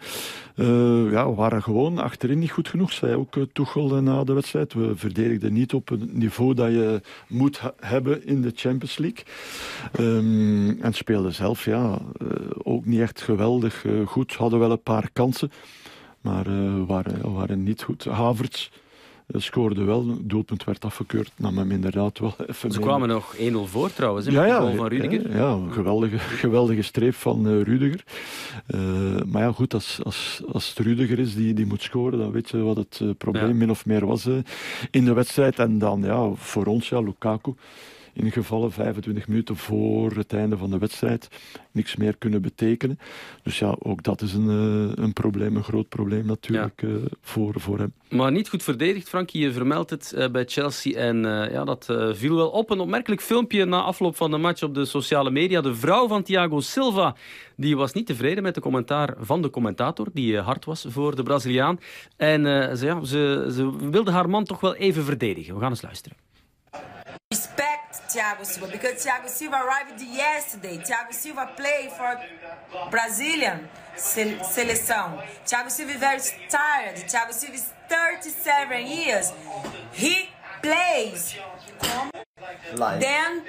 Eh, 0.69 1.11
ja, 1.11 1.33
waren 1.35 1.63
gewoon 1.63 1.99
achterin 1.99 2.39
niet 2.39 2.51
goed 2.51 2.69
genoeg, 2.69 2.93
zei 2.93 3.15
ook 3.15 3.37
uh, 3.37 3.45
Tuchel 3.53 3.97
eh, 3.97 4.03
na 4.03 4.25
de 4.25 4.33
wedstrijd. 4.33 4.73
We 4.73 4.97
verdedigden 4.97 5.53
niet 5.53 5.75
op 5.75 5.89
het 5.89 6.15
niveau 6.15 6.55
dat 6.55 6.71
je 6.71 7.01
moet 7.29 7.61
hebben 7.81 8.27
in 8.27 8.43
de 8.43 8.53
Champions 8.55 8.99
League. 8.99 9.25
Ehm, 9.93 10.83
en 10.83 10.93
speelden 10.93 11.35
zelf 11.35 11.65
ja, 11.65 11.99
eh, 12.19 12.27
ook 12.63 12.85
niet 12.85 13.01
echt 13.01 13.21
geweldig 13.21 13.85
eh, 13.85 14.07
goed. 14.07 14.35
Hadden 14.35 14.59
wel 14.59 14.71
een 14.71 14.83
paar 14.83 15.11
kansen, 15.13 15.51
maar 16.21 16.47
eh, 16.47 16.87
waren, 16.87 17.33
waren 17.33 17.63
niet 17.63 17.83
goed. 17.83 18.05
Havertz 18.05 18.69
eh, 18.69 18.88
scoorde 19.37 19.85
wel, 19.85 20.09
het 20.09 20.29
doelpunt 20.31 20.65
werd 20.65 20.85
afgekeurd. 20.85 21.31
Nam 21.37 21.59
hem 21.59 21.71
inderdaad 21.71 22.19
wel 22.19 22.35
even 22.47 22.73
Ze 22.73 22.79
mee. 22.79 22.87
kwamen 22.87 23.09
nog 23.09 23.37
1-0 23.37 23.41
voor 23.65 23.93
trouwens, 23.93 24.27
Ja, 24.27 24.33
met 24.33 24.43
de 24.43 24.49
ja, 24.49 24.59
goal 24.61 24.75
van 24.75 24.87
Rudiger. 24.87 25.31
Ja, 25.31 25.37
ja, 25.37 25.51
een 25.51 25.73
geweldige, 25.73 26.19
geweldige 26.19 26.83
streep 26.83 27.15
van 27.15 27.47
eh, 27.49 27.63
Rudiger. 27.63 28.05
Eh, 28.67 28.81
maar 29.27 29.43
ja, 29.43 29.53
goed, 29.53 29.75
als, 29.75 30.01
als, 30.03 30.43
als 30.53 30.69
het 30.69 30.79
Rudiger 30.79 31.19
is 31.19 31.35
die, 31.35 31.55
die 31.55 31.67
moet 31.67 31.83
scoren, 31.83 32.19
dan 32.19 32.31
weet 32.31 32.49
je 32.51 32.57
wat 32.59 32.77
het 32.77 32.99
eh, 33.03 33.09
probleem 33.19 33.57
min 33.57 33.71
of 33.71 33.87
meer 33.87 34.07
was 34.07 34.29
in 34.91 35.05
de 35.05 35.13
wedstrijd. 35.13 35.59
En 35.59 35.79
dan 35.79 36.03
ja, 36.03 36.31
voor 36.35 36.67
ons, 36.67 36.89
ja, 36.89 37.01
Lukaku, 37.01 37.55
ingevallen 38.19 38.73
25 38.73 39.29
minuten 39.29 39.57
voor 39.57 40.11
het 40.11 40.33
einde 40.33 40.57
van 40.57 40.71
de 40.71 40.79
wedstrijd, 40.79 41.29
niks 41.73 41.97
meer 41.97 42.17
kunnen 42.17 42.43
betekenen. 42.43 42.99
Dus 43.43 43.59
ja, 43.59 43.77
ook 43.79 44.03
dat 44.03 44.21
is 44.23 44.33
een, 44.33 44.49
eh, 44.49 45.05
een 45.05 45.13
probleem, 45.13 45.57
een 45.57 45.65
groot 45.65 45.89
probleem 45.89 46.27
natuurlijk 46.27 46.83
eh, 46.83 46.91
voor, 47.21 47.61
voor 47.61 47.79
hem. 47.79 47.93
Maar 48.09 48.33
niet 48.33 48.49
goed 48.49 48.63
verdedigd, 48.63 49.09
Frankie. 49.09 49.43
Je 49.43 49.53
vermeldt 49.53 49.91
het 49.91 50.13
eh, 50.13 50.29
bij 50.31 50.45
Chelsea. 50.47 50.99
En 50.99 51.25
eh, 51.25 51.53
ja, 51.53 51.65
dat 51.65 51.85
viel 52.13 52.37
wel 52.37 52.49
op. 52.49 52.71
Een 52.71 52.81
opmerkelijk 52.81 53.21
filmpje 53.23 53.65
na 53.65 53.83
afloop 53.83 54.17
van 54.17 54.31
de 54.31 54.37
match 54.37 54.63
op 54.63 54.75
de 54.75 54.85
sociale 54.85 55.31
media. 55.31 55.61
De 55.61 55.75
vrouw 55.75 56.09
van 56.09 56.23
Thiago 56.23 56.61
Silva 56.61 57.17
die 57.59 57.77
was 57.77 57.93
niet 57.93 58.07
tevreden 58.07 58.43
met 58.43 58.55
de 58.55 58.61
commentaar 58.61 59.15
van 59.19 59.43
de 59.43 59.51
commentator, 59.51 60.07
die 60.13 60.39
hard 60.39 60.65
was 60.65 60.87
voor 60.89 61.17
de 61.17 61.23
Braziliaan. 61.23 61.81
En 62.17 62.47
eh, 62.47 62.75
ze, 62.75 62.87
ja, 62.87 63.05
ze, 63.05 63.49
ze 63.53 63.91
wilde 63.91 64.11
haar 64.11 64.29
man 64.29 64.45
toch 64.45 64.61
wel 64.61 64.75
even 64.75 65.05
verdedigen. 65.05 65.55
We 65.55 65.61
gaan 65.61 65.71
eens 65.71 65.83
luisteren. 65.83 66.19
respect 67.29 67.78
Thiago 68.09 68.45
Silva 68.45 68.73
because 68.73 69.05
Thiago 69.05 69.29
Silva 69.29 69.57
arrived 69.57 70.01
yesterday. 70.01 70.79
Thiago 70.79 71.13
Silva 71.13 71.47
played 71.57 71.91
for 71.93 72.21
Brazilian 72.91 73.69
se- 73.97 74.39
seleção. 74.43 75.23
Thiago 75.45 75.71
Silva 75.71 75.93
is 75.93 75.99
very 76.01 76.21
tired. 76.49 76.97
Thiago 76.97 77.33
Silva 77.33 77.55
is 77.55 77.73
37 77.89 78.87
years. 78.87 79.33
He 79.93 80.29
plays 80.63 81.37
then 82.99 83.43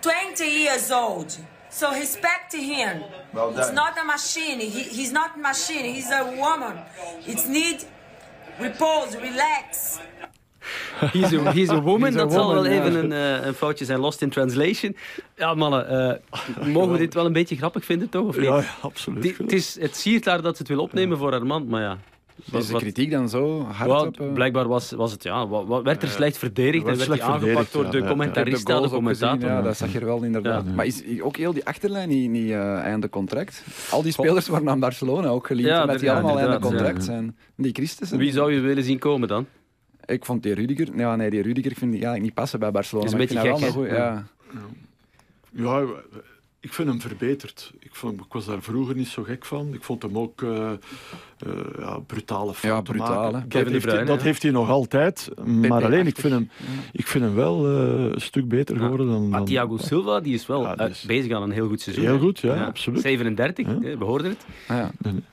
20 0.00 0.44
years 0.44 0.90
old. 0.90 1.36
So 1.68 1.92
respect 1.92 2.54
him. 2.54 3.04
Well 3.32 3.50
it's 3.50 3.66
done. 3.66 3.74
not 3.74 3.98
a 3.98 4.04
machine. 4.04 4.60
He, 4.60 4.82
he's 4.84 5.12
not 5.12 5.36
a 5.36 5.38
machine. 5.38 5.84
He's 5.94 6.10
a 6.10 6.24
woman. 6.38 6.78
It's 7.26 7.46
need 7.46 7.84
repose, 8.60 9.16
relax. 9.16 9.98
He's 11.12 11.32
a, 11.32 11.52
he's 11.52 11.70
a 11.70 11.80
woman. 11.80 12.08
He's 12.12 12.16
a 12.16 12.18
dat 12.18 12.32
zal 12.32 12.54
wel 12.54 12.64
ja. 12.66 12.70
even 12.70 12.94
een, 12.94 13.12
eh, 13.12 13.46
een 13.46 13.54
foutje 13.54 13.84
zijn. 13.84 14.00
Lost 14.00 14.22
in 14.22 14.30
translation. 14.30 14.96
Ja, 15.36 15.54
mannen. 15.54 15.88
eh, 15.88 16.66
mogen 16.72 16.92
we 16.92 16.98
dit 16.98 17.14
wel 17.14 17.26
een 17.26 17.32
beetje 17.32 17.56
grappig 17.56 17.84
vinden, 17.84 18.08
toch? 18.08 18.26
Of 18.26 18.36
niet? 18.36 18.44
Ja, 18.44 18.56
ja, 18.56 18.74
absoluut. 18.80 19.22
Die- 19.22 19.34
het, 19.38 19.52
is, 19.52 19.80
het 19.80 19.96
siert 19.96 20.24
haar 20.24 20.42
dat 20.42 20.56
ze 20.56 20.62
het 20.62 20.70
wil 20.70 20.80
opnemen 20.80 21.18
voor 21.18 21.30
haar 21.30 21.46
man, 21.46 21.66
maar 21.66 21.82
ja. 21.82 21.98
Is 22.52 22.66
de 22.66 22.76
kritiek 22.76 23.10
dan 23.10 23.28
zo 23.28 23.62
hard 23.62 24.18
eh? 24.18 24.32
blijkbaar 24.32 24.68
was, 24.68 24.90
was 24.90 25.12
het, 25.12 25.22
ja, 25.22 25.48
werd 25.82 26.02
er 26.02 26.08
slecht 26.08 26.38
verdedigd 26.38 26.84
werd 26.84 27.00
en 27.00 27.08
werd 27.08 27.08
hij 27.08 27.16
slecht 27.16 27.22
aangepakt 27.22 27.70
verdedigd, 27.70 27.72
door 27.72 27.84
ja, 27.84 27.90
de 27.90 27.96
ja, 27.96 28.40
ja. 28.42 28.44
de 28.44 28.50
gezien, 28.50 28.88
commentator. 28.88 29.48
Ja, 29.48 29.62
dat 29.62 29.76
zag 29.76 29.92
je 29.92 30.04
wel 30.04 30.22
inderdaad. 30.22 30.64
Ja. 30.66 30.72
Maar 30.72 30.86
is 30.86 31.02
ook 31.20 31.36
heel 31.36 31.52
die 31.52 31.64
achterlijn 31.64 32.08
niet, 32.08 32.30
niet 32.30 32.52
einde 32.52 33.08
contract? 33.08 33.64
Al 33.90 34.02
die 34.02 34.12
spelers 34.12 34.48
worden 34.48 34.68
aan 34.68 34.80
Barcelona 34.80 35.28
ook 35.28 35.46
geliefd, 35.46 35.80
omdat 35.80 36.00
die 36.00 36.10
allemaal 36.10 36.38
einde 36.38 36.58
contract 36.58 37.04
zijn. 37.04 37.36
Die 37.56 37.72
Christensen. 37.72 38.18
Wie 38.18 38.32
zou 38.32 38.52
je 38.52 38.60
willen 38.60 38.84
zien 38.84 38.98
komen 38.98 39.28
dan? 39.28 39.46
Ik 40.06 40.24
vond 40.24 40.42
die 40.42 40.54
Rudiger... 40.54 40.96
Ja, 40.96 41.16
nee, 41.16 41.30
die 41.30 41.42
Rudiger 41.42 41.70
vind 41.74 41.84
ik 41.90 41.92
eigenlijk 41.92 42.22
niet 42.22 42.34
passen 42.34 42.58
bij 42.60 42.70
Barcelona. 42.70 43.06
Is 43.06 43.12
een 43.12 43.18
beetje 43.18 43.38
gek, 43.38 43.44
wel 43.58 43.62
een 43.62 43.72
goeie- 43.72 43.92
ja. 43.94 44.26
Ja, 45.50 45.86
ik 46.66 46.72
vind 46.72 46.88
hem 46.88 47.00
verbeterd. 47.00 47.72
Ik, 47.78 47.94
vond, 47.94 48.20
ik 48.20 48.32
was 48.32 48.46
daar 48.46 48.62
vroeger 48.62 48.96
niet 48.96 49.08
zo 49.08 49.22
gek 49.22 49.44
van. 49.44 49.74
Ik 49.74 49.82
vond 49.82 50.02
hem 50.02 50.18
ook 50.18 50.42
eh, 50.42 50.70
eh, 50.72 50.78
ja, 51.78 51.98
brutale 51.98 52.54
fouten 52.54 52.94
brutaal, 52.94 53.22
maken. 53.22 53.34
hè. 53.34 53.40
Dat, 53.40 53.48
Kevin 53.48 53.66
De 53.66 53.72
heeft, 53.72 53.84
hij- 53.84 53.92
Bruyne, 53.92 54.10
dat 54.10 54.18
hè. 54.20 54.26
heeft 54.26 54.42
hij 54.42 54.50
nog 54.50 54.68
altijd. 54.70 55.28
Maar 55.44 55.84
alleen, 55.84 56.06
ik 56.06 56.16
vind 56.16 56.32
hem, 56.32 56.50
Ja. 56.56 56.64
ik 56.92 57.06
vind 57.06 57.24
hem 57.24 57.34
wel 57.34 57.66
eh, 57.66 58.04
een 58.12 58.20
stuk 58.20 58.48
beter 58.48 58.76
geworden 58.78 59.06
dan... 59.06 59.28
Maar 59.28 59.38
dan 59.38 59.48
Thiago 59.48 59.76
Silva 59.76 60.20
die 60.20 60.34
is 60.34 60.46
wel 60.46 60.62
Ja, 60.62 60.90
bezig 61.06 61.32
aan 61.32 61.42
een 61.42 61.50
heel 61.50 61.68
goed 61.68 61.80
seizoen. 61.80 62.04
Heel 62.04 62.18
goed, 62.18 62.38
ja, 62.38 62.64
absoluut. 62.64 63.00
37, 63.00 63.66
Ja. 63.66 63.78
hè, 63.80 63.98
we 63.98 64.04
hoorden 64.04 64.30
het. 64.30 64.44
Ah, 64.68 64.76
ja. 64.76 64.90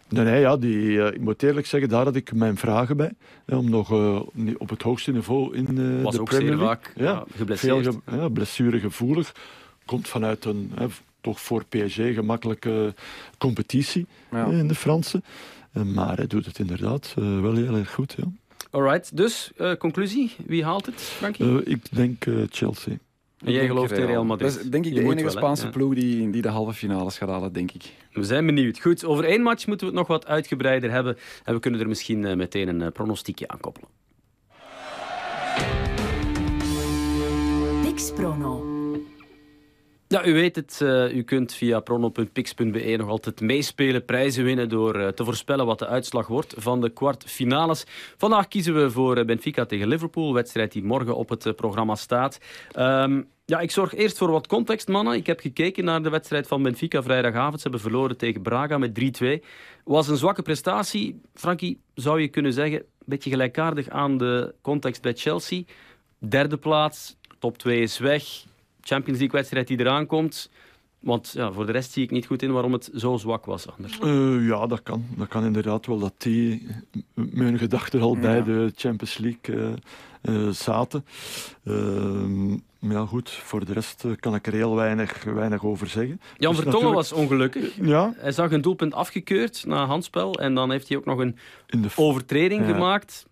Nee, 0.10 0.39
ja, 0.39 0.58
die, 0.58 1.06
ik 1.13 1.22
moet 1.22 1.43
eerlijk 1.43 1.65
zeggen, 1.67 1.89
daar 1.89 2.04
had 2.06 2.15
ik 2.15 2.34
mijn 2.34 2.58
vragen 2.58 2.98
bij. 2.98 3.12
Hè, 3.46 3.56
om 3.56 3.69
nog 3.69 3.91
niet 4.34 4.58
op 4.58 4.69
het 4.69 4.82
hoogste 4.82 5.12
niveau 5.12 5.56
in 5.56 5.67
eh, 5.98 6.04
Was 6.04 6.13
de 6.15 6.19
ook 6.22 6.28
Premier 6.28 6.48
zeer 6.48 6.58
League. 6.58 6.76
vaak 6.76 6.91
Ja, 6.96 7.04
ja, 7.04 7.15
veel 7.15 7.26
geblesseerd. 7.36 7.86
ge, 8.06 8.15
ja, 8.17 8.30
blessuregevoelig. 8.30 9.32
Komt 9.86 10.08
vanuit 10.08 10.46
een 10.46 10.72
hè, 10.76 10.86
toch 11.23 11.41
voor 11.41 11.63
PSG 11.69 11.95
gemakkelijke 12.13 12.93
competitie 13.38 14.05
Ja. 14.31 14.49
hè, 14.49 14.57
in 14.59 14.67
de 14.67 14.75
Franse. 14.75 15.21
Eh, 15.73 15.83
maar 15.83 16.15
hij 16.17 16.27
doet 16.27 16.45
het 16.45 16.59
inderdaad 16.59 17.13
eh, 17.17 17.41
wel 17.41 17.55
heel 17.55 17.75
erg 17.75 17.91
goed. 17.93 18.15
Ja. 18.17 18.23
Alright, 18.71 19.17
dus 19.17 19.51
eh, 19.57 19.73
conclusie. 19.75 20.36
Wie 20.45 20.63
haalt 20.63 20.86
het, 20.86 21.01
Frankie? 21.01 21.45
Eh, 21.45 21.71
ik 21.73 21.95
denk 21.95 22.25
eh, 22.25 22.33
Chelsea. 22.49 22.97
en 23.45 23.51
jij 23.51 23.65
gelooft 23.67 23.91
in 23.91 24.05
Real 24.05 24.25
Madrid. 24.25 24.53
Dat 24.53 24.63
is 24.63 24.69
denk 24.69 24.86
ik 24.86 24.91
Je 24.91 24.97
de 24.97 25.03
moet 25.03 25.12
enige 25.13 25.27
wel? 25.27 25.38
Spaanse 25.38 25.65
Ja. 25.65 25.71
ploeg 25.71 25.93
die, 25.93 26.29
die 26.29 26.41
de 26.41 26.47
halve 26.49 26.73
finales 26.73 27.17
gaat 27.17 27.29
halen, 27.29 27.53
denk 27.53 27.71
ik. 27.71 27.83
We 28.12 28.23
zijn 28.23 28.45
benieuwd. 28.45 28.79
Goed, 28.79 29.05
over 29.05 29.23
één 29.23 29.41
match 29.41 29.67
moeten 29.67 29.88
we 29.88 29.93
het 29.93 30.01
nog 30.01 30.17
wat 30.17 30.27
uitgebreider 30.27 30.91
hebben. 30.91 31.17
En 31.43 31.53
we 31.53 31.59
kunnen 31.59 31.79
er 31.79 31.88
misschien 31.88 32.25
eh, 32.25 32.36
meteen 32.36 32.67
een 32.67 32.81
eh, 32.81 32.91
pronostiekje 32.91 33.47
aan 33.47 33.59
koppelen. 33.59 33.89
Pix 37.81 38.12
Prono. 38.12 38.72
Ja, 40.13 40.26
u 40.26 40.34
weet 40.34 40.56
het. 40.56 40.82
eh, 40.82 41.15
u 41.15 41.23
kunt 41.23 41.54
via 41.54 41.80
prono.pix.be 41.80 42.95
nog 42.97 43.10
altijd 43.10 43.41
meespelen, 43.41 44.06
prijzen 44.06 44.43
winnen 44.43 44.69
door 44.69 44.95
eh, 44.95 45.08
te 45.08 45.23
voorspellen 45.23 45.65
wat 45.65 45.80
de 45.80 45.88
uitslag 45.88 46.28
wordt 46.28 46.54
van 46.58 46.82
de 46.82 46.89
kwartfinales. 46.89 47.86
Vandaag 48.17 48.47
kiezen 48.47 48.76
we 48.76 48.91
voor 48.91 49.17
eh, 49.17 49.26
Benfica 49.26 49.65
tegen 49.65 49.88
Liverpool, 49.88 50.34
wedstrijd 50.34 50.71
die 50.71 50.84
morgen 50.84 51.15
op 51.15 51.30
het 51.30 51.56
programma 51.56 51.95
staat. 51.95 52.39
Ehm, 52.71 53.21
ja, 53.45 53.60
ik 53.60 53.71
zorg 53.71 53.93
eerst 53.93 54.17
voor 54.17 54.32
wat 54.32 54.47
context, 54.47 54.88
mannen. 54.88 55.15
Ik 55.15 55.28
heb 55.28 55.39
gekeken 55.39 55.86
naar 55.86 56.04
de 56.04 56.10
wedstrijd 56.10 56.47
van 56.47 56.63
Benfica 56.63 57.04
vrijdagavond. 57.04 57.56
Ze 57.56 57.62
hebben 57.62 57.82
verloren 57.82 58.17
tegen 58.17 58.41
Braga 58.41 58.78
met 58.78 58.93
3-2. 58.93 59.43
Was 59.84 60.08
een 60.08 60.17
zwakke 60.17 60.41
prestatie. 60.41 61.21
Frankie, 61.34 61.82
zou 61.93 62.21
je 62.21 62.28
kunnen 62.28 62.54
zeggen, 62.54 62.80
een 62.80 62.86
beetje 63.06 63.30
gelijkaardig 63.30 63.89
aan 63.89 64.17
de 64.17 64.54
context 64.62 65.02
bij 65.02 65.13
Chelsea. 65.13 65.63
Derde 66.17 66.58
plaats, 66.58 67.17
top 67.39 67.58
2 67.58 67.82
is 67.82 67.97
weg. 67.97 68.52
Champions 68.84 69.19
League 69.19 69.38
wedstrijd 69.39 69.67
die 69.67 69.80
eraan 69.80 70.06
komt. 70.06 70.50
Want 71.00 71.32
ja, 71.36 71.52
voor 71.52 71.65
de 71.65 71.72
rest 71.72 71.91
zie 71.91 72.04
ik 72.04 72.12
niet 72.12 72.26
goed 72.26 72.41
in 72.41 72.52
waarom 72.52 72.74
het 72.74 72.89
zo 72.96 73.17
zwak 73.17 73.46
was 73.46 73.67
anders. 73.72 74.00
Eh, 74.00 74.48
ja, 74.48 74.67
dat 74.67 74.84
kan. 74.84 75.06
Dat 75.17 75.28
kan 75.28 75.46
inderdaad 75.46 75.86
wel 75.86 76.00
dat 76.00 76.13
die 76.17 76.67
mijn 77.13 77.58
gedachten 77.58 78.02
al 78.02 78.17
bij 78.17 78.43
de 78.43 78.72
Champions 78.76 79.17
League 79.17 79.56
eh, 80.22 80.46
eh, 80.46 80.50
zaten. 80.50 81.06
Ehm, 81.65 82.50
maar 82.50 82.91
ja, 82.91 83.06
goed, 83.06 83.30
voor 83.30 83.65
de 83.65 83.74
rest 83.74 84.06
kan 84.19 84.36
ik 84.36 84.48
er 84.48 84.54
heel 84.54 84.76
weinig, 84.76 85.24
weinig 85.24 85.63
over 85.65 85.88
zeggen. 85.88 86.22
Jan 86.38 86.52
Dus 86.52 86.62
Vertongen 86.62 86.63
natuurlijk- 86.63 86.96
was 86.96 87.12
ongelukkig. 87.12 87.76
Ja, 87.82 88.13
Hij 88.17 88.32
zag 88.32 88.52
een 88.52 88.62
doelpunt 88.62 88.93
afgekeurd 88.93 89.63
na 89.67 89.86
handspel. 89.86 90.39
En 90.39 90.54
dan 90.56 90.72
heeft 90.72 90.88
hij 90.88 90.98
ook 90.98 91.06
nog 91.06 91.19
een 91.19 91.38
in 91.67 91.82
de 91.82 91.89
overtreding 91.96 92.67
Ja. 92.67 92.74
gemaakt. 92.74 93.26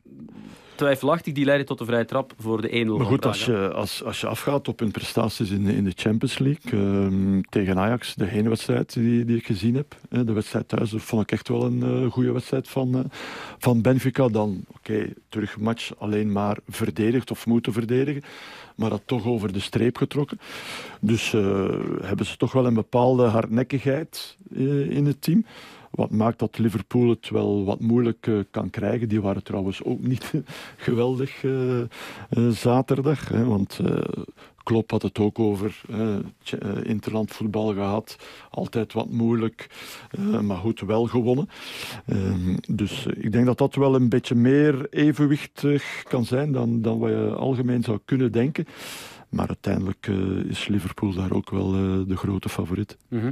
Twijfelachtig, 0.82 1.34
die 1.34 1.46
leidde 1.46 1.66
tot 1.66 1.80
een 1.80 1.86
vrije 1.86 2.06
trap 2.06 2.34
voor 2.38 2.62
de 2.62 2.86
1-0 2.86 2.98
Maar 2.98 3.06
goed, 3.06 3.26
als 3.26 3.46
je, 3.46 3.74
als, 3.74 4.04
als 4.04 4.22
je 4.22 4.28
afgaat 4.28 4.68
op 4.68 4.80
hun 4.80 4.92
prestaties 4.92 5.50
in, 5.50 5.68
in 5.68 5.84
de 5.84 5.94
Champions 5.96 6.38
League 6.38 6.72
ehm, 6.72 7.42
tegen 7.50 7.78
Ajax, 7.78 8.16
de 8.16 8.32
ene 8.32 8.50
wedstrijd 8.50 8.94
die, 8.94 9.26
die 9.26 9.38
ik 9.38 9.46
gezien 9.46 9.76
heb, 9.76 9.96
de 10.10 10.34
wedstrijd 10.34 10.68
thuis, 10.68 10.94
vond 10.96 11.22
ik 11.22 11.32
echt 11.32 11.48
wel 11.48 11.64
een 11.64 11.84
eh, 11.84 12.12
goede 12.12 12.32
wedstrijd 12.32 12.68
van, 12.68 12.96
eh, 12.96 13.04
van 13.58 13.82
Benfica. 13.82 14.28
Dan, 14.28 14.66
oké, 14.68 15.14
terug 15.30 15.60
match 15.60 15.92
alleen 15.98 16.32
maar 16.32 16.58
verdedigd 16.68 17.32
of 17.32 17.46
moeten 17.46 17.74
verdedigen, 17.74 18.24
maar 18.76 18.90
dat 18.90 19.02
toch 19.06 19.26
over 19.26 19.54
de 19.54 19.60
streep 19.60 19.98
getrokken. 19.98 20.40
Dus 21.00 21.34
eh, 21.34 21.70
hebben 22.02 22.26
ze 22.26 22.38
toch 22.38 22.52
wel 22.52 22.66
een 22.66 22.74
bepaalde 22.74 23.24
hardnekkigheid 23.24 24.38
in 24.90 25.06
het 25.06 25.22
team. 25.22 25.46
Wat 25.92 26.12
maakt 26.12 26.40
dat 26.40 26.58
Liverpool 26.58 27.10
het 27.10 27.30
wel 27.30 27.66
wat 27.66 27.80
moeilijk 27.80 28.28
eh, 28.28 28.40
kan 28.52 28.70
krijgen. 28.70 29.10
Die 29.10 29.22
waren 29.22 29.44
trouwens 29.44 29.84
ook 29.84 30.00
niet 30.00 30.34
geweldig 30.88 31.44
eh, 31.44 31.80
eh, 31.82 31.88
zaterdag. 32.50 33.30
Hè, 33.30 33.46
want 33.46 33.80
Klopp 34.64 34.92
had 34.92 35.02
het 35.02 35.20
ook 35.20 35.40
over 35.40 35.82
interlandvoetbal 36.84 37.74
gehad. 37.74 38.16
Altijd 38.50 38.94
wat 38.94 39.10
moeilijk, 39.10 39.70
maar 40.42 40.58
goed, 40.58 40.80
wel 40.80 41.06
gewonnen. 41.06 41.50
Ehm, 42.06 42.58
dus 42.70 43.06
ik 43.06 43.32
denk 43.32 43.46
dat 43.46 43.58
dat 43.58 43.76
wel 43.76 43.96
een 43.96 44.10
beetje 44.10 44.36
meer 44.36 44.88
evenwichtig 44.90 46.04
kan 46.04 46.26
zijn 46.26 46.52
dan, 46.52 46.82
dan 46.82 47.00
wat 47.00 47.10
je 47.10 47.34
algemeen 47.36 47.84
zou 47.84 48.00
kunnen 48.06 48.32
denken. 48.32 48.66
Maar 49.30 49.48
uiteindelijk 49.48 50.08
is 50.48 50.68
Liverpool 50.68 51.14
daar 51.14 51.32
ook 51.32 51.50
wel 51.50 51.72
de 52.06 52.18
grote 52.18 52.50
favoriet. 52.50 52.98
Mhm. 53.08 53.32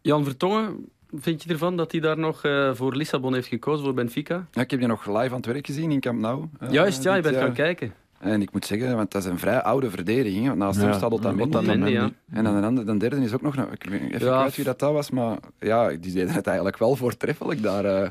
Jan 0.00 0.24
Vertongen, 0.24 0.88
vind 1.20 1.42
je 1.42 1.50
ervan 1.50 1.76
dat 1.76 1.92
hij 1.92 2.00
daar 2.00 2.18
nog 2.18 2.44
eh, 2.44 2.70
voor 2.74 2.94
Lissabon 2.96 3.34
heeft 3.34 3.48
gekozen, 3.48 3.84
voor 3.84 3.94
Benfica? 3.94 4.46
Ja, 4.50 4.62
ik 4.62 4.70
heb 4.70 4.78
die 4.80 4.88
nog 4.88 5.06
live 5.06 5.18
aan 5.30 5.36
het 5.36 5.46
werk 5.46 5.66
gezien 5.66 5.90
in 5.90 6.00
Camp 6.00 6.20
Nou. 6.20 6.44
eh, 6.60 6.70
Juist, 6.70 7.02
ja, 7.02 7.14
je 7.14 7.22
bent 7.22 7.36
gaan 7.36 7.52
kijken. 7.52 7.92
En 8.18 8.42
ik 8.42 8.52
moet 8.52 8.66
zeggen, 8.66 8.96
want 8.96 9.10
dat 9.10 9.22
is 9.24 9.28
een 9.30 9.38
vrij 9.38 9.62
oude 9.62 9.90
verdediging. 9.90 10.46
want 10.46 10.58
Naast 10.58 10.78
hem 10.80 10.88
Ja, 10.88 10.92
staat 10.94 11.12
Otamendi. 11.12 11.42
Otamendi, 11.56 11.90
ja. 11.92 12.10
En 12.32 12.44
dan 12.44 12.60
de, 12.60 12.66
andere, 12.66 12.86
de 12.92 12.96
derde 12.96 13.16
is 13.24 13.32
ook 13.34 13.42
nog... 13.42 13.56
nou, 13.56 13.68
Ik 13.72 13.82
weet 13.90 14.00
niet 14.02 14.12
even 14.12 14.26
Ja, 14.26 14.38
kwijt 14.38 14.56
wie 14.56 14.64
dat, 14.64 14.78
dat 14.78 14.92
was, 14.92 15.10
maar 15.10 15.38
ja, 15.58 15.88
die 15.88 16.12
deden 16.12 16.32
het 16.34 16.46
eigenlijk 16.46 16.78
wel 16.78 16.96
voortreffelijk 16.96 17.62
daar. 17.62 17.84
eh. 17.84 18.08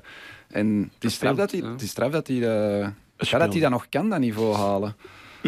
en 0.51 0.89
het 0.93 1.03
is 1.03 1.13
straf 1.13 1.35
dat 1.35 1.51
hij, 1.51 1.59
ja. 1.59 1.71
het 1.71 1.81
is 1.81 1.89
straf 1.89 2.11
dat 2.11 2.27
hij, 2.27 2.35
eh, 2.35 2.87
ja, 3.17 3.37
dat 3.37 3.51
hij 3.51 3.61
dat 3.61 3.71
nog 3.71 3.89
kan, 3.89 4.09
dat 4.09 4.19
niveau 4.19 4.55
halen. 4.55 4.95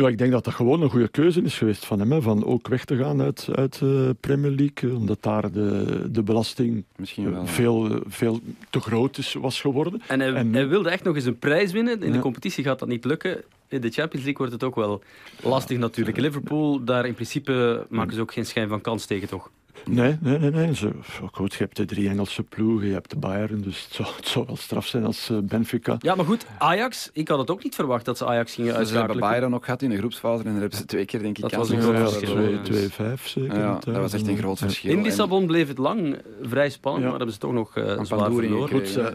Ja, 0.01 0.07
ik 0.07 0.17
denk 0.17 0.31
dat 0.31 0.43
dat 0.43 0.53
gewoon 0.53 0.81
een 0.81 0.89
goede 0.89 1.07
keuze 1.07 1.41
is 1.41 1.57
geweest 1.57 1.85
van 1.85 1.99
hem. 1.99 2.11
Hè, 2.11 2.21
van 2.21 2.45
ook 2.45 2.67
weg 2.67 2.85
te 2.85 2.95
gaan 2.97 3.21
uit, 3.21 3.47
uit 3.55 3.79
de 3.79 4.15
Premier 4.19 4.51
League. 4.51 4.89
eh, 4.89 4.95
Omdat 4.95 5.23
daar 5.23 5.51
de, 5.51 6.07
de 6.11 6.23
belasting 6.23 6.83
Misschien 6.95 7.25
eh, 7.25 7.31
wel. 7.31 7.45
veel, 7.45 7.89
eh, 7.91 7.99
veel 8.07 8.39
te 8.69 8.79
groot 8.79 9.17
is, 9.17 9.33
was 9.33 9.61
geworden. 9.61 10.01
En 10.07 10.19
hij, 10.19 10.33
En 10.33 10.49
nu- 10.49 10.53
hij 10.57 10.67
wilde 10.67 10.89
echt 10.89 11.03
nog 11.03 11.15
eens 11.15 11.25
een 11.25 11.39
prijs 11.39 11.71
winnen. 11.71 12.03
In 12.03 12.11
de 12.11 12.19
competitie 12.19 12.63
gaat 12.63 12.79
dat 12.79 12.87
niet 12.87 13.05
lukken. 13.05 13.41
In 13.67 13.81
de 13.81 13.89
Champions 13.89 14.25
League 14.25 14.37
wordt 14.37 14.51
het 14.51 14.63
ook 14.63 14.75
wel 14.75 15.01
lastig 15.43 15.77
natuurlijk. 15.77 16.17
Liverpool, 16.17 16.83
daar 16.83 17.05
in 17.05 17.13
principe 17.13 17.85
maken 17.89 18.13
ze 18.15 18.21
ook 18.21 18.33
geen 18.33 18.45
schijn 18.45 18.67
van 18.69 18.81
kans 18.81 19.05
tegen, 19.05 19.27
toch? 19.27 19.49
Nee, 19.85 20.17
nee, 20.21 20.37
nee. 20.39 20.51
nee. 20.51 20.75
Zo, 20.75 20.91
goed, 21.31 21.51
je 21.53 21.57
hebt 21.63 21.75
de 21.75 21.85
drie 21.85 22.09
Engelse 22.09 22.43
ploegen, 22.43 22.87
je 22.87 22.93
hebt 22.93 23.09
de 23.09 23.17
Bayern. 23.17 23.61
Dus 23.61 23.83
het 23.83 23.93
zou, 23.93 24.07
het 24.15 24.27
zou 24.27 24.45
wel 24.45 24.55
straf 24.55 24.87
zijn 24.87 25.05
als 25.05 25.29
eh, 25.29 25.37
Benfica. 25.43 25.95
Ja, 25.99 26.15
maar 26.15 26.25
goed, 26.25 26.45
Ajax, 26.57 27.09
ik 27.13 27.27
had 27.27 27.39
het 27.39 27.51
ook 27.51 27.63
niet 27.63 27.75
verwacht 27.75 28.05
dat 28.05 28.17
ze 28.17 28.25
Ajax 28.25 28.53
gingen 28.53 28.73
Dus 28.73 28.75
ze 28.75 28.83
hebben 28.83 28.99
uitschakelen. 29.01 29.29
Bayern 29.39 29.55
ook 29.55 29.63
gehad 29.65 29.81
in 29.81 29.89
de 29.89 29.97
groepsfase 29.97 30.43
en 30.43 30.51
daar 30.51 30.59
hebben 30.61 30.77
ze 30.79 30.85
twee 30.85 31.05
keer, 31.05 31.21
denk 31.21 31.35
ik, 31.37 31.41
Dat 31.41 31.51
was 31.53 31.69
een 31.69 31.81
groot 31.81 31.99
verschil, 32.13 32.61
Twee- 32.63 32.81
ja. 32.81 33.15
2-5 33.17 33.27
zeker. 33.27 33.57
Ja, 33.59 33.79
dat 33.79 33.95
was 33.95 34.13
echt 34.13 34.27
een 34.27 34.37
groot 34.37 34.57
verschil. 34.59 34.91
In 34.91 35.01
Lissabon 35.01 35.45
bleef 35.47 35.67
het 35.67 35.77
lang 35.77 36.13
eh, 36.13 36.19
vrij 36.41 36.69
spannend, 36.69 37.03
Ja. 37.03 37.09
maar 37.09 37.17
hebben 37.17 37.35
ze 37.35 37.41
toch 37.41 37.53
nog 37.53 37.77
eh 37.77 37.85
Een 37.85 38.05
zwaar 38.05 38.31
verloren. 38.31 38.69
Goed, 38.69 38.87
ze, 38.89 39.13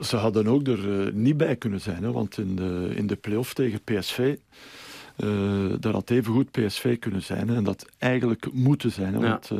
ze 0.00 0.16
hadden 0.16 0.46
ook 0.46 0.66
er 0.66 1.10
niet 1.12 1.36
bij 1.36 1.56
kunnen 1.56 1.80
zijn. 1.80 2.02
Hè, 2.02 2.12
want 2.12 2.38
in 2.38 2.56
de, 2.56 2.90
in 2.94 3.06
de 3.06 3.16
play-off 3.16 3.54
tegen 3.54 3.80
PSV, 3.84 4.36
eh 5.18 5.28
daar 5.80 5.92
had 5.92 6.10
evengoed 6.10 6.50
PSV 6.50 6.98
kunnen 6.98 7.22
zijn. 7.22 7.48
Hè, 7.48 7.54
en 7.56 7.64
dat 7.64 7.86
eigenlijk 7.98 8.52
moeten 8.52 8.90
zijn. 8.90 9.14
Hè, 9.14 9.20
want, 9.20 9.50
eh, 9.50 9.58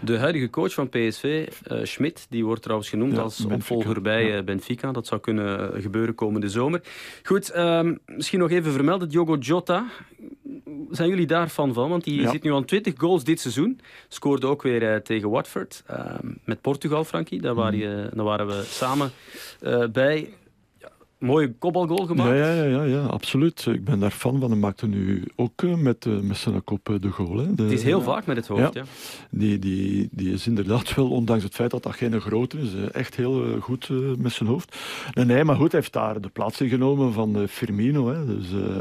De 0.00 0.18
huidige 0.18 0.50
coach 0.50 0.72
van 0.74 0.88
PSV, 0.88 1.48
eh 1.62 1.78
Schmidt, 1.82 2.26
die 2.30 2.44
wordt 2.44 2.62
trouwens 2.62 2.88
genoemd 2.88 3.12
Ja, 3.16 3.20
als 3.22 3.36
Benfica. 3.46 3.54
opvolger 3.54 4.02
bij 4.02 4.26
Ja. 4.26 4.42
Benfica. 4.42 4.92
Dat 4.92 5.06
zou 5.06 5.20
kunnen 5.20 5.82
gebeuren 5.82 6.14
komende 6.14 6.48
zomer. 6.48 6.80
Goed, 7.22 7.50
ehm, 7.50 7.94
misschien 8.06 8.38
nog 8.38 8.50
even 8.50 8.72
vermelden, 8.72 9.08
Diogo 9.08 9.36
Jota. 9.36 9.86
zijn 10.90 11.08
jullie 11.08 11.26
daarvan 11.26 11.72
van? 11.72 11.88
Want 11.88 12.04
die 12.04 12.28
zit 12.28 12.42
nu 12.42 12.52
aan 12.52 12.64
20 12.64 12.94
goals 12.96 13.24
dit 13.24 13.40
seizoen. 13.40 13.80
Scoorde 14.08 14.46
ook 14.46 14.62
weer 14.62 15.02
tegen 15.02 15.30
Watford. 15.30 15.82
Eh, 15.86 16.14
met 16.44 16.60
Portugal, 16.60 17.04
Frankie. 17.04 17.40
Daar, 17.40 17.54
waren, 17.54 17.78
je- 17.78 18.08
daar 18.14 18.24
waren 18.24 18.46
we 18.46 18.62
samen 18.64 19.10
bij. 19.92 20.28
Mooie 21.18 21.52
kopbalgoal 21.58 22.06
gemaakt. 22.06 22.28
Ja, 22.30 22.52
ja, 22.52 22.52
ja, 22.52 22.64
ja, 22.64 22.82
ja, 22.82 23.04
absoluut. 23.06 23.66
Ik 23.66 23.84
ben 23.84 23.98
daar 24.00 24.10
fan 24.10 24.40
van. 24.40 24.50
Hij 24.50 24.58
maakte 24.58 24.86
nu 24.86 25.24
ook 25.36 25.62
eh, 25.62 25.74
met, 25.74 26.06
eh, 26.06 26.18
met 26.20 26.36
zijn 26.36 26.64
kop 26.64 26.88
eh, 26.90 26.96
de 27.00 27.10
goal. 27.10 27.36
Hè. 27.38 27.54
De- 27.54 27.62
Het 27.62 27.72
is 27.72 27.82
heel 27.82 28.02
vaak 28.02 28.26
met 28.26 28.36
het 28.36 28.46
hoofd. 28.46 28.60
Ja. 28.74 28.80
Ja. 28.80 28.82
Die, 29.30 29.58
die, 29.58 30.08
die 30.12 30.32
is 30.32 30.46
inderdaad 30.46 30.94
wel, 30.94 31.10
ondanks 31.10 31.44
het 31.44 31.54
feit 31.54 31.70
dat 31.70 31.82
dat 31.82 31.94
geen 31.94 32.20
grote 32.20 32.58
is, 32.58 32.74
echt 32.92 33.14
heel 33.16 33.60
goed 33.60 33.88
met 34.18 34.32
zijn 34.32 34.48
hoofd. 34.48 34.76
Nee, 35.14 35.24
nee, 35.24 35.44
maar 35.44 35.56
goed, 35.56 35.72
hij 35.72 35.80
heeft 35.80 35.92
daar 35.92 36.20
de 36.20 36.28
plaats 36.28 36.60
ingenomen 36.60 37.12
van 37.12 37.36
eh, 37.36 37.46
Firmino. 37.48 38.08
Hè. 38.08 38.26
Dus 38.26 38.52
eh, 38.52 38.76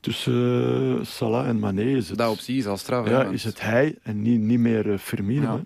tussen 0.00 1.06
Salah 1.06 1.48
en 1.48 1.58
Mané 1.58 1.82
is 1.82 2.08
het, 2.08 2.18
Dat 2.18 2.30
op 2.30 2.38
zich 2.38 2.56
is 2.56 2.66
al 2.66 2.76
straf. 2.76 3.04
hè, 3.06 3.10
ja, 3.10 3.24
is 3.24 3.44
het 3.44 3.60
hij 3.60 3.94
en 4.02 4.22
niet, 4.22 4.40
niet 4.40 4.58
meer 4.58 4.98
Firmino. 4.98 5.50
Hè. 5.56 5.60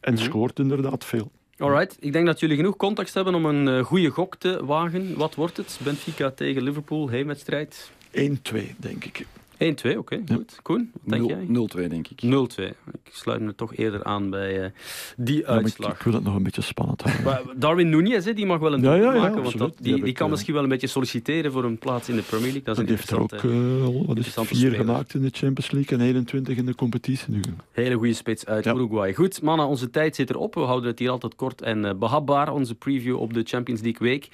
En 0.00 0.12
Mhm. 0.14 0.22
scoort 0.22 0.58
inderdaad 0.58 1.04
veel. 1.04 1.30
Alright, 1.58 1.96
ik 2.00 2.12
denk 2.12 2.26
dat 2.26 2.40
jullie 2.40 2.56
genoeg 2.56 2.76
context 2.76 3.14
hebben 3.14 3.34
om 3.34 3.44
een 3.44 3.68
eh, 3.68 3.84
goede 3.84 4.10
gok 4.10 4.36
te 4.36 4.64
wagen. 4.64 5.16
Wat 5.16 5.34
wordt 5.34 5.56
het? 5.56 5.78
Benfica 5.82 6.30
tegen 6.30 6.62
Liverpool, 6.62 7.08
heenwedstrijd. 7.08 7.90
1-2, 8.10 8.20
denk 8.76 9.04
ik. 9.04 9.26
1-2, 9.54 9.96
oké, 9.98 10.22
goed. 10.32 10.58
Koen, 10.62 10.90
wat 10.92 11.18
denk 11.18 11.46
Nul- 11.48 11.66
jij? 11.76 11.84
0-2, 11.86 11.88
denk 11.90 12.08
ik. 12.08 12.22
0-2. 12.22 12.64
Ik 13.04 13.10
sluit 13.12 13.40
me 13.40 13.54
toch 13.54 13.74
eerder 13.76 14.04
aan 14.04 14.30
bij 14.30 14.62
eh, 14.64 14.70
die 15.16 15.36
Ja, 15.40 15.42
maar 15.46 15.56
ik, 15.56 15.62
uitslag. 15.62 15.92
ik 15.96 16.02
wil 16.02 16.12
het 16.12 16.24
nog 16.24 16.34
een 16.34 16.42
beetje 16.42 16.62
spannend 16.62 17.02
houden. 17.02 17.24
Maar 17.24 17.42
Darwin 17.56 17.88
Nunez, 17.88 18.24
hè, 18.24 18.32
die 18.32 18.46
mag 18.46 18.58
wel 18.58 18.72
een 18.72 18.82
ja, 18.82 18.94
ja, 18.94 19.12
maken, 19.12 19.42
want 19.42 19.58
dat, 19.58 19.74
Die 19.80 20.02
die, 20.02 20.12
kan 20.12 20.24
eh, 20.26 20.32
misschien 20.32 20.54
wel 20.54 20.62
een 20.62 20.68
beetje 20.68 20.86
solliciteren 20.86 21.52
voor 21.52 21.64
een 21.64 21.78
plaats 21.78 22.08
in 22.08 22.16
de 22.16 22.22
Premier 22.22 22.52
League. 22.52 22.62
Dat 22.62 22.76
is 22.78 22.82
En 22.82 22.88
een 22.88 22.96
die 22.96 22.96
heeft 22.96 23.10
er 23.10 23.20
ook 23.20 24.06
wat 24.06 24.18
is 24.18 24.34
vier 24.34 24.44
speler. 24.44 24.74
gemaakt 24.76 25.14
in 25.14 25.22
de 25.22 25.30
Champions 25.32 25.70
League 25.70 25.98
en 25.98 26.04
21 26.04 26.56
in 26.56 26.66
de 26.66 26.74
competitie 26.74 27.32
nu. 27.32 27.40
hele 27.72 27.94
goede 27.94 28.12
spits 28.14 28.46
uit. 28.46 28.66
Uruguay. 28.66 29.14
Goed, 29.14 29.42
mannen, 29.42 29.66
onze 29.66 29.90
tijd 29.90 30.14
zit 30.14 30.30
erop. 30.30 30.54
We 30.54 30.60
houden 30.60 30.90
het 30.90 30.98
hier 30.98 31.10
altijd 31.10 31.34
kort 31.34 31.62
en 31.62 31.84
eh, 31.84 31.94
behapbaar, 31.94 32.52
onze 32.52 32.74
preview 32.74 33.20
op 33.20 33.34
de 33.34 33.42
Champions 33.44 33.80
League 33.80 34.08
week. 34.08 34.28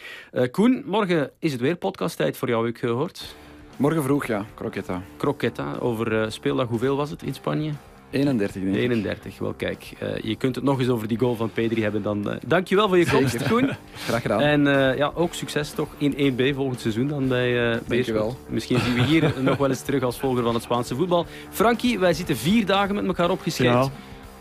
Koen, 0.51 0.83
morgen 0.87 1.31
is 1.39 1.53
het 1.53 1.61
weer 1.61 1.77
podcasttijd 1.77 2.37
voor 2.37 2.49
jou, 2.49 2.67
heb 2.67 2.75
ik 2.75 2.81
gehoord. 2.81 3.35
Morgen 3.81 4.03
vroeg, 4.03 4.27
ja. 4.27 4.45
Croquetta. 4.55 5.03
Croquetta, 5.17 5.77
over 5.79 6.23
eh, 6.23 6.31
speeldag, 6.31 6.69
hoeveel 6.69 6.97
was 6.97 7.11
het 7.11 7.23
in 7.23 7.35
Spanje? 7.35 7.73
31, 8.11 8.63
denk 8.63 8.75
ik. 8.75 8.81
31. 8.81 9.39
Wel, 9.39 9.53
kijk, 9.53 9.93
eh, 9.99 10.17
je 10.17 10.37
kunt 10.37 10.55
het 10.55 10.65
nog 10.65 10.79
eens 10.79 10.89
over 10.89 11.09
die 11.09 11.19
goal 11.19 11.35
van 11.35 11.51
Pedri 11.53 11.83
hebben. 11.83 12.03
Dan, 12.03 12.31
eh, 12.31 12.37
dankjewel 12.47 12.89
voor 12.89 12.99
je 12.99 13.11
komst, 13.11 13.49
Koen. 13.49 13.71
Graag 14.09 14.23
gedaan. 14.23 14.41
En 14.41 14.67
eh, 14.67 14.97
ja, 14.97 15.13
ook 15.15 15.35
succes 15.35 15.71
toch 15.71 15.89
in 15.99 16.35
1B 16.35 16.55
volgend 16.55 16.81
seizoen 16.81 17.09
dan 17.09 17.29
bij 17.29 17.73
uh, 17.73 17.77
Dankjewel. 17.87 18.37
Misschien 18.49 18.79
zien 18.79 18.95
we 18.95 19.03
hier 19.03 19.33
nog 19.43 19.57
wel 19.57 19.69
eens 19.69 19.83
terug 19.83 20.03
als 20.03 20.19
volger 20.19 20.43
van 20.43 20.55
het 20.55 20.63
Spaanse 20.63 20.95
voetbal. 20.95 21.27
Frankie, 21.51 21.99
wij 21.99 22.15
zitten 22.15 22.37
vier 22.37 22.67
dagen 22.67 22.95
met 22.95 23.07
elkaar 23.07 23.31
opgeschreven. 23.31 23.75
Ja. 23.75 23.89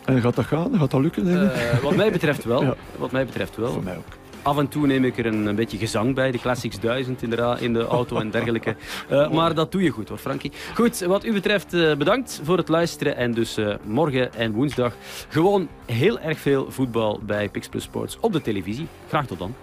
En 0.06 0.22
gaat 0.22 0.36
dat 0.36 0.46
gaan? 0.46 0.78
Gaat 0.78 0.92
dat 0.92 1.02
lukken, 1.02 1.26
denk 1.26 1.52
ik? 1.52 1.52
Eh, 1.52 1.80
wat 1.80 1.96
mij 1.96 2.12
betreft 2.12 2.44
wel. 2.44 2.64
Ja. 2.70 2.76
Wat 2.98 3.12
mij 3.12 3.26
betreft 3.26 3.56
wel. 3.56 3.72
Voor 3.72 3.84
mij 3.84 3.98
ook. 3.98 4.19
Af 4.42 4.58
en 4.58 4.68
toe 4.68 4.88
neem 4.88 5.04
ik 5.06 5.18
er 5.18 5.26
een, 5.26 5.46
een 5.46 5.56
beetje 5.56 5.78
gezang 5.78 6.16
bij, 6.16 6.32
de 6.32 6.38
Classics 6.40 6.80
1000 6.80 7.22
in 7.22 7.30
de, 7.30 7.36
ra- 7.36 7.58
in 7.58 7.74
de 7.74 7.86
auto 7.86 8.18
en 8.20 8.30
dergelijke. 8.30 8.76
Eh, 9.10 9.32
maar 9.32 9.54
dat 9.54 9.72
doe 9.72 9.84
je 9.84 9.90
goed 9.90 10.10
hoor, 10.10 10.18
Frankie. 10.18 10.52
Goed, 10.76 11.00
wat 11.00 11.26
u 11.26 11.34
betreft 11.34 11.74
eh, 11.74 11.96
bedankt 11.96 12.42
voor 12.44 12.58
het 12.58 12.68
luisteren. 12.70 13.16
En 13.16 13.32
dus 13.34 13.58
eh, 13.58 13.76
morgen 13.84 14.34
en 14.34 14.52
woensdag 14.52 14.94
gewoon 15.30 15.68
heel 15.86 16.20
erg 16.20 16.40
veel 16.40 16.72
voetbal 16.72 17.20
bij 17.24 17.50
Pix 17.50 17.68
Plus 17.68 17.84
Sports 17.84 18.18
op 18.20 18.34
de 18.34 18.42
televisie. 18.42 18.88
Graag 19.08 19.26
tot 19.28 19.40
dan. 19.40 19.56